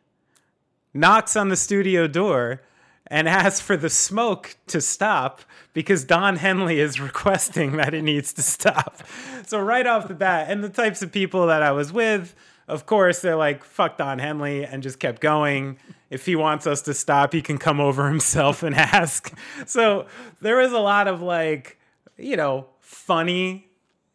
knocks 0.94 1.38
on 1.38 1.48
the 1.48 1.56
studio 1.56 2.06
door 2.06 2.62
and 3.08 3.30
asks 3.30 3.62
for 3.62 3.78
the 3.78 3.90
smoke 3.90 4.58
to 4.68 4.82
stop 4.82 5.42
because 5.72 6.04
Don 6.04 6.36
Henley 6.36 6.82
is 6.82 7.00
requesting 7.00 7.78
that 7.78 7.94
it 7.94 8.02
needs 8.02 8.34
to 8.34 8.42
stop. 8.42 9.04
So 9.48 9.62
right 9.62 9.88
off 9.88 10.10
the 10.10 10.16
bat, 10.16 10.52
and 10.52 10.62
the 10.62 10.70
types 10.70 11.02
of 11.02 11.14
people 11.14 11.48
that 11.48 11.64
I 11.64 11.72
was 11.72 11.94
with, 11.94 12.36
of 12.72 12.86
course, 12.86 13.20
they're 13.22 13.36
like, 13.36 13.64
fuck 13.64 13.98
Don 13.98 14.18
Henley, 14.18 14.66
and 14.66 14.82
just 14.82 14.98
kept 15.00 15.22
going. 15.22 15.78
If 16.10 16.26
he 16.26 16.36
wants 16.36 16.66
us 16.66 16.82
to 16.84 16.94
stop, 16.94 17.34
he 17.34 17.42
can 17.42 17.58
come 17.58 17.80
over 17.82 18.08
himself 18.16 18.64
and 18.64 18.74
ask. 18.76 19.32
So 19.66 20.08
there 20.42 20.58
was 20.58 20.72
a 20.72 20.80
lot 20.80 21.08
of 21.08 21.22
like, 21.22 21.78
you 22.18 22.38
know, 22.38 22.68
funny, 22.80 23.68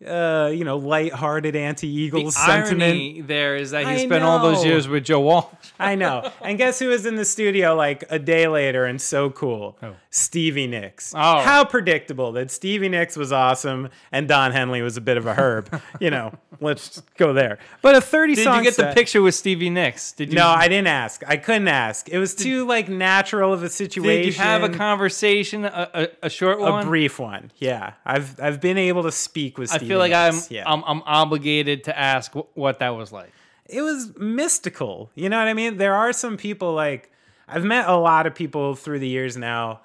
uh, 0.07 0.51
you 0.53 0.65
know, 0.65 0.77
lighthearted 0.77 1.55
anti-Eagles 1.57 2.35
The 2.35 2.41
sentiment. 2.47 2.83
irony 2.83 3.21
there 3.23 3.57
is 3.57 3.71
that 3.71 3.85
he 3.87 3.93
I 3.93 4.07
spent 4.07 4.25
all 4.25 4.41
those 4.41 4.65
years 4.65 4.89
with 4.89 5.05
Joe 5.05 5.21
Walsh. 5.21 5.47
I 5.79 5.95
know. 5.95 6.31
And 6.43 6.59
guess 6.59 6.79
who 6.79 6.89
was 6.89 7.07
in 7.07 7.17
the 7.17 7.25
studio 7.25 7.75
like 7.75 8.05
a 8.11 8.19
day 8.19 8.47
later 8.49 8.85
and 8.85 9.01
so 9.01 9.31
cool? 9.31 9.77
Who? 9.81 9.93
Stevie 10.17 10.67
Nicks. 10.67 11.13
Oh. 11.15 11.41
How 11.41 11.65
predictable 11.65 12.33
that 12.33 12.51
Stevie 12.51 12.89
Nicks 12.89 13.17
was 13.17 13.33
awesome 13.33 13.91
and 14.11 14.27
Don 14.27 14.51
Henley 14.51 14.81
was 14.81 14.97
a 14.97 15.01
bit 15.03 15.19
of 15.19 15.27
a 15.27 15.35
herb. 15.35 15.81
you 16.01 16.09
know, 16.11 16.33
let's 16.61 17.03
go 17.19 17.35
there. 17.35 17.59
But 17.83 17.97
a 17.97 18.01
30 18.01 18.35
Did 18.35 18.45
song 18.45 18.59
you 18.59 18.65
get 18.65 18.77
the 18.77 18.93
picture 18.95 19.21
with 19.21 19.35
Stevie 19.35 19.69
Nicks? 19.69 20.13
Did 20.13 20.31
you? 20.31 20.37
No, 20.37 20.47
I 20.49 20.69
didn't 20.69 20.87
ask. 20.87 21.23
I 21.27 21.37
couldn't 21.37 21.69
ask. 21.69 22.09
It 22.09 22.19
was 22.19 22.35
too 22.35 22.67
like 22.67 22.89
natural 22.89 23.53
of 23.53 23.63
a 23.63 23.69
situation. 23.69 24.23
Did 24.23 24.27
you 24.27 24.43
have 24.43 24.63
a 24.63 24.71
conversation, 24.71 25.65
a, 25.67 25.91
a, 25.93 26.09
a 26.27 26.31
short 26.31 26.61
one? 26.61 26.83
a 26.83 26.87
brief 26.87 27.19
one. 27.19 27.51
Yeah. 27.59 27.93
I've 28.05 28.41
I've 28.41 28.61
been 28.61 28.79
able 28.79 29.03
to 29.03 29.13
speak 29.13 29.59
with 29.59 29.71
I 29.71 29.77
Stevie 29.77 29.91
feel 29.91 29.99
like 29.99 30.13
I'm, 30.15 30.35
Nicks. 30.35 30.51
yeah. 30.51 30.65
I'm 30.67 30.83
I'm 30.85 31.03
obligated 31.05 31.85
to 31.85 31.99
ask 31.99 32.33
wh- 32.33 32.57
what 32.57 32.79
that 32.79 32.97
was 32.97 33.13
like. 33.13 33.31
it 33.67 33.83
was 33.83 34.17
mystical. 34.17 35.11
You 35.15 35.29
know 35.29 35.39
what 35.39 35.49
I 35.49 35.53
mean? 35.55 35.77
There 35.77 35.95
are 35.95 36.13
some 36.15 36.37
people 36.39 36.73
like 36.73 37.11
I've 37.47 37.65
met 37.65 37.87
a 37.87 37.97
lot 37.97 38.27
of 38.27 38.35
people 38.35 38.75
through 38.75 39.01
the 39.01 39.09
years 39.09 39.37
now. 39.37 39.81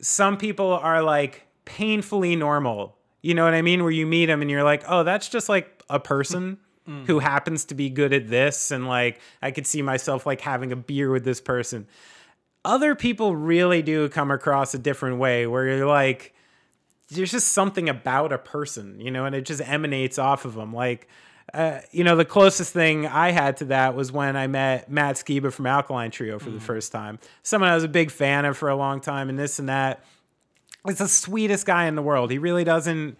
Some 0.00 0.36
people 0.36 0.72
are 0.72 1.02
like 1.02 1.46
painfully 1.64 2.36
normal. 2.36 2.96
You 3.22 3.34
know 3.34 3.44
what 3.44 3.54
I 3.54 3.62
mean? 3.62 3.82
Where 3.82 3.90
you 3.90 4.06
meet 4.06 4.26
them 4.26 4.42
and 4.42 4.50
you're 4.50 4.62
like, 4.62 4.84
"Oh, 4.88 5.02
that's 5.02 5.28
just 5.28 5.48
like 5.48 5.82
a 5.90 6.00
person." 6.00 6.58
Mm. 6.88 7.06
Who 7.06 7.18
happens 7.18 7.66
to 7.66 7.74
be 7.74 7.90
good 7.90 8.14
at 8.14 8.28
this, 8.30 8.70
and 8.70 8.88
like 8.88 9.20
I 9.42 9.50
could 9.50 9.66
see 9.66 9.82
myself 9.82 10.24
like 10.24 10.40
having 10.40 10.72
a 10.72 10.76
beer 10.76 11.10
with 11.10 11.24
this 11.24 11.40
person. 11.40 11.86
Other 12.64 12.94
people 12.94 13.36
really 13.36 13.82
do 13.82 14.08
come 14.08 14.30
across 14.30 14.72
a 14.72 14.78
different 14.78 15.18
way 15.18 15.46
where 15.46 15.66
you're 15.66 15.86
like, 15.86 16.34
there's 17.08 17.30
just 17.30 17.48
something 17.48 17.88
about 17.88 18.32
a 18.32 18.38
person, 18.38 19.00
you 19.00 19.10
know, 19.10 19.24
and 19.24 19.34
it 19.34 19.42
just 19.42 19.62
emanates 19.66 20.18
off 20.18 20.44
of 20.44 20.54
them. 20.54 20.72
Like, 20.72 21.08
uh, 21.54 21.80
you 21.90 22.04
know, 22.04 22.16
the 22.16 22.24
closest 22.24 22.72
thing 22.72 23.06
I 23.06 23.30
had 23.30 23.56
to 23.58 23.66
that 23.66 23.94
was 23.94 24.12
when 24.12 24.36
I 24.36 24.46
met 24.46 24.90
Matt 24.90 25.16
Skiba 25.16 25.52
from 25.52 25.66
Alkaline 25.66 26.10
Trio 26.10 26.38
for 26.38 26.50
the 26.50 26.60
first 26.60 26.92
time. 26.92 27.18
Someone 27.42 27.70
I 27.70 27.74
was 27.74 27.84
a 27.84 27.88
big 27.88 28.10
fan 28.10 28.44
of 28.44 28.56
for 28.56 28.68
a 28.68 28.76
long 28.76 29.00
time, 29.00 29.28
and 29.28 29.38
this 29.38 29.58
and 29.58 29.68
that. 29.68 30.04
He's 30.86 30.98
the 30.98 31.08
sweetest 31.08 31.66
guy 31.66 31.86
in 31.86 31.96
the 31.96 32.02
world. 32.02 32.30
He 32.30 32.38
really 32.38 32.64
doesn't 32.64 33.18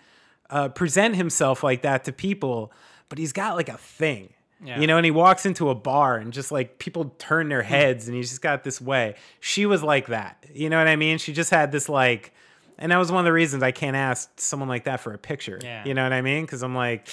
uh, 0.50 0.68
present 0.68 1.16
himself 1.16 1.62
like 1.62 1.82
that 1.82 2.04
to 2.04 2.12
people, 2.12 2.72
but 3.08 3.18
he's 3.18 3.32
got 3.32 3.56
like 3.56 3.68
a 3.68 3.76
thing. 3.76 4.32
Yeah. 4.64 4.80
You 4.80 4.86
know, 4.86 4.96
and 4.96 5.04
he 5.04 5.10
walks 5.10 5.46
into 5.46 5.70
a 5.70 5.74
bar 5.74 6.16
and 6.16 6.32
just 6.32 6.50
like 6.50 6.78
people 6.78 7.14
turn 7.18 7.48
their 7.48 7.62
heads 7.62 8.08
and 8.08 8.16
he's 8.16 8.30
just 8.30 8.42
got 8.42 8.64
this 8.64 8.80
way. 8.80 9.14
She 9.40 9.66
was 9.66 9.82
like 9.82 10.08
that. 10.08 10.44
You 10.52 10.68
know 10.68 10.78
what 10.78 10.88
I 10.88 10.96
mean? 10.96 11.18
She 11.18 11.32
just 11.32 11.50
had 11.50 11.70
this 11.70 11.88
like, 11.88 12.32
and 12.76 12.90
that 12.90 12.96
was 12.96 13.12
one 13.12 13.20
of 13.20 13.24
the 13.24 13.32
reasons 13.32 13.62
I 13.62 13.70
can't 13.70 13.96
ask 13.96 14.30
someone 14.40 14.68
like 14.68 14.84
that 14.84 15.00
for 15.00 15.12
a 15.12 15.18
picture. 15.18 15.60
Yeah. 15.62 15.84
You 15.84 15.94
know 15.94 16.02
what 16.02 16.12
I 16.12 16.22
mean? 16.22 16.44
Because 16.44 16.62
I'm 16.62 16.74
like, 16.74 17.06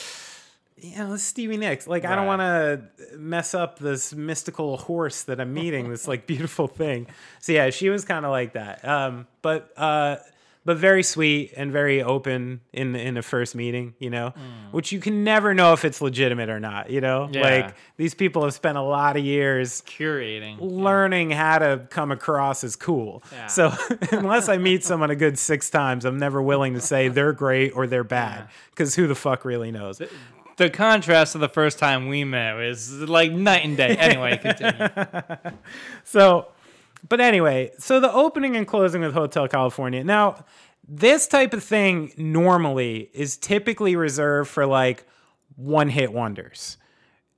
you 0.78 0.98
know, 0.98 1.16
Stevie 1.18 1.58
Nicks. 1.58 1.88
Like, 1.88 2.04
I 2.06 2.16
don't 2.16 2.28
want 2.28 2.42
to 2.42 3.18
mess 3.18 3.54
up 3.54 3.80
this 3.80 4.14
mystical 4.14 4.78
horse 4.78 5.24
that 5.24 5.40
I'm 5.40 5.54
meeting, 5.54 5.90
this 5.90 6.08
like 6.08 6.28
beautiful 6.28 6.68
thing. 6.68 7.08
So 7.40 7.52
yeah, 7.54 7.70
she 7.70 7.90
was 7.90 8.04
kind 8.06 8.26
of 8.26 8.32
like 8.32 8.54
that. 8.54 8.84
Um, 8.88 9.28
but 9.42 9.72
uh, 9.78 10.18
but 10.66 10.78
very 10.78 11.04
sweet 11.04 11.54
and 11.56 11.72
very 11.72 12.02
open 12.02 12.60
in 12.74 12.92
the, 12.94 13.00
in 13.00 13.14
the 13.14 13.22
first 13.22 13.54
meeting, 13.54 13.94
you 14.00 14.10
know, 14.10 14.34
which 14.72 14.92
you 14.92 15.00
can 15.00 15.24
never 15.24 15.54
know 15.54 15.74
if 15.74 15.86
it's 15.86 16.02
legitimate 16.02 16.50
or 16.50 16.60
not. 16.60 16.90
You 16.90 17.02
know, 17.02 17.30
Yeah. 17.32 17.42
like 17.42 17.76
these 17.98 18.16
people 18.16 18.44
have 18.44 18.54
spent 18.56 18.76
a 18.76 18.82
lot 18.82 19.16
of 19.16 19.24
years 19.24 19.84
Curating. 19.84 20.58
learning 20.60 21.30
how 21.30 21.60
to 21.60 21.86
come 21.92 22.12
across 22.12 22.64
as 22.64 22.76
cool. 22.76 23.22
Yeah. 23.32 23.46
So 23.46 23.74
unless 24.12 24.50
I 24.50 24.58
meet 24.58 24.84
someone 24.84 25.12
a 25.12 25.16
good 25.16 25.38
six 25.38 25.70
times, 25.70 26.04
I'm 26.04 26.18
never 26.18 26.42
willing 26.42 26.74
to 26.74 26.82
say 26.82 27.10
they're 27.10 27.32
great 27.34 27.70
or 27.76 27.86
they're 27.86 28.04
bad 28.04 28.48
because 28.72 28.96
who 28.96 29.06
the 29.06 29.14
fuck 29.16 29.46
really 29.46 29.72
knows? 29.72 30.02
The 30.58 30.70
contrast 30.70 31.34
to 31.34 31.38
the 31.38 31.50
first 31.50 31.80
time 31.80 32.08
we 32.08 32.24
met 32.24 32.54
was 32.54 32.92
like 32.94 33.32
night 33.32 33.66
and 33.66 33.76
day. 33.76 33.98
Anyway, 33.98 34.38
continue. 34.42 34.88
So, 36.04 36.48
but 37.08 37.20
anyway, 37.20 37.72
so 37.78 38.00
the 38.00 38.12
opening 38.12 38.56
and 38.56 38.66
closing 38.66 39.02
with 39.02 39.14
Hotel 39.14 39.48
California. 39.48 40.04
Now, 40.04 40.46
this 40.88 41.28
type 41.28 41.54
of 41.54 41.64
thing 41.64 42.14
normally 42.18 43.10
is 43.14 43.38
typically 43.38 43.96
reserved 43.96 44.50
for 44.50 44.66
like 44.66 45.06
one 45.56 45.90
hit 45.90 46.14
wonders. 46.14 46.78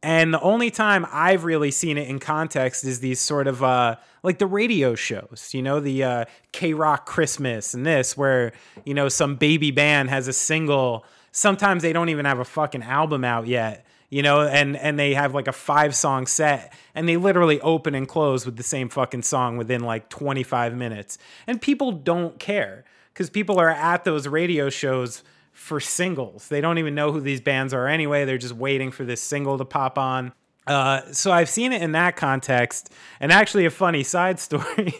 And 0.03 0.33
the 0.33 0.39
only 0.41 0.69
time 0.69 1.07
I've 1.11 1.43
really 1.43 1.71
seen 1.71 1.97
it 1.97 2.07
in 2.07 2.19
context 2.19 2.83
is 2.83 2.99
these 2.99 3.19
sort 3.19 3.47
of 3.47 3.63
uh 3.63 3.95
like 4.21 4.37
the 4.37 4.45
radio 4.45 4.95
shows, 4.95 5.49
you 5.53 5.61
know, 5.61 5.79
the 5.79 6.03
uh 6.03 6.25
K 6.51 6.73
Rock 6.73 7.05
Christmas 7.05 7.73
and 7.73 7.85
this 7.85 8.15
where, 8.15 8.53
you 8.85 8.93
know, 8.93 9.09
some 9.09 9.35
baby 9.35 9.71
band 9.71 10.09
has 10.09 10.27
a 10.27 10.33
single. 10.33 11.05
Sometimes 11.37 11.83
they 11.83 11.93
don't 11.93 12.09
even 12.09 12.25
have 12.25 12.39
a 12.39 12.43
fucking 12.43 12.81
album 12.81 13.23
out 13.23 13.45
yet, 13.45 13.85
you 14.09 14.23
know, 14.23 14.41
and 14.41 14.75
and 14.75 14.97
they 14.97 15.13
have 15.13 15.35
like 15.35 15.47
a 15.47 15.51
five 15.51 15.93
song 15.93 16.25
set 16.25 16.73
and 16.95 17.07
they 17.07 17.15
literally 17.15 17.61
open 17.61 17.93
and 17.93 18.07
close 18.07 18.43
with 18.43 18.55
the 18.57 18.63
same 18.63 18.89
fucking 18.89 19.21
song 19.21 19.55
within 19.55 19.81
like 19.81 20.09
25 20.09 20.75
minutes. 20.75 21.19
And 21.45 21.61
people 21.61 21.91
don't 21.91 22.39
care 22.39 22.85
cuz 23.13 23.29
people 23.29 23.59
are 23.59 23.69
at 23.69 24.03
those 24.03 24.27
radio 24.27 24.71
shows 24.71 25.21
for 25.53 25.79
singles. 25.79 26.47
They 26.47 26.59
don't 26.59 26.79
even 26.79 26.95
know 26.95 27.11
who 27.11 27.21
these 27.21 27.39
bands 27.39 27.71
are 27.71 27.87
anyway. 27.87 28.25
They're 28.25 28.39
just 28.39 28.55
waiting 28.55 28.89
for 28.89 29.05
this 29.05 29.21
single 29.21 29.59
to 29.59 29.65
pop 29.65 29.99
on. 29.99 30.33
Uh, 30.65 31.01
so 31.11 31.31
I've 31.31 31.49
seen 31.49 31.71
it 31.71 31.83
in 31.83 31.91
that 31.91 32.15
context. 32.15 32.91
And 33.19 33.31
actually, 33.31 33.65
a 33.65 33.69
funny 33.69 34.01
side 34.01 34.39
story 34.47 34.99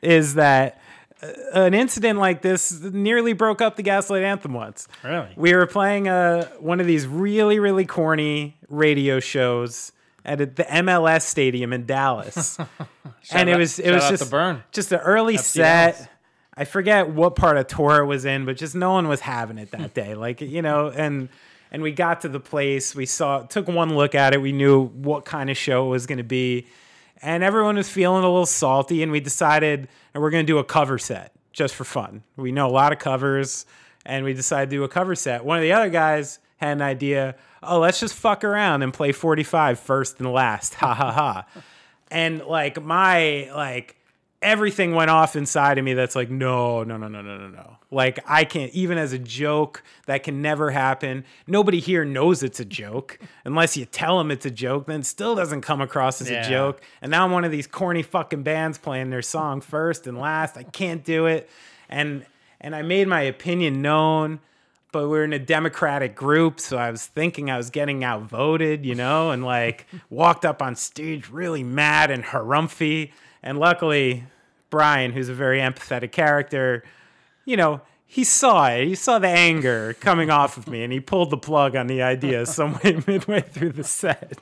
is 0.00 0.32
that 0.36 0.80
an 1.52 1.74
incident 1.74 2.18
like 2.18 2.42
this 2.42 2.80
nearly 2.80 3.32
broke 3.32 3.60
up 3.60 3.76
the 3.76 3.82
Gaslight 3.82 4.22
Anthem 4.22 4.52
once. 4.52 4.88
Really? 5.02 5.28
We 5.36 5.54
were 5.54 5.66
playing 5.66 6.08
uh, 6.08 6.46
one 6.58 6.80
of 6.80 6.86
these 6.86 7.06
really, 7.06 7.58
really 7.58 7.86
corny 7.86 8.56
radio 8.68 9.20
shows 9.20 9.92
at 10.24 10.38
the 10.38 10.64
MLS 10.64 11.22
Stadium 11.22 11.72
in 11.72 11.86
Dallas. 11.86 12.58
and 13.32 13.48
it 13.48 13.56
was 13.56 13.78
it 13.78 13.92
was 13.92 14.08
just 14.08 14.32
just 14.72 14.92
an 14.92 15.00
early 15.00 15.36
set. 15.36 16.10
I 16.54 16.64
forget 16.64 17.08
what 17.08 17.36
part 17.36 17.56
of 17.56 17.68
tour 17.68 18.00
it 18.00 18.06
was 18.06 18.24
in, 18.24 18.44
but 18.44 18.56
just 18.56 18.74
no 18.74 18.92
one 18.92 19.06
was 19.06 19.20
having 19.20 19.58
it 19.58 19.70
that 19.70 19.94
day. 19.94 20.14
Like 20.14 20.40
you 20.40 20.62
know, 20.62 20.88
and 20.88 21.28
and 21.70 21.82
we 21.82 21.92
got 21.92 22.22
to 22.22 22.28
the 22.28 22.40
place. 22.40 22.94
We 22.94 23.06
saw, 23.06 23.42
took 23.42 23.68
one 23.68 23.94
look 23.94 24.14
at 24.14 24.32
it. 24.34 24.40
We 24.40 24.52
knew 24.52 24.86
what 24.86 25.24
kind 25.24 25.50
of 25.50 25.56
show 25.56 25.86
it 25.86 25.90
was 25.90 26.06
going 26.06 26.18
to 26.18 26.24
be, 26.24 26.66
and 27.22 27.42
everyone 27.42 27.76
was 27.76 27.88
feeling 27.88 28.24
a 28.24 28.28
little 28.28 28.46
salty. 28.46 29.02
And 29.02 29.12
we 29.12 29.20
decided, 29.20 29.88
and 30.14 30.22
we're 30.22 30.30
going 30.30 30.46
to 30.46 30.52
do 30.52 30.58
a 30.58 30.64
cover 30.64 30.98
set 30.98 31.32
just 31.52 31.74
for 31.74 31.84
fun. 31.84 32.22
We 32.36 32.52
know 32.52 32.68
a 32.68 32.70
lot 32.70 32.92
of 32.92 32.98
covers, 32.98 33.66
and 34.06 34.24
we 34.24 34.32
decided 34.32 34.70
to 34.70 34.76
do 34.76 34.84
a 34.84 34.88
cover 34.88 35.14
set. 35.14 35.44
One 35.44 35.56
of 35.58 35.62
the 35.62 35.72
other 35.72 35.90
guys 35.90 36.38
had 36.56 36.72
an 36.72 36.82
idea. 36.82 37.34
Oh, 37.62 37.80
let's 37.80 38.00
just 38.00 38.14
fuck 38.14 38.44
around 38.44 38.82
and 38.82 38.92
play 38.92 39.12
45 39.12 39.78
first 39.78 40.18
and 40.20 40.32
last. 40.32 40.74
Ha 40.78 40.94
ha 40.94 41.12
ha. 41.12 41.46
And 42.10 42.42
like 42.44 42.82
my 42.82 43.50
like 43.54 43.96
everything 44.40 44.94
went 44.94 45.10
off 45.10 45.34
inside 45.34 45.78
of 45.78 45.84
me 45.84 45.94
that's 45.94 46.14
like 46.14 46.30
no 46.30 46.84
no 46.84 46.96
no 46.96 47.08
no 47.08 47.20
no 47.22 47.36
no 47.38 47.48
no. 47.48 47.76
Like 47.90 48.20
i 48.26 48.44
can't 48.44 48.72
even 48.72 48.96
as 48.98 49.12
a 49.12 49.18
joke 49.18 49.82
that 50.06 50.22
can 50.22 50.40
never 50.42 50.70
happen. 50.70 51.24
Nobody 51.46 51.80
here 51.80 52.04
knows 52.04 52.42
it's 52.42 52.60
a 52.60 52.64
joke. 52.64 53.18
Unless 53.44 53.76
you 53.76 53.84
tell 53.84 54.18
them 54.18 54.30
it's 54.30 54.46
a 54.46 54.50
joke 54.50 54.86
then 54.86 55.00
it 55.00 55.06
still 55.06 55.34
doesn't 55.34 55.62
come 55.62 55.80
across 55.80 56.20
as 56.20 56.30
Yeah. 56.30 56.46
a 56.46 56.48
joke. 56.48 56.80
And 57.02 57.10
now 57.10 57.24
i'm 57.24 57.32
one 57.32 57.44
of 57.44 57.50
these 57.50 57.66
corny 57.66 58.02
fucking 58.02 58.42
bands 58.44 58.78
playing 58.78 59.10
their 59.10 59.22
song 59.22 59.60
first 59.60 60.06
and 60.06 60.18
last. 60.18 60.56
I 60.56 60.62
can't 60.62 61.04
do 61.04 61.26
it. 61.26 61.48
And 61.88 62.24
and 62.60 62.74
i 62.76 62.82
made 62.82 63.08
my 63.08 63.22
opinion 63.22 63.82
known 63.82 64.40
but 64.90 65.08
we're 65.08 65.22
in 65.24 65.32
a 65.32 65.38
democratic 65.38 66.16
group 66.16 66.58
so 66.58 66.76
i 66.76 66.90
was 66.90 67.06
thinking 67.06 67.50
i 67.50 67.56
was 67.56 67.70
getting 67.70 68.02
outvoted 68.02 68.84
you 68.86 68.94
know 68.96 69.30
and 69.30 69.44
like 69.44 69.86
walked 70.10 70.44
up 70.44 70.60
on 70.60 70.74
stage 70.74 71.28
really 71.28 71.62
mad 71.62 72.10
and 72.10 72.24
harumphy 72.24 73.12
and 73.42 73.58
luckily 73.58 74.24
brian 74.70 75.12
who's 75.12 75.28
a 75.28 75.34
very 75.34 75.58
empathetic 75.58 76.12
character 76.12 76.82
you 77.44 77.56
know 77.56 77.80
he 78.06 78.24
saw 78.24 78.68
it 78.68 78.86
he 78.86 78.94
saw 78.94 79.18
the 79.18 79.28
anger 79.28 79.94
coming 80.00 80.30
off 80.30 80.56
of 80.56 80.66
me 80.66 80.82
and 80.82 80.92
he 80.92 81.00
pulled 81.00 81.30
the 81.30 81.36
plug 81.36 81.76
on 81.76 81.86
the 81.86 82.02
idea 82.02 82.44
someway 82.60 83.02
midway 83.06 83.40
through 83.40 83.72
the 83.72 83.84
set 83.84 84.38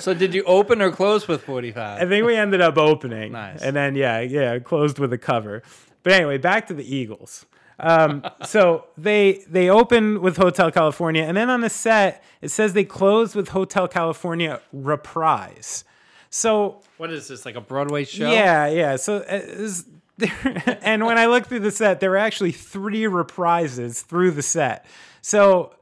So 0.00 0.14
did 0.14 0.34
you 0.34 0.42
open 0.44 0.80
or 0.80 0.90
close 0.90 1.28
with 1.28 1.42
45? 1.42 2.02
I 2.02 2.06
think 2.06 2.26
we 2.26 2.36
ended 2.36 2.60
up 2.60 2.78
opening. 2.78 3.32
Nice. 3.32 3.62
And 3.62 3.76
then 3.76 3.94
yeah, 3.94 4.20
yeah, 4.20 4.58
closed 4.58 4.98
with 4.98 5.12
a 5.12 5.18
cover. 5.18 5.62
But 6.02 6.12
anyway, 6.14 6.38
back 6.38 6.66
to 6.68 6.74
the 6.74 6.84
Eagles. 6.96 7.46
Um, 7.78 8.24
so 8.44 8.86
they 8.96 9.44
they 9.48 9.68
open 9.68 10.20
with 10.20 10.36
Hotel 10.36 10.70
California, 10.70 11.22
and 11.22 11.36
then 11.36 11.50
on 11.50 11.60
the 11.60 11.70
set 11.70 12.22
it 12.40 12.50
says 12.50 12.72
they 12.72 12.84
closed 12.84 13.34
with 13.34 13.50
Hotel 13.50 13.88
California 13.88 14.60
Reprise. 14.72 15.84
So 16.30 16.80
What 16.96 17.10
is 17.12 17.28
this, 17.28 17.44
like 17.44 17.56
a 17.56 17.60
Broadway 17.60 18.04
show? 18.04 18.30
yeah, 18.30 18.66
yeah. 18.68 18.96
So 18.96 19.16
uh, 19.18 19.24
is- 19.28 19.84
and 20.82 21.06
when 21.06 21.16
I 21.18 21.26
looked 21.26 21.48
through 21.48 21.60
the 21.60 21.70
set, 21.70 22.00
there 22.00 22.10
were 22.10 22.16
actually 22.18 22.52
three 22.52 23.02
reprises 23.04 24.04
through 24.04 24.32
the 24.32 24.42
set. 24.42 24.84
So 25.22 25.74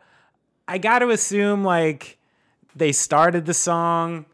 I 0.68 0.78
got 0.78 1.00
to 1.00 1.10
assume 1.10 1.64
like 1.64 2.18
they 2.76 2.92
started 2.92 3.46
the 3.46 3.54
song, 3.54 4.26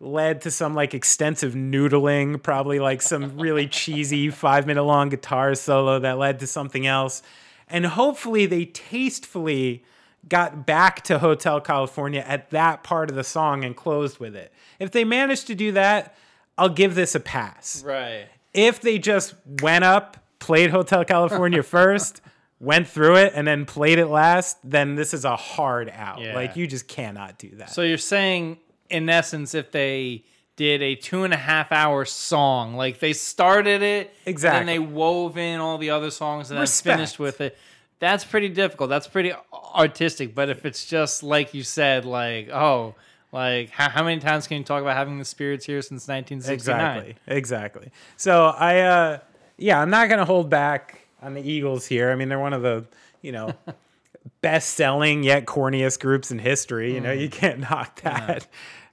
led 0.00 0.40
to 0.42 0.50
some 0.50 0.74
like 0.74 0.92
extensive 0.92 1.54
noodling, 1.54 2.42
probably 2.42 2.80
like 2.80 3.00
some 3.00 3.38
really 3.38 3.68
cheesy 3.68 4.28
five 4.30 4.66
minute 4.66 4.82
long 4.82 5.08
guitar 5.08 5.54
solo 5.54 6.00
that 6.00 6.18
led 6.18 6.40
to 6.40 6.46
something 6.48 6.86
else. 6.86 7.22
And 7.68 7.86
hopefully 7.86 8.46
they 8.46 8.64
tastefully 8.66 9.84
got 10.28 10.66
back 10.66 11.02
to 11.04 11.18
Hotel 11.18 11.60
California 11.60 12.24
at 12.26 12.50
that 12.50 12.82
part 12.82 13.10
of 13.10 13.16
the 13.16 13.24
song 13.24 13.64
and 13.64 13.76
closed 13.76 14.18
with 14.18 14.34
it. 14.34 14.52
If 14.78 14.90
they 14.90 15.04
managed 15.04 15.46
to 15.48 15.54
do 15.54 15.72
that, 15.72 16.14
I'll 16.56 16.68
give 16.68 16.94
this 16.94 17.14
a 17.14 17.20
pass 17.20 17.82
Right. 17.84 18.26
if 18.52 18.80
they 18.80 18.98
just 18.98 19.34
went 19.60 19.84
up, 19.84 20.16
played 20.38 20.70
Hotel 20.70 21.04
California 21.04 21.62
first, 21.64 22.20
went 22.60 22.86
through 22.88 23.16
it, 23.16 23.32
and 23.34 23.46
then 23.46 23.66
played 23.66 23.98
it 23.98 24.06
last, 24.06 24.58
then 24.64 24.94
this 24.94 25.12
is 25.12 25.24
a 25.24 25.36
hard 25.36 25.90
out. 25.94 26.20
Yeah. 26.20 26.34
Like 26.34 26.56
you 26.56 26.66
just 26.66 26.88
cannot 26.88 27.38
do 27.38 27.50
that. 27.56 27.70
So 27.70 27.82
you're 27.82 27.98
saying, 27.98 28.58
in 28.88 29.08
essence, 29.08 29.54
if 29.54 29.72
they 29.72 30.24
did 30.56 30.80
a 30.80 30.94
two 30.94 31.24
and 31.24 31.34
a 31.34 31.36
half 31.36 31.72
hour 31.72 32.04
song, 32.04 32.76
like 32.76 33.00
they 33.00 33.12
started 33.12 33.82
it, 33.82 34.14
Exactly. 34.24 34.60
and 34.60 34.68
then 34.68 34.74
they 34.74 34.78
wove 34.78 35.36
in 35.36 35.58
all 35.60 35.78
the 35.78 35.90
other 35.90 36.10
songs 36.12 36.50
and 36.52 36.60
Respect. 36.60 36.84
then 36.84 36.96
finished 36.98 37.18
with 37.18 37.40
it. 37.40 37.58
That's 38.04 38.24
pretty 38.24 38.48
difficult. 38.50 38.90
That's 38.90 39.08
pretty 39.08 39.32
artistic. 39.52 40.34
But 40.34 40.50
if 40.50 40.64
it's 40.64 40.84
just 40.86 41.22
like 41.22 41.54
you 41.54 41.62
said, 41.62 42.04
like 42.04 42.48
oh, 42.50 42.94
Like, 43.34 43.70
how, 43.70 43.90
how 43.90 44.04
many 44.04 44.20
times 44.20 44.46
can 44.46 44.58
you 44.58 44.64
talk 44.64 44.80
about 44.80 44.96
having 44.96 45.18
the 45.18 45.24
spirits 45.24 45.66
here 45.66 45.82
since 45.82 46.06
1969? 46.06 46.54
Exactly. 46.54 47.16
Exactly. 47.26 47.90
So 48.16 48.46
I, 48.46 48.80
uh, 48.82 49.18
yeah, 49.56 49.80
I'm 49.80 49.90
not 49.90 50.08
going 50.08 50.20
to 50.20 50.24
hold 50.24 50.48
back 50.48 51.00
on 51.20 51.34
the 51.34 51.42
Eagles 51.42 51.84
here. 51.84 52.12
I 52.12 52.14
mean, 52.14 52.28
they're 52.28 52.38
one 52.38 52.52
of 52.52 52.62
the, 52.62 52.86
you 53.22 53.32
know, 53.32 53.52
best 54.40 54.74
selling 54.74 55.24
yet 55.24 55.46
corniest 55.46 55.98
groups 55.98 56.30
in 56.30 56.38
history. 56.38 56.94
You 56.94 57.00
know, 57.00 57.10
you 57.10 57.28
can't 57.28 57.58
knock 57.68 58.02
that. 58.02 58.46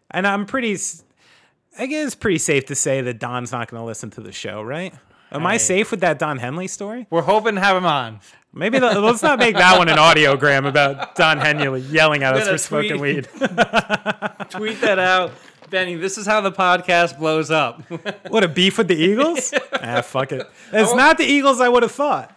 And 0.09 0.25
I'm 0.25 0.47
pretty, 0.47 0.75
I 1.77 1.85
guess 1.85 2.07
it's 2.07 2.15
pretty 2.15 2.39
safe 2.39 2.65
to 2.65 2.75
say 2.75 3.01
that 3.01 3.19
Don's 3.19 3.51
not 3.51 3.69
going 3.69 3.79
to 3.79 3.85
listen 3.85 4.09
to 4.11 4.21
the 4.21 4.31
show, 4.31 4.63
right? 4.63 4.91
Am 5.31 5.45
I 5.45 5.53
Hey. 5.53 5.57
safe 5.59 5.91
with 5.91 6.01
that 6.01 6.19
Don 6.19 6.37
Henley 6.37 6.67
story? 6.67 7.07
We're 7.09 7.21
hoping 7.21 7.55
to 7.55 7.61
have 7.61 7.77
him 7.77 7.85
on. 7.85 8.19
Maybe 8.53 8.79
the, 8.79 8.99
let's 8.99 9.23
not 9.23 9.39
make 9.39 9.55
that 9.55 9.77
one 9.77 9.87
an 9.87 9.97
audiogram 9.97 10.67
about 10.67 11.15
Don 11.15 11.37
Henley 11.37 11.79
yelling 11.81 12.21
at 12.23 12.33
us 12.35 12.47
for 12.49 12.57
smoking 12.57 12.99
weed. 12.99 13.27
Tweet 14.49 14.81
that 14.81 14.97
out. 14.99 15.31
Benny, 15.69 15.95
this 15.95 16.17
is 16.17 16.25
how 16.27 16.41
the 16.41 16.51
podcast 16.51 17.17
blows 17.17 17.49
up. 17.49 17.81
What 18.27 18.43
a 18.43 18.49
beef 18.49 18.77
with 18.77 18.89
the 18.89 18.95
Eagles? 18.95 19.53
ah, 19.81 20.01
fuck 20.01 20.31
it. 20.33 20.45
It's 20.73 20.93
not 20.93 21.17
the 21.17 21.23
Eagles 21.25 21.59
I 21.61 21.69
would 21.69 21.83
have 21.83 21.91
thought. 21.93 22.31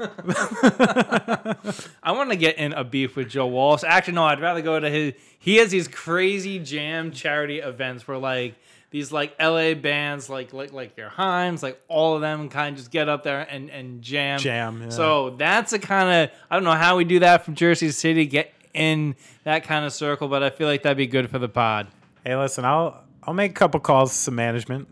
I 2.02 2.12
want 2.12 2.30
to 2.30 2.36
get 2.36 2.58
in 2.58 2.72
a 2.72 2.84
beef 2.84 3.16
with 3.16 3.28
Joe 3.28 3.46
Walsh. 3.46 3.82
Actually, 3.84 4.14
no, 4.14 4.24
I'd 4.24 4.40
rather 4.40 4.62
go 4.62 4.78
to 4.78 4.88
his. 4.88 5.14
He 5.38 5.56
has 5.56 5.70
these 5.70 5.88
crazy 5.88 6.58
jam 6.60 7.10
charity 7.12 7.58
events 7.58 8.06
where 8.08 8.18
like 8.18 8.54
these 8.94 9.10
like 9.10 9.34
LA 9.42 9.74
bands 9.74 10.30
like 10.30 10.52
like 10.52 10.72
like 10.72 10.96
your 10.96 11.08
Haims, 11.08 11.64
like 11.64 11.82
all 11.88 12.14
of 12.14 12.20
them 12.20 12.48
kind 12.48 12.74
of 12.74 12.78
just 12.78 12.92
get 12.92 13.08
up 13.08 13.24
there 13.24 13.40
and 13.40 13.68
and 13.68 14.02
jam. 14.02 14.38
Jam, 14.38 14.82
yeah. 14.82 14.88
So 14.90 15.30
that's 15.30 15.72
a 15.72 15.80
kind 15.80 16.30
of 16.30 16.36
I 16.48 16.54
don't 16.54 16.62
know 16.62 16.70
how 16.74 16.96
we 16.96 17.02
do 17.02 17.18
that 17.18 17.44
from 17.44 17.56
Jersey 17.56 17.90
City. 17.90 18.24
Get 18.24 18.54
in 18.72 19.16
that 19.42 19.64
kind 19.64 19.84
of 19.84 19.92
circle, 19.92 20.28
but 20.28 20.44
I 20.44 20.50
feel 20.50 20.68
like 20.68 20.84
that'd 20.84 20.96
be 20.96 21.08
good 21.08 21.28
for 21.28 21.40
the 21.40 21.48
pod. 21.48 21.88
Hey, 22.24 22.36
listen, 22.36 22.64
I'll 22.64 23.02
I'll 23.26 23.34
make 23.34 23.52
a 23.52 23.54
couple 23.54 23.80
calls 23.80 24.10
to 24.10 24.16
some 24.16 24.34
management. 24.34 24.88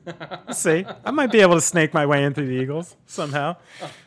See. 0.53 0.85
I 1.05 1.11
might 1.11 1.31
be 1.31 1.41
able 1.41 1.55
to 1.55 1.61
snake 1.61 1.93
my 1.93 2.07
way 2.07 2.25
into 2.25 2.43
the 2.43 2.53
Eagles 2.53 2.97
somehow. 3.07 3.57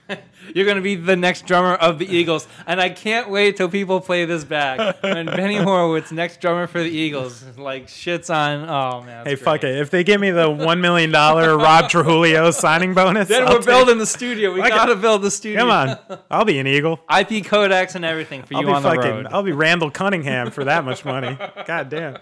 You're 0.54 0.68
gonna 0.68 0.82
be 0.82 0.96
the 0.96 1.16
next 1.16 1.46
drummer 1.48 1.74
of 1.74 1.98
the 1.98 2.06
Eagles, 2.06 2.48
and 2.68 2.80
I 2.80 2.90
can't 2.90 3.30
wait 3.30 3.58
till 3.58 3.70
people 3.70 4.00
play 4.00 4.26
this 4.26 4.44
back. 4.44 4.98
And 5.02 5.28
Benny 5.28 5.56
Horowitz, 5.56 6.12
next 6.12 6.40
drummer 6.42 6.68
for 6.68 6.80
the 6.84 6.90
Eagles, 6.90 7.44
like 7.58 7.88
shits 7.88 8.34
on. 8.34 8.70
Oh 8.70 9.04
man. 9.04 9.26
Hey, 9.26 9.36
fuck 9.36 9.64
it. 9.64 9.76
If 9.76 9.90
they 9.90 10.04
give 10.04 10.22
me 10.22 10.30
the 10.30 10.50
one 10.50 10.82
million 10.82 11.12
dollar 11.12 11.58
Rob 11.58 11.90
Trujillo 11.90 12.52
signing 12.52 12.94
bonus, 12.94 13.28
Then 13.30 13.48
I'll 13.48 13.56
we're 13.56 13.66
building 13.66 13.98
the 13.98 14.06
studio. 14.06 14.54
We 14.54 14.62
gotta 14.62 14.96
build 14.96 15.24
the 15.24 15.32
studio. 15.32 15.62
Come 15.62 15.70
on, 15.72 16.20
I'll 16.30 16.46
be 16.46 16.60
an 16.60 16.68
Eagle. 16.68 17.00
IP 17.10 17.44
codecs 17.44 17.96
and 17.96 18.06
everything 18.06 18.44
for 18.44 18.56
I'll 18.56 18.62
you 18.62 18.70
on 18.70 18.84
the 18.84 18.90
road. 18.92 19.28
I'll 19.32 19.44
be 19.44 19.54
Randall 19.54 19.90
Cunningham 19.90 20.52
for 20.52 20.66
that 20.66 20.86
much 20.86 21.04
money. 21.04 21.36
God 21.66 21.90
damn. 21.90 22.18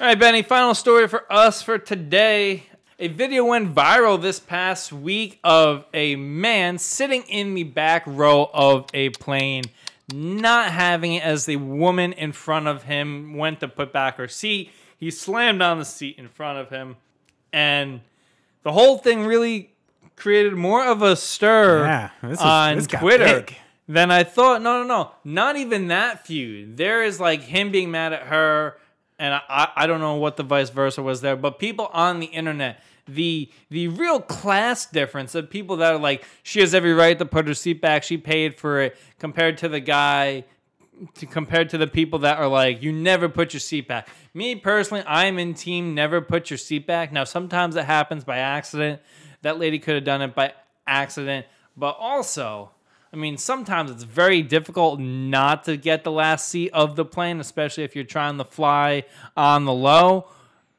All 0.00 0.06
right, 0.06 0.18
Benny, 0.18 0.40
final 0.42 0.74
story 0.74 1.06
for 1.08 1.30
us 1.30 1.60
for 1.62 1.76
today. 1.78 2.64
A 2.98 3.08
video 3.08 3.44
went 3.44 3.74
viral 3.74 4.20
this 4.20 4.40
past 4.40 4.92
week 4.94 5.38
of 5.44 5.84
a 5.92 6.16
man 6.16 6.78
sitting 6.78 7.22
in 7.24 7.54
the 7.54 7.64
back 7.64 8.04
row 8.06 8.48
of 8.54 8.86
a 8.94 9.10
plane, 9.10 9.64
not 10.12 10.70
having 10.70 11.14
it 11.14 11.22
as 11.22 11.44
the 11.44 11.56
woman 11.56 12.14
in 12.14 12.32
front 12.32 12.66
of 12.66 12.84
him 12.84 13.34
went 13.36 13.60
to 13.60 13.68
put 13.68 13.92
back 13.92 14.16
her 14.16 14.26
seat. 14.28 14.70
He 14.98 15.10
slammed 15.10 15.60
on 15.60 15.78
the 15.78 15.84
seat 15.84 16.16
in 16.18 16.28
front 16.28 16.58
of 16.58 16.70
him, 16.70 16.96
and 17.52 18.00
the 18.62 18.72
whole 18.72 18.96
thing 18.98 19.26
really 19.26 19.70
created 20.16 20.54
more 20.54 20.84
of 20.84 21.02
a 21.02 21.14
stir 21.14 21.84
Yeah, 21.84 22.10
this 22.22 22.38
is- 22.38 22.44
on 22.44 22.76
this 22.76 22.86
Twitter 22.86 23.44
than 23.86 24.10
I 24.10 24.24
thought. 24.24 24.62
No, 24.62 24.82
no, 24.82 24.86
no, 24.86 25.10
not 25.24 25.56
even 25.56 25.88
that 25.88 26.26
feud. 26.26 26.78
There 26.78 27.02
is 27.02 27.20
like 27.20 27.42
him 27.42 27.70
being 27.70 27.90
mad 27.90 28.14
at 28.14 28.24
her, 28.24 28.76
and 29.20 29.34
I, 29.34 29.68
I, 29.76 29.86
don't 29.86 30.00
know 30.00 30.14
what 30.14 30.38
the 30.38 30.42
vice 30.42 30.70
versa 30.70 31.02
was 31.02 31.20
there, 31.20 31.36
but 31.36 31.58
people 31.58 31.90
on 31.92 32.20
the 32.20 32.26
internet. 32.26 32.82
The 33.06 33.50
the 33.70 33.88
real 33.88 34.20
class 34.20 34.86
difference 34.86 35.34
of 35.34 35.50
people 35.50 35.76
that 35.78 35.94
are 35.94 35.98
like 35.98 36.24
she 36.42 36.60
has 36.60 36.74
every 36.74 36.94
right 36.94 37.18
to 37.18 37.26
put 37.26 37.48
her 37.48 37.54
seat 37.54 37.80
back 37.80 38.04
she 38.04 38.16
paid 38.16 38.54
for 38.54 38.80
it 38.80 38.96
compared 39.18 39.58
to 39.58 39.68
the 39.68 39.80
guy 39.80 40.44
to 41.14 41.26
compared 41.26 41.70
to 41.70 41.78
the 41.78 41.88
people 41.88 42.20
that 42.20 42.38
are 42.38 42.46
like 42.46 42.82
you 42.82 42.92
never 42.92 43.28
put 43.28 43.52
your 43.52 43.60
seat 43.60 43.88
back. 43.88 44.08
Me 44.32 44.54
personally, 44.54 45.02
I'm 45.06 45.38
in 45.38 45.54
team 45.54 45.94
never 45.94 46.20
put 46.20 46.50
your 46.50 46.58
seat 46.58 46.86
back. 46.86 47.12
Now 47.12 47.24
sometimes 47.24 47.74
it 47.76 47.84
happens 47.84 48.22
by 48.22 48.38
accident. 48.38 49.00
That 49.42 49.58
lady 49.58 49.78
could 49.78 49.96
have 49.96 50.04
done 50.04 50.22
it 50.22 50.34
by 50.34 50.52
accident, 50.86 51.46
but 51.76 51.96
also, 51.98 52.70
I 53.12 53.16
mean, 53.16 53.38
sometimes 53.38 53.90
it's 53.90 54.04
very 54.04 54.42
difficult 54.42 55.00
not 55.00 55.64
to 55.64 55.76
get 55.76 56.04
the 56.04 56.12
last 56.12 56.48
seat 56.48 56.70
of 56.72 56.94
the 56.94 57.04
plane, 57.04 57.40
especially 57.40 57.82
if 57.82 57.96
you're 57.96 58.04
trying 58.04 58.38
to 58.38 58.44
fly 58.44 59.04
on 59.36 59.64
the 59.64 59.72
low. 59.72 60.28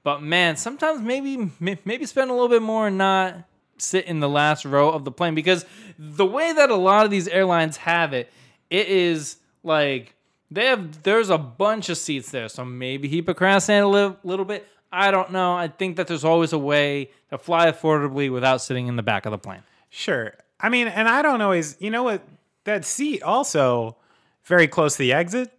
But 0.04 0.22
man, 0.22 0.56
sometimes 0.56 1.02
maybe 1.02 1.52
maybe 1.60 2.06
spend 2.06 2.32
a 2.32 2.34
little 2.34 2.50
bit 2.50 2.62
more 2.62 2.88
and 2.88 2.98
not 2.98 3.44
sit 3.78 4.06
in 4.06 4.20
the 4.20 4.30
last 4.30 4.64
row 4.64 4.92
of 4.92 5.06
the 5.06 5.12
plane 5.12 5.36
because 5.36 5.66
the 5.98 6.26
way 6.26 6.54
that 6.54 6.70
a 6.70 6.76
lot 6.76 7.04
of 7.06 7.12
these 7.12 7.28
airlines 7.28 7.78
have 7.78 8.14
it, 8.14 8.32
it 8.70 8.88
is 8.88 9.38
like 9.64 10.16
they 10.50 10.68
have 10.68 11.04
there's 11.04 11.30
a 11.30 11.38
bunch 11.38 11.90
of 11.90 11.98
seats 11.98 12.32
there. 12.32 12.50
So 12.50 12.64
maybe 12.64 13.08
he 13.08 13.22
procrastinated 13.22 13.84
a 13.84 13.88
little, 13.88 14.18
little 14.24 14.46
bit. 14.46 14.68
I 14.92 15.12
don't 15.12 15.32
know. 15.32 15.54
I 15.54 15.68
think 15.68 15.98
that 15.98 16.08
there's 16.08 16.26
always 16.26 16.54
a 16.54 16.58
way 16.58 17.12
to 17.30 17.38
fly 17.38 17.72
affordably 17.72 18.32
without 18.32 18.62
sitting 18.62 18.88
in 18.88 18.96
the 18.96 19.04
back 19.04 19.26
of 19.26 19.32
the 19.32 19.38
plane. 19.38 19.64
Sure. 19.90 20.34
I 20.62 20.70
mean, 20.70 20.88
and 20.88 21.08
I 21.10 21.22
don't 21.22 21.42
always, 21.42 21.76
you 21.80 21.90
know 21.90 22.04
what? 22.04 22.22
That 22.66 22.86
seat 22.86 23.24
also 23.24 23.98
very 24.46 24.68
close 24.68 24.94
to 24.94 25.00
the 25.00 25.14
exit, 25.14 25.52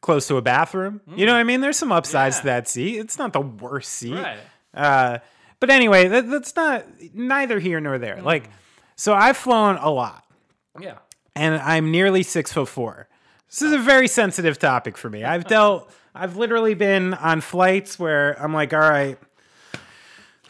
close 0.00 0.26
to 0.28 0.36
a 0.36 0.42
bathroom. 0.42 1.00
You 1.16 1.24
know 1.26 1.32
what 1.32 1.38
I 1.40 1.44
mean? 1.44 1.60
There's 1.60 1.78
some 1.78 1.92
upsides 1.92 2.40
to 2.40 2.44
that 2.46 2.68
seat. 2.68 2.98
It's 2.98 3.18
not 3.18 3.32
the 3.32 3.40
worst 3.40 3.92
seat. 3.92 4.14
Right. 4.14 4.38
Uh, 4.74 5.18
but 5.60 5.70
anyway, 5.70 6.08
that, 6.08 6.28
that's 6.28 6.54
not 6.56 6.84
neither 7.14 7.58
here 7.58 7.80
nor 7.80 7.98
there. 7.98 8.20
Like, 8.20 8.50
so 8.96 9.14
I've 9.14 9.36
flown 9.36 9.76
a 9.76 9.90
lot 9.90 10.24
Yeah. 10.78 10.98
and 11.34 11.54
I'm 11.54 11.90
nearly 11.90 12.22
six 12.22 12.52
foot 12.52 12.68
four. 12.68 13.08
This 13.48 13.62
is 13.62 13.72
a 13.72 13.78
very 13.78 14.08
sensitive 14.08 14.58
topic 14.58 14.98
for 14.98 15.08
me. 15.08 15.24
I've 15.24 15.44
dealt, 15.48 15.90
I've 16.14 16.36
literally 16.36 16.74
been 16.74 17.14
on 17.14 17.40
flights 17.40 17.98
where 17.98 18.40
I'm 18.42 18.52
like, 18.52 18.74
all 18.74 18.80
right, 18.80 19.18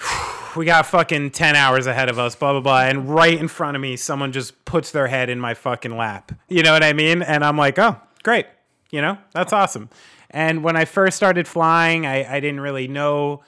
we 0.57 0.65
got 0.65 0.87
fucking 0.87 1.31
10 1.31 1.57
hours 1.57 1.87
ahead 1.87 2.09
of 2.09 2.19
us, 2.19 2.35
blah, 2.35 2.53
blah, 2.53 2.61
blah. 2.61 2.83
And 2.83 3.09
right 3.09 3.39
in 3.39 3.49
front 3.49 3.77
of 3.77 3.81
me, 3.81 3.97
someone 3.97 4.33
just 4.33 4.65
puts 4.65 4.91
their 4.91 5.07
head 5.07 5.29
in 5.31 5.41
my 5.41 5.55
fucking 5.55 5.97
lap. 5.97 6.33
You 6.49 6.63
know 6.63 6.73
what 6.73 6.85
I 6.85 6.93
mean? 6.93 7.23
And 7.23 7.45
I'm 7.45 7.57
like, 7.57 7.79
oh, 7.79 7.97
great. 8.23 8.47
You 8.91 9.01
know, 9.01 9.19
that's 9.33 9.53
awesome. 9.53 9.89
And 10.31 10.63
when 10.63 10.77
I 10.77 10.85
first 10.85 11.17
started 11.17 11.47
flying, 11.47 12.07
I, 12.07 12.37
I 12.37 12.41
didn't 12.41 12.61
really 12.61 12.89
know 12.89 13.43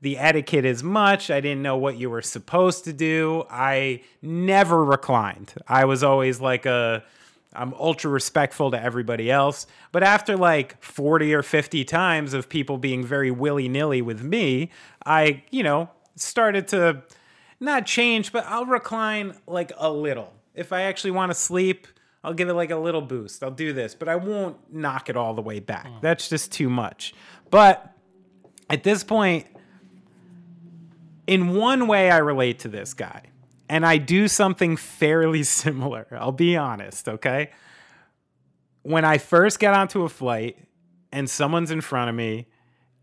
the 0.00 0.18
etiquette 0.18 0.64
as 0.64 0.82
much. 0.82 1.30
I 1.30 1.40
didn't 1.40 1.62
know 1.62 1.76
what 1.76 1.96
you 1.96 2.10
were 2.10 2.22
supposed 2.22 2.84
to 2.84 2.92
do. 2.92 3.44
I 3.50 4.02
never 4.20 4.84
reclined. 4.84 5.54
I 5.68 5.84
was 5.84 6.02
always 6.02 6.40
like 6.40 6.66
a 6.66 7.04
I'm 7.54 7.74
ultra 7.74 8.10
respectful 8.10 8.70
to 8.70 8.82
everybody 8.82 9.30
else. 9.30 9.66
But 9.92 10.02
after 10.02 10.36
like 10.36 10.82
40 10.82 11.34
or 11.34 11.42
50 11.42 11.84
times 11.84 12.34
of 12.34 12.48
people 12.48 12.78
being 12.78 13.04
very 13.04 13.30
willy-nilly 13.30 14.02
with 14.02 14.22
me, 14.22 14.70
I, 15.04 15.44
you 15.50 15.62
know, 15.62 15.90
started 16.16 16.68
to 16.68 17.02
not 17.60 17.86
change, 17.86 18.32
but 18.32 18.44
I'll 18.46 18.66
recline 18.66 19.36
like 19.46 19.72
a 19.76 19.90
little. 19.90 20.32
If 20.54 20.72
I 20.72 20.82
actually 20.82 21.12
want 21.12 21.30
to 21.30 21.34
sleep, 21.34 21.86
I'll 22.24 22.34
give 22.34 22.48
it 22.48 22.54
like 22.54 22.70
a 22.70 22.76
little 22.76 23.00
boost. 23.00 23.42
I'll 23.42 23.50
do 23.50 23.72
this, 23.72 23.94
but 23.94 24.08
I 24.08 24.16
won't 24.16 24.56
knock 24.72 25.08
it 25.08 25.16
all 25.16 25.34
the 25.34 25.42
way 25.42 25.60
back. 25.60 25.86
Mm. 25.86 26.00
That's 26.00 26.28
just 26.28 26.52
too 26.52 26.68
much. 26.68 27.14
But 27.50 27.92
at 28.70 28.84
this 28.84 29.02
point, 29.02 29.46
in 31.26 31.54
one 31.54 31.86
way, 31.86 32.10
I 32.10 32.18
relate 32.18 32.60
to 32.60 32.68
this 32.68 32.94
guy, 32.94 33.24
and 33.68 33.86
I 33.86 33.96
do 33.96 34.28
something 34.28 34.76
fairly 34.76 35.42
similar. 35.44 36.06
I'll 36.12 36.32
be 36.32 36.56
honest, 36.56 37.08
okay? 37.08 37.50
When 38.82 39.04
I 39.04 39.18
first 39.18 39.58
get 39.58 39.74
onto 39.74 40.02
a 40.02 40.08
flight 40.08 40.58
and 41.12 41.28
someone's 41.28 41.70
in 41.70 41.80
front 41.80 42.10
of 42.10 42.16
me, 42.16 42.48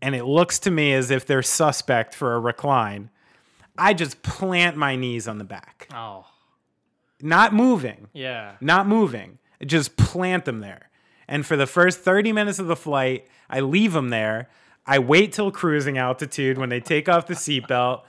and 0.02 0.14
it 0.14 0.24
looks 0.24 0.58
to 0.60 0.70
me 0.70 0.92
as 0.92 1.10
if 1.10 1.26
they're 1.26 1.42
suspect 1.42 2.14
for 2.14 2.34
a 2.34 2.40
recline, 2.40 3.10
I 3.78 3.94
just 3.94 4.22
plant 4.22 4.76
my 4.76 4.96
knees 4.96 5.26
on 5.28 5.38
the 5.38 5.44
back, 5.44 5.88
Oh. 5.94 6.26
not 7.20 7.52
moving 7.54 8.08
Yeah. 8.12 8.52
not 8.60 8.86
moving. 8.86 9.38
Just 9.64 9.96
plant 9.96 10.44
them 10.46 10.60
there. 10.60 10.88
And 11.28 11.44
for 11.46 11.56
the 11.56 11.66
first 11.66 12.00
30 12.00 12.32
minutes 12.32 12.58
of 12.58 12.66
the 12.66 12.76
flight, 12.76 13.26
I 13.48 13.60
leave 13.60 13.92
them 13.92 14.08
there. 14.08 14.48
I 14.86 14.98
wait 14.98 15.32
till 15.32 15.50
cruising 15.50 15.98
altitude 15.98 16.56
when 16.58 16.70
they 16.70 16.80
take 16.80 17.08
off 17.08 17.26
the 17.26 17.34
seatbelt, 17.34 18.02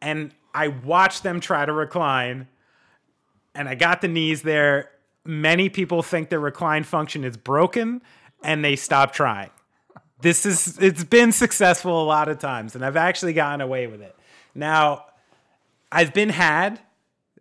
and 0.00 0.32
I 0.54 0.68
watch 0.68 1.22
them 1.22 1.40
try 1.40 1.66
to 1.66 1.72
recline. 1.72 2.46
And 3.56 3.68
I 3.68 3.74
got 3.74 4.00
the 4.00 4.08
knees 4.08 4.42
there. 4.42 4.90
Many 5.24 5.68
people 5.68 6.02
think 6.02 6.28
their 6.28 6.38
recline 6.40 6.84
function 6.84 7.24
is 7.24 7.36
broken, 7.36 8.02
and 8.42 8.64
they 8.64 8.76
stop 8.76 9.12
trying. 9.12 9.50
This 10.24 10.46
is 10.46 10.78
it's 10.78 11.04
been 11.04 11.32
successful 11.32 12.02
a 12.02 12.06
lot 12.06 12.30
of 12.30 12.38
times, 12.38 12.74
and 12.74 12.82
I've 12.82 12.96
actually 12.96 13.34
gotten 13.34 13.60
away 13.60 13.86
with 13.86 14.00
it. 14.00 14.16
Now, 14.54 15.04
I've 15.92 16.14
been 16.14 16.30
had 16.30 16.80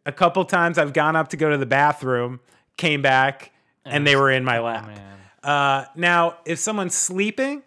a 0.05 0.11
couple 0.11 0.43
times 0.43 0.77
I've 0.77 0.91
gone 0.91 1.15
up 1.15 1.29
to 1.29 1.37
go 1.37 1.49
to 1.49 1.57
the 1.57 1.65
bathroom, 1.65 2.41
came 2.75 3.01
back, 3.01 3.53
and 3.85 4.05
they 4.05 4.17
were 4.17 4.29
in 4.29 4.43
my 4.43 4.59
lap. 4.59 4.87
Man. 4.87 5.19
Uh, 5.41 5.85
now, 5.95 6.39
if 6.43 6.59
someone's 6.59 6.93
sleeping, 6.93 7.63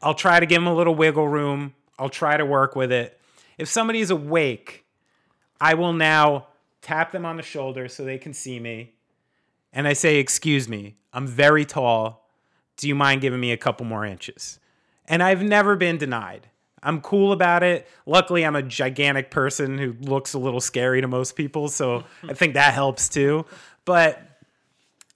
I'll 0.00 0.14
try 0.14 0.38
to 0.38 0.46
give 0.46 0.62
them 0.62 0.68
a 0.68 0.74
little 0.74 0.94
wiggle 0.94 1.26
room. 1.26 1.74
I'll 1.98 2.08
try 2.08 2.36
to 2.36 2.46
work 2.46 2.76
with 2.76 2.92
it. 2.92 3.20
If 3.58 3.66
somebody's 3.66 4.10
awake, 4.10 4.84
I 5.60 5.74
will 5.74 5.92
now 5.92 6.46
tap 6.80 7.10
them 7.10 7.26
on 7.26 7.36
the 7.36 7.42
shoulder 7.42 7.88
so 7.88 8.04
they 8.04 8.18
can 8.18 8.34
see 8.34 8.60
me. 8.60 8.92
And 9.72 9.88
I 9.88 9.94
say, 9.94 10.18
Excuse 10.18 10.68
me, 10.68 10.94
I'm 11.12 11.26
very 11.26 11.64
tall. 11.64 12.23
Do 12.76 12.88
you 12.88 12.94
mind 12.94 13.20
giving 13.20 13.40
me 13.40 13.52
a 13.52 13.56
couple 13.56 13.86
more 13.86 14.04
inches? 14.04 14.58
And 15.06 15.22
I've 15.22 15.42
never 15.42 15.76
been 15.76 15.98
denied. 15.98 16.48
I'm 16.82 17.00
cool 17.00 17.32
about 17.32 17.62
it. 17.62 17.88
Luckily, 18.04 18.44
I'm 18.44 18.56
a 18.56 18.62
gigantic 18.62 19.30
person 19.30 19.78
who 19.78 19.94
looks 20.00 20.34
a 20.34 20.38
little 20.38 20.60
scary 20.60 21.00
to 21.00 21.08
most 21.08 21.34
people. 21.34 21.68
So 21.68 22.04
I 22.28 22.34
think 22.34 22.54
that 22.54 22.74
helps 22.74 23.08
too. 23.08 23.46
But 23.84 24.20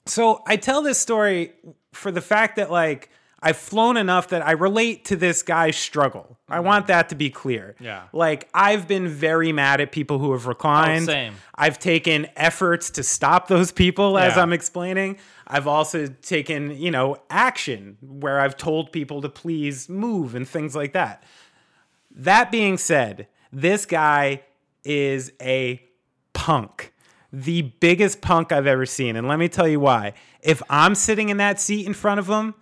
so 0.06 0.42
I 0.46 0.56
tell 0.56 0.82
this 0.82 0.98
story 0.98 1.52
for 1.92 2.10
the 2.10 2.22
fact 2.22 2.56
that, 2.56 2.70
like, 2.70 3.10
I've 3.40 3.56
flown 3.56 3.96
enough 3.96 4.28
that 4.28 4.44
I 4.44 4.52
relate 4.52 5.04
to 5.06 5.16
this 5.16 5.42
guy's 5.42 5.76
struggle. 5.76 6.38
I 6.48 6.56
mm-hmm. 6.56 6.66
want 6.66 6.86
that 6.88 7.08
to 7.10 7.14
be 7.14 7.30
clear. 7.30 7.76
Yeah. 7.78 8.04
Like, 8.12 8.48
I've 8.52 8.88
been 8.88 9.06
very 9.06 9.52
mad 9.52 9.80
at 9.80 9.92
people 9.92 10.18
who 10.18 10.32
have 10.32 10.46
reclined. 10.46 11.08
Oh, 11.08 11.12
same. 11.12 11.34
I've 11.54 11.78
taken 11.78 12.26
efforts 12.36 12.90
to 12.90 13.04
stop 13.04 13.46
those 13.46 13.70
people 13.70 14.18
as 14.18 14.36
I'm 14.36 14.52
explaining. 14.52 15.18
I've 15.46 15.68
also 15.68 16.08
taken, 16.08 16.72
you 16.72 16.90
know, 16.90 17.16
action 17.30 17.96
where 18.00 18.40
I've 18.40 18.56
told 18.56 18.92
people 18.92 19.22
to 19.22 19.28
please 19.28 19.88
move 19.88 20.34
and 20.34 20.46
things 20.46 20.74
like 20.74 20.92
that. 20.94 21.22
That 22.10 22.50
being 22.50 22.76
said, 22.76 23.28
this 23.52 23.86
guy 23.86 24.42
is 24.84 25.32
a 25.40 25.80
punk. 26.32 26.92
The 27.32 27.62
biggest 27.62 28.20
punk 28.20 28.50
I've 28.50 28.66
ever 28.66 28.86
seen. 28.86 29.14
And 29.14 29.28
let 29.28 29.38
me 29.38 29.48
tell 29.48 29.68
you 29.68 29.78
why. 29.78 30.14
If 30.42 30.62
I'm 30.68 30.94
sitting 30.94 31.28
in 31.28 31.36
that 31.36 31.60
seat 31.60 31.86
in 31.86 31.94
front 31.94 32.18
of 32.18 32.26
him, 32.26 32.54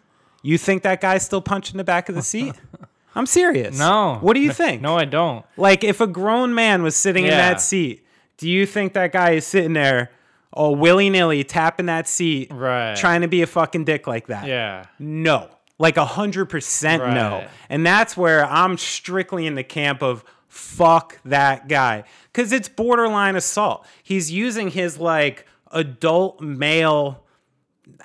you 0.49 0.59
think 0.59 0.83
that 0.83 1.01
guy's 1.01 1.25
still 1.25 1.41
punching 1.43 1.77
the 1.77 1.85
back 1.85 2.09
of 2.09 2.15
the 2.15 2.23
seat? 2.23 2.55
I'm 3.15 3.27
serious. 3.27 3.79
No. 3.79 4.19
What 4.21 4.35
do 4.35 4.41
you 4.41 4.53
think? 4.63 4.83
No, 4.83 4.97
I 4.97 5.05
don't. 5.07 5.45
Like 5.57 5.83
if 5.85 6.01
a 6.01 6.07
grown 6.07 6.55
man 6.55 6.83
was 6.83 6.95
sitting 6.97 7.25
in 7.25 7.31
Yeah. 7.31 7.37
that 7.53 7.61
seat, 7.61 8.07
do 8.37 8.49
you 8.49 8.67
think 8.67 8.93
that 8.95 9.13
guy 9.13 9.31
is 9.33 9.47
sitting 9.47 9.73
there 9.73 10.11
all 10.53 10.75
willy 10.77 11.09
nilly 11.11 11.43
tapping 11.45 11.87
that 11.87 12.07
seat, 12.09 12.51
Right. 12.53 12.95
trying 12.97 13.23
to 13.23 13.29
be 13.29 13.43
a 13.43 13.47
fucking 13.47 13.85
dick 13.85 14.07
like 14.07 14.27
that? 14.29 14.47
Yeah. 14.47 14.85
No. 14.99 15.49
Like 15.79 15.97
a 15.97 16.05
hundred 16.05 16.47
percent 16.47 17.03
no. 17.03 17.31
Right. 17.39 17.49
And 17.69 17.85
that's 17.87 18.17
where 18.17 18.45
I'm 18.47 18.79
strictly 18.79 19.47
in 19.47 19.55
the 19.57 19.65
camp 19.65 20.03
of 20.03 20.25
fuck 20.49 21.19
that 21.25 21.69
guy. 21.69 22.05
Cause 22.33 22.53
it's 22.53 22.69
borderline 22.69 23.37
assault. 23.37 23.87
He's 24.03 24.31
using 24.31 24.69
his 24.69 24.99
like 24.99 25.47
adult 25.73 26.41
male 26.41 27.23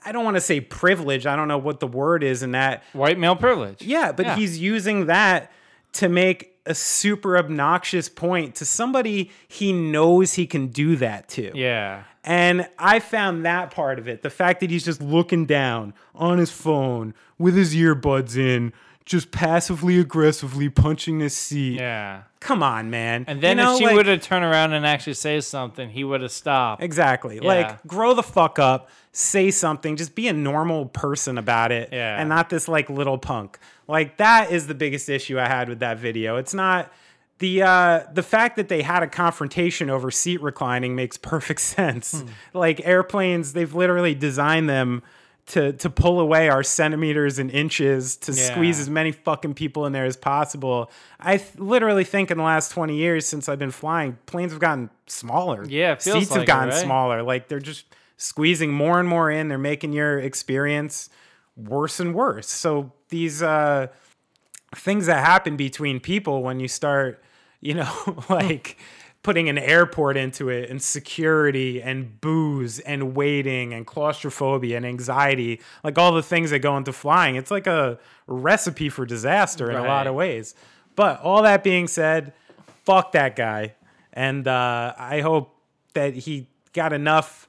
I 0.05 0.11
don't 0.11 0.23
want 0.23 0.37
to 0.37 0.41
say 0.41 0.59
privilege. 0.61 1.25
I 1.25 1.35
don't 1.35 1.47
know 1.47 1.57
what 1.57 1.79
the 1.79 1.87
word 1.87 2.23
is 2.23 2.43
in 2.43 2.51
that 2.51 2.83
White 2.93 3.17
male 3.19 3.35
privilege. 3.35 3.81
yeah, 3.81 4.11
but 4.11 4.25
Yeah. 4.25 4.35
he's 4.35 4.59
using 4.59 5.07
that 5.07 5.51
to 5.93 6.07
make 6.09 6.55
a 6.65 6.75
super 6.75 7.37
obnoxious 7.37 8.07
point 8.07 8.53
to 8.55 8.65
somebody 8.65 9.31
he 9.47 9.73
knows 9.73 10.33
he 10.35 10.45
can 10.45 10.67
do 10.67 10.95
that 10.97 11.27
to. 11.29 11.51
Yeah. 11.55 12.03
And 12.23 12.67
I 12.77 12.99
found 12.99 13.43
that 13.45 13.71
part 13.71 13.97
of 13.97 14.07
it. 14.07 14.21
The 14.21 14.29
fact 14.29 14.59
that 14.59 14.69
he's 14.69 14.85
just 14.85 15.01
looking 15.01 15.45
down 15.47 15.95
on 16.13 16.37
his 16.37 16.51
phone 16.51 17.15
with 17.39 17.55
his 17.55 17.73
earbuds 17.75 18.37
in, 18.37 18.73
just 19.05 19.31
passively 19.31 19.99
aggressively 19.99 20.69
punching 20.69 21.19
this 21.19 21.35
seat. 21.35 21.79
Yeah. 21.79 22.23
Come 22.39 22.63
on, 22.63 22.89
man. 22.89 23.25
And 23.27 23.41
then 23.41 23.57
You 23.57 23.63
know, 23.63 23.73
if 23.73 23.79
she 23.79 23.85
like- 23.85 23.95
would 23.95 24.05
have 24.07 24.21
turned 24.21 24.45
around 24.45 24.73
and 24.73 24.85
actually 24.85 25.13
say 25.15 25.41
something, 25.41 25.89
he 25.89 26.03
would 26.03 26.21
have 26.21 26.31
stopped. 26.31 26.81
Exactly. 26.83 27.35
Yeah. 27.41 27.47
Like, 27.47 27.87
grow 27.87 28.13
the 28.13 28.23
fuck 28.23 28.57
up, 28.59 28.89
say 29.11 29.51
something, 29.51 29.95
just 29.97 30.15
be 30.15 30.27
a 30.27 30.33
normal 30.33 30.85
person 30.85 31.37
about 31.37 31.71
it, 31.71 31.89
Yeah. 31.91 32.19
and 32.19 32.29
not 32.29 32.49
this 32.49 32.67
like 32.67 32.89
little 32.89 33.17
punk. 33.17 33.57
Like 33.87 34.17
that 34.17 34.51
is 34.51 34.67
the 34.67 34.75
biggest 34.75 35.09
issue 35.09 35.39
I 35.39 35.47
had 35.47 35.67
with 35.67 35.79
that 35.79 35.97
video. 35.99 36.37
It's 36.37 36.53
not 36.53 36.91
the 37.39 37.63
uh, 37.63 38.01
the 38.13 38.23
fact 38.23 38.55
that 38.55 38.69
they 38.69 38.83
had 38.83 39.01
a 39.03 39.07
confrontation 39.07 39.89
over 39.89 40.11
seat 40.11 40.41
reclining 40.41 40.95
makes 40.95 41.17
perfect 41.17 41.59
sense. 41.77 42.21
Hmm. 42.21 42.27
Like 42.53 42.85
airplanes, 42.85 43.53
they've 43.53 43.73
literally 43.73 44.13
designed 44.15 44.69
them. 44.69 45.01
To, 45.47 45.73
to 45.73 45.89
pull 45.89 46.21
away 46.21 46.47
our 46.47 46.63
centimeters 46.63 47.37
and 47.39 47.51
inches 47.51 48.15
to 48.17 48.31
Yeah. 48.31 48.51
squeeze 48.53 48.79
as 48.79 48.89
many 48.89 49.11
fucking 49.11 49.55
people 49.55 49.85
in 49.85 49.91
there 49.91 50.05
as 50.05 50.15
possible. 50.15 50.89
I 51.19 51.37
th- 51.37 51.57
literally 51.57 52.05
think 52.05 52.31
in 52.31 52.37
the 52.37 52.43
last 52.43 52.71
20 52.71 52.95
years 52.95 53.25
since 53.25 53.49
I've 53.49 53.59
been 53.59 53.71
flying, 53.71 54.17
planes 54.27 54.51
have 54.53 54.61
gotten 54.61 54.89
smaller. 55.07 55.65
Yeah, 55.67 55.93
it 55.93 56.01
seats 56.03 56.29
like 56.29 56.29
have 56.31 56.43
it, 56.43 56.45
gotten 56.45 56.69
right? 56.69 56.77
smaller. 56.77 57.23
Like 57.23 57.49
they're 57.49 57.59
just 57.59 57.85
squeezing 58.15 58.71
more 58.71 58.99
and 58.99 59.09
more 59.09 59.29
in. 59.29 59.49
They're 59.49 59.57
making 59.57 59.91
your 59.93 60.19
experience 60.19 61.09
worse 61.57 61.99
and 61.99 62.13
worse. 62.15 62.47
So 62.47 62.93
these 63.09 63.41
uh, 63.43 63.87
things 64.75 65.07
that 65.07 65.25
happen 65.25 65.57
between 65.57 65.99
people 65.99 66.43
when 66.43 66.59
you 66.61 66.67
start, 66.69 67.21
you 67.59 67.73
know, 67.73 68.23
like 68.29 68.77
putting 69.23 69.49
an 69.49 69.57
airport 69.57 70.17
into 70.17 70.49
it 70.49 70.69
and 70.69 70.81
security 70.81 71.81
and 71.81 72.19
booze 72.21 72.79
and 72.79 73.15
waiting 73.15 73.73
and 73.73 73.85
claustrophobia 73.85 74.77
and 74.77 74.85
anxiety, 74.85 75.61
like 75.83 75.97
all 75.97 76.11
the 76.11 76.23
things 76.23 76.49
that 76.49 76.59
go 76.59 76.75
into 76.75 76.91
flying, 76.91 77.35
it's 77.35 77.51
like 77.51 77.67
a 77.67 77.99
recipe 78.25 78.89
for 78.89 79.05
disaster 79.05 79.69
in 79.69 79.77
a 79.77 79.83
lot 79.83 80.07
of 80.07 80.15
ways. 80.15 80.55
But 80.95 81.21
all 81.21 81.43
that 81.43 81.63
being 81.63 81.87
said, 81.87 82.33
fuck 82.83 83.11
that 83.11 83.35
guy. 83.35 83.75
And 84.13 84.47
uh, 84.47 84.93
I 84.97 85.21
hope 85.21 85.55
that 85.93 86.13
he 86.13 86.47
got 86.73 86.93
enough 86.93 87.47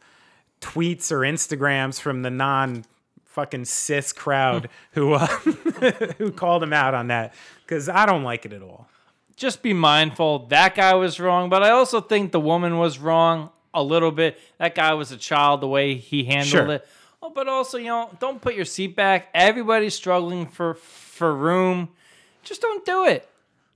tweets 0.60 1.10
or 1.10 1.20
Instagrams 1.20 2.00
from 2.00 2.22
the 2.22 2.30
non 2.30 2.84
fucking 3.24 3.64
cis 3.64 4.12
crowd 4.12 4.68
who 4.92 5.14
uh, 5.14 5.26
who 6.18 6.30
called 6.30 6.62
him 6.62 6.72
out 6.72 6.94
on 6.94 7.08
that 7.08 7.34
because 7.62 7.88
I 7.88 8.06
don't 8.06 8.22
like 8.22 8.44
it 8.44 8.52
at 8.52 8.62
all. 8.62 8.88
Just 9.36 9.62
be 9.62 9.72
mindful. 9.72 10.46
That 10.48 10.74
guy 10.74 10.94
was 10.94 11.18
wrong, 11.18 11.48
but 11.48 11.62
I 11.62 11.70
also 11.70 12.00
think 12.00 12.32
the 12.32 12.40
woman 12.40 12.78
was 12.78 12.98
wrong 12.98 13.50
a 13.74 13.82
little 13.82 14.10
bit. 14.12 14.38
That 14.58 14.74
guy 14.74 14.94
was 14.94 15.10
a 15.12 15.16
child 15.16 15.60
the 15.62 15.68
way 15.68 15.94
he 15.94 16.24
handled 16.24 16.48
Sure. 16.48 16.70
it. 16.72 16.86
Oh, 17.22 17.30
but 17.30 17.48
also, 17.48 17.78
you 17.78 17.86
know, 17.86 18.10
don't 18.20 18.40
put 18.40 18.54
your 18.54 18.64
seat 18.64 18.94
back. 18.96 19.28
Everybody's 19.32 19.94
struggling 19.94 20.46
for 20.46 20.74
for 20.74 21.34
room. 21.34 21.88
Just 22.42 22.60
don't 22.60 22.84
do 22.84 23.04
it. 23.06 23.28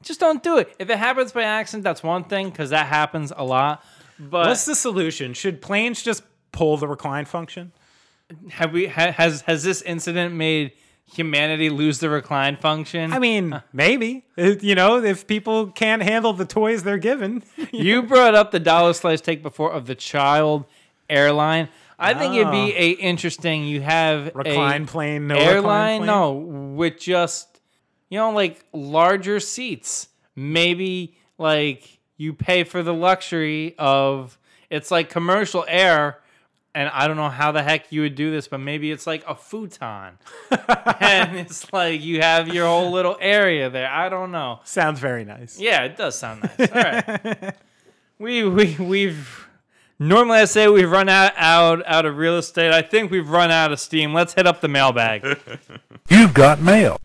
Just 0.02 0.20
don't 0.20 0.42
do 0.42 0.59
it. 0.59 0.74
If 0.78 0.90
it 0.90 0.98
happens 0.98 1.32
by 1.32 1.42
accident, 1.44 1.84
that's 1.84 2.02
one 2.02 2.24
thing 2.24 2.50
because 2.50 2.70
that 2.70 2.86
happens 2.86 3.32
a 3.36 3.44
lot. 3.44 3.84
But 4.18 4.46
What's 4.48 4.64
the 4.64 4.74
solution? 4.74 5.32
Should 5.34 5.61
planes 5.62 6.02
just 6.02 6.22
pull 6.52 6.76
the 6.76 6.88
recline 6.88 7.24
function? 7.24 7.72
have 8.50 8.72
we 8.72 8.88
ha, 8.88 9.12
has 9.12 9.42
has 9.42 9.62
this 9.62 9.80
incident 9.82 10.34
made 10.34 10.72
humanity 11.12 11.70
lose 11.70 12.00
the 12.00 12.11
recline 12.11 12.57
function? 12.57 13.12
I 13.12 13.18
mean, 13.18 13.62
maybe. 13.72 14.24
You 14.36 14.74
know, 14.74 15.02
if 15.02 15.26
people 15.26 15.68
can't 15.68 16.02
handle 16.02 16.32
the 16.32 16.44
toys 16.44 16.82
they're 16.82 16.98
given. 16.98 17.42
you 17.72 18.02
brought 18.02 18.34
up 18.34 18.50
the 18.50 18.61
dollar 18.61 18.92
slice 18.92 19.20
take 19.20 19.42
before 19.42 19.72
of 19.72 19.86
the 19.86 19.94
child 19.94 20.64
airline. 21.09 21.68
I 21.98 22.14
think 22.14 22.34
it'd 22.34 22.52
be 22.52 22.74
oh. 22.74 22.78
a 22.78 22.90
interesting. 22.90 23.64
You 23.64 23.80
have 23.80 24.34
Recline 24.34 24.82
a 24.82 24.86
plane, 24.86 25.26
no 25.28 25.34
recline 25.34 25.54
airline, 25.54 25.98
plane? 26.00 26.07
no, 26.07 26.32
with 26.74 26.98
just 26.98 27.61
you 28.11 28.18
know 28.18 28.32
like 28.32 28.64
larger 28.72 29.40
seats. 29.40 30.09
Maybe 30.34 31.16
like 31.38 31.98
you 32.18 32.34
pay 32.34 32.64
for 32.64 32.82
the 32.82 32.92
luxury 32.92 33.74
of 33.78 34.38
it's 34.68 34.90
like 34.90 35.09
commercial 35.09 35.64
air. 35.68 36.18
And 36.77 36.91
I 36.91 37.09
don't 37.09 37.16
know 37.16 37.31
how 37.31 37.53
the 37.53 37.62
heck 37.62 37.91
you 37.91 38.03
would 38.03 38.16
do 38.16 38.31
this, 38.31 38.49
but 38.49 38.59
maybe 38.59 38.93
it's 38.93 39.07
like 39.07 39.24
a 39.27 39.35
futon, 39.35 40.18
and 41.01 41.39
it's 41.39 41.72
like 41.72 42.03
you 42.03 42.20
have 42.20 42.49
your 42.49 42.66
whole 42.66 42.91
little 42.91 43.16
area 43.18 43.70
there. 43.70 43.91
I 43.91 44.11
don't 44.11 44.31
know. 44.31 44.61
Sounds 44.64 45.01
very 45.01 45.24
nice. 45.24 45.59
Yeah, 45.59 45.85
it 45.85 45.97
does 45.97 46.18
sound 46.18 46.43
nice. 46.43 46.70
All 46.70 46.83
right. 46.83 47.55
we 48.18 48.47
we 48.47 48.77
we've 48.79 49.49
normally 49.99 50.41
I 50.41 50.45
say 50.45 50.68
we've 50.68 50.91
run 50.91 51.09
out 51.09 51.33
out 51.39 51.83
out 51.87 52.05
of 52.05 52.18
real 52.18 52.37
estate. 52.37 52.72
I 52.72 52.83
think 52.83 53.11
we've 53.11 53.31
run 53.31 53.51
out 53.51 53.72
of 53.72 53.81
steam. 53.81 54.12
Let's 54.12 54.35
hit 54.35 54.47
up 54.47 54.61
the 54.61 54.68
mailbag. 54.68 55.24
You've 56.11 56.35
got 56.35 56.61
mail. 56.61 57.01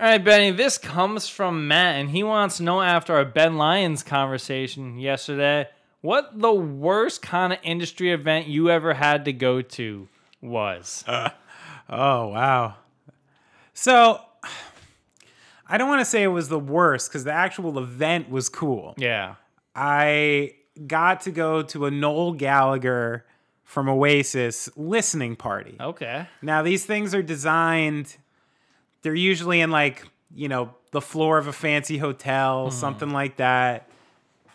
All 0.00 0.06
right, 0.06 0.18
Benny. 0.18 0.50
This 0.50 0.76
comes 0.76 1.28
from 1.28 1.68
Matt, 1.68 2.00
and 2.00 2.10
he 2.10 2.24
wants 2.24 2.56
to 2.56 2.64
know 2.64 2.82
after 2.82 3.14
our 3.14 3.24
Ben 3.24 3.56
Lyons 3.56 4.02
conversation 4.02 4.98
yesterday, 4.98 5.68
what 6.00 6.38
the 6.38 6.52
worst 6.52 7.22
kind 7.22 7.52
of 7.52 7.58
industry 7.62 8.12
event 8.12 8.46
you 8.46 8.70
ever 8.70 8.94
had 8.94 9.24
to 9.24 9.32
go 9.32 9.62
to 9.62 10.08
was. 10.40 11.04
Uh, 11.06 11.30
oh, 11.88 12.28
wow. 12.28 12.76
So 13.74 14.20
I 15.66 15.78
don't 15.78 15.88
want 15.88 16.00
to 16.00 16.04
say 16.04 16.22
it 16.22 16.28
was 16.28 16.48
the 16.48 16.58
worst 16.58 17.10
because 17.10 17.24
the 17.24 17.32
actual 17.32 17.78
event 17.78 18.30
was 18.30 18.48
cool. 18.48 18.94
yeah. 18.96 19.36
I 19.74 20.54
got 20.86 21.22
to 21.22 21.30
go 21.30 21.62
to 21.62 21.86
a 21.86 21.90
Noel 21.90 22.32
Gallagher 22.32 23.24
from 23.64 23.88
Oasis 23.88 24.68
listening 24.76 25.36
party. 25.36 25.76
Okay. 25.78 26.26
Now, 26.42 26.62
these 26.62 26.84
things 26.84 27.14
are 27.14 27.22
designed, 27.22 28.16
they're 29.02 29.14
usually 29.14 29.60
in 29.60 29.70
like, 29.70 30.04
you 30.34 30.48
know, 30.48 30.74
the 30.90 31.00
floor 31.00 31.38
of 31.38 31.46
a 31.46 31.52
fancy 31.52 31.98
hotel, 31.98 32.70
hmm. 32.70 32.74
something 32.74 33.10
like 33.10 33.36
that. 33.36 33.87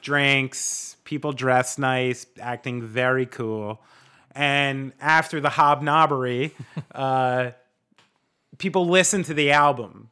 Drinks, 0.04 0.98
people 1.06 1.32
dress 1.34 1.80
nice, 1.80 2.28
acting 2.40 2.84
very 2.84 3.26
cool. 3.26 3.82
And 4.36 4.94
after 5.02 5.40
the 5.42 5.50
hobnobbery, 5.50 6.52
uh, 6.96 7.52
people 8.58 8.88
listen 8.88 9.24
to 9.24 9.34
the 9.34 9.52
album 9.52 10.10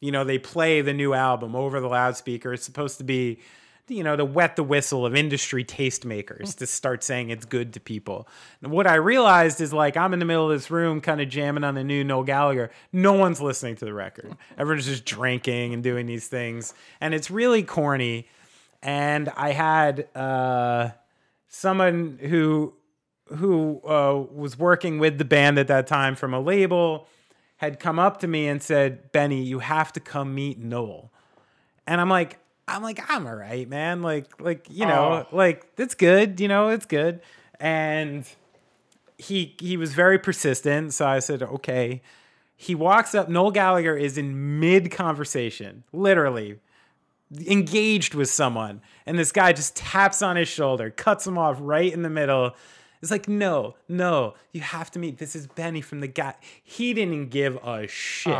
You 0.00 0.12
know, 0.12 0.24
they 0.24 0.38
play 0.38 0.80
the 0.82 0.94
new 0.94 1.14
album 1.14 1.56
over 1.56 1.80
the 1.80 1.88
loudspeaker. 1.88 2.52
It's 2.54 2.64
supposed 2.64 2.98
to 2.98 3.04
be, 3.04 3.40
you 3.88 4.02
know, 4.04 4.16
to 4.16 4.24
wet 4.24 4.56
the 4.56 4.62
whistle 4.62 5.04
of 5.04 5.14
industry 5.14 5.64
tastemakers 5.64 6.56
to 6.56 6.66
start 6.66 7.02
saying 7.04 7.30
it's 7.30 7.44
good 7.44 7.74
to 7.74 7.80
people. 7.80 8.28
And 8.62 8.72
what 8.72 8.86
I 8.86 8.94
realized 8.94 9.60
is 9.60 9.72
like 9.72 9.96
I'm 9.96 10.12
in 10.14 10.18
the 10.20 10.24
middle 10.24 10.50
of 10.50 10.56
this 10.56 10.70
room 10.70 11.00
kind 11.02 11.20
of 11.20 11.28
jamming 11.28 11.64
on 11.64 11.74
the 11.74 11.84
new 11.84 12.04
Noel 12.04 12.24
Gallagher. 12.24 12.70
No 12.92 13.12
one's 13.14 13.40
listening 13.42 13.76
to 13.76 13.84
the 13.84 13.92
record. 13.94 14.36
Everyone's 14.58 14.86
just 14.86 15.04
drinking 15.04 15.74
and 15.74 15.82
doing 15.82 16.06
these 16.06 16.28
things. 16.28 16.72
And 17.00 17.14
it's 17.14 17.30
really 17.30 17.62
corny. 17.62 18.28
And 18.82 19.28
I 19.36 19.52
had 19.52 20.08
uh, 20.14 20.90
someone 21.48 22.18
who 22.22 22.74
who 23.36 23.80
uh, 23.84 24.24
was 24.32 24.58
working 24.58 24.98
with 24.98 25.18
the 25.18 25.24
band 25.24 25.58
at 25.58 25.68
that 25.68 25.86
time 25.86 26.16
from 26.16 26.34
a 26.34 26.40
label 26.40 27.06
had 27.58 27.78
come 27.78 27.98
up 27.98 28.18
to 28.20 28.26
me 28.26 28.48
and 28.48 28.62
said, 28.62 29.12
"Benny, 29.12 29.42
you 29.42 29.58
have 29.58 29.92
to 29.92 30.00
come 30.00 30.34
meet 30.34 30.58
Noel." 30.58 31.12
And 31.86 32.00
I'm 32.00 32.08
like, 32.08 32.38
I'm 32.66 32.82
like, 32.82 33.00
I'm 33.10 33.26
all 33.26 33.34
right, 33.34 33.68
man. 33.68 34.02
Like, 34.02 34.40
like 34.40 34.66
you 34.70 34.86
know, 34.86 35.26
like 35.32 35.66
it's 35.76 35.94
good. 35.94 36.40
You 36.40 36.48
know, 36.48 36.68
it's 36.68 36.86
good. 36.86 37.20
And 37.58 38.24
he 39.18 39.54
he 39.60 39.76
was 39.76 39.92
very 39.92 40.18
persistent, 40.18 40.94
so 40.94 41.06
I 41.06 41.18
said, 41.18 41.42
okay. 41.42 42.02
He 42.56 42.74
walks 42.74 43.14
up. 43.14 43.30
Noel 43.30 43.52
Gallagher 43.52 43.96
is 43.96 44.18
in 44.18 44.60
mid 44.60 44.90
conversation, 44.90 45.82
literally 45.94 46.60
engaged 47.46 48.14
with 48.14 48.28
someone, 48.28 48.80
and 49.06 49.18
this 49.18 49.32
guy 49.32 49.52
just 49.52 49.76
taps 49.76 50.22
on 50.22 50.36
his 50.36 50.48
shoulder, 50.48 50.90
cuts 50.90 51.26
him 51.26 51.38
off 51.38 51.58
right 51.60 51.92
in 51.92 52.02
the 52.02 52.10
middle. 52.10 52.54
It's 53.02 53.10
like, 53.10 53.28
no, 53.28 53.76
no, 53.88 54.34
you 54.52 54.60
have 54.60 54.90
to 54.90 54.98
meet. 54.98 55.16
This 55.16 55.34
is 55.34 55.46
Benny 55.46 55.80
from 55.80 56.00
the 56.00 56.06
guy. 56.06 56.34
He 56.62 56.92
didn't 56.92 57.28
give 57.28 57.56
a 57.56 57.86
shit. 57.86 58.36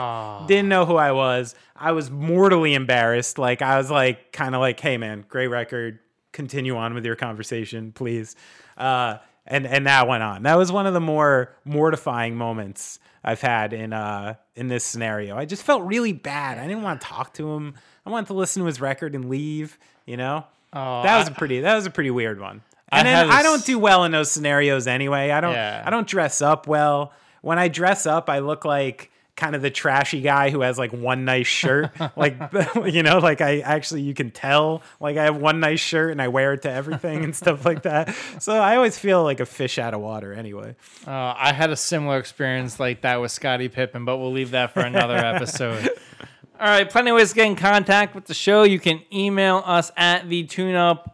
Didn't 0.49 0.69
know 0.69 0.85
who 0.85 0.97
I 0.97 1.13
was. 1.13 1.55
I 1.75 1.93
was 1.93 2.11
mortally 2.11 2.75
embarrassed. 2.75 3.39
Like, 3.39 3.63
I 3.63 3.79
was 3.79 3.91
like, 3.91 4.33
kind 4.33 4.55
of 4.55 4.61
like, 4.61 4.79
hey, 4.79 4.99
man, 4.99 5.25
great 5.29 5.47
record. 5.47 5.99
Continue 6.33 6.77
on 6.77 6.93
with 6.93 7.07
your 7.07 7.17
conversation, 7.17 7.93
please. 7.93 8.37
Uh, 8.77 9.17
and 9.47 9.67
and 9.67 9.87
that 9.87 10.07
went 10.07 10.23
on. 10.23 10.43
That 10.45 10.57
was 10.57 10.71
one 10.71 10.87
of 10.87 10.95
the 10.95 11.01
more 11.01 11.57
mortifying 11.65 12.37
moments 12.37 12.99
I've 13.23 13.41
had 13.41 13.73
in 13.73 13.93
uh 13.93 14.35
in 14.57 14.69
this 14.69 14.85
scenario. 14.85 15.37
I 15.37 15.45
just 15.45 15.63
felt 15.63 15.83
really 15.85 16.13
bad. 16.13 16.59
I 16.59 16.67
didn't 16.67 16.83
want 16.83 17.01
to 17.01 17.07
talk 17.07 17.35
to 17.35 17.51
him. 17.53 17.75
I 18.07 18.11
wanted 18.11 18.27
to 18.29 18.35
listen 18.35 18.61
to 18.63 18.67
his 18.67 18.81
record 18.81 19.15
and 19.15 19.29
leave. 19.29 19.79
You 20.07 20.17
know, 20.17 20.45
Oh, 20.73 21.03
that 21.03 21.19
was 21.19 21.29
I- 21.29 21.33
a 21.33 21.35
pretty 21.35 21.61
that 21.61 21.75
was 21.75 21.87
a 21.87 21.91
pretty 21.91 22.11
weird 22.11 22.41
one. 22.41 22.63
And 22.93 23.07
had 23.07 23.29
then 23.29 23.31
I 23.31 23.43
don't 23.43 23.65
do 23.65 23.79
well 23.79 24.05
in 24.05 24.11
those 24.13 24.31
scenarios 24.33 24.87
anyway. 24.87 25.31
I 25.31 25.41
don't 25.41 25.53
Yeah. 25.53 25.83
I 25.85 25.91
don't 25.91 26.07
dress 26.09 26.43
up 26.43 26.67
well. 26.67 27.13
When 27.43 27.59
I 27.59 27.69
dress 27.69 28.05
up, 28.07 28.29
I 28.29 28.41
look 28.41 28.65
like 28.65 29.11
kind 29.41 29.57
of 29.57 29.63
the 29.63 29.71
trashy 29.71 30.21
guy 30.21 30.51
who 30.51 30.61
has 30.61 30.79
like 30.79 30.93
one 30.93 31.25
nice 31.25 31.47
shirt. 31.47 31.91
like 32.17 32.37
you 32.85 33.03
know, 33.03 33.19
like 33.19 33.41
I 33.41 33.61
actually 33.61 34.03
you 34.03 34.15
can 34.15 34.31
tell 34.31 34.83
like 35.01 35.17
I 35.17 35.25
have 35.25 35.37
one 35.37 35.59
nice 35.61 35.81
shirt 35.81 36.13
and 36.13 36.21
I 36.23 36.29
wear 36.29 36.53
it 36.53 36.63
to 36.63 36.71
everything 36.71 37.25
and 37.25 37.35
stuff 37.35 37.65
like 37.65 37.83
that. 37.83 38.15
So 38.39 38.55
I 38.55 38.77
always 38.77 38.99
feel 38.99 39.23
like 39.23 39.41
a 39.41 39.47
fish 39.47 39.79
out 39.79 39.93
of 39.93 40.01
water 40.01 40.33
anyway. 40.33 40.77
Uh, 41.07 41.35
I 41.37 41.53
had 41.53 41.71
a 41.71 41.77
similar 41.77 42.19
experience 42.19 42.79
like 42.79 43.03
that 43.03 43.21
with 43.21 43.33
Scottie 43.33 43.69
Pippen, 43.69 44.05
but 44.05 44.19
we'll 44.19 44.33
leave 44.33 44.53
that 44.53 44.73
for 44.73 44.81
another 44.81 45.17
episode. 45.17 45.91
All 46.59 46.67
right, 46.67 46.89
plenty 46.89 47.11
of 47.11 47.17
ways 47.17 47.31
to 47.31 47.35
get 47.35 47.47
in 47.47 47.57
contact 47.57 48.15
with 48.15 48.27
the 48.27 48.35
show. 48.35 48.63
You 48.63 48.79
can 48.79 49.03
email 49.13 49.63
us 49.65 49.91
at 49.97 50.29
the 50.29 50.45
tuneup 50.45 51.13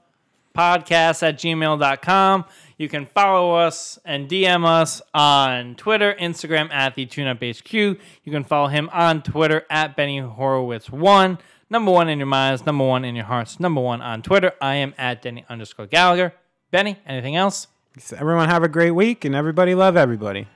podcast 0.56 1.22
at 1.22 1.38
gmail.com. 1.38 2.44
You 2.78 2.88
can 2.90 3.06
follow 3.06 3.54
us 3.54 3.98
and 4.04 4.28
DM 4.28 4.66
us 4.66 5.00
on 5.14 5.76
Twitter, 5.76 6.14
Instagram 6.20 6.70
at 6.70 6.94
the 6.94 7.06
tuneup 7.06 7.38
HQ. 7.40 7.72
You 7.72 8.32
can 8.32 8.44
follow 8.44 8.68
him 8.68 8.90
on 8.92 9.22
Twitter 9.22 9.64
at 9.70 9.96
Benny 9.96 10.20
Horowitz1. 10.20 11.38
Number 11.70 11.90
one 11.90 12.08
in 12.08 12.18
your 12.18 12.26
minds, 12.26 12.66
number 12.66 12.84
one 12.84 13.04
in 13.04 13.16
your 13.16 13.24
hearts, 13.24 13.58
number 13.58 13.80
one 13.80 14.02
on 14.02 14.22
Twitter. 14.22 14.52
I 14.60 14.74
am 14.76 14.94
at 14.98 15.22
Denny 15.22 15.44
underscore 15.48 15.86
Gallagher. 15.86 16.34
Benny, 16.70 16.98
anything 17.06 17.34
else? 17.34 17.66
Everyone 18.14 18.48
have 18.48 18.62
a 18.62 18.68
great 18.68 18.90
week 18.90 19.24
and 19.24 19.34
everybody 19.34 19.74
love 19.74 19.96
everybody. 19.96 20.46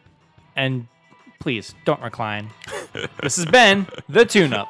and 0.55 0.87
please 1.41 1.75
don't 1.87 2.03
recline. 2.03 2.51
this 3.23 3.37
has 3.37 3.47
been 3.47 3.87
the 4.11 4.27
tune 4.27 4.53
up. 4.53 4.69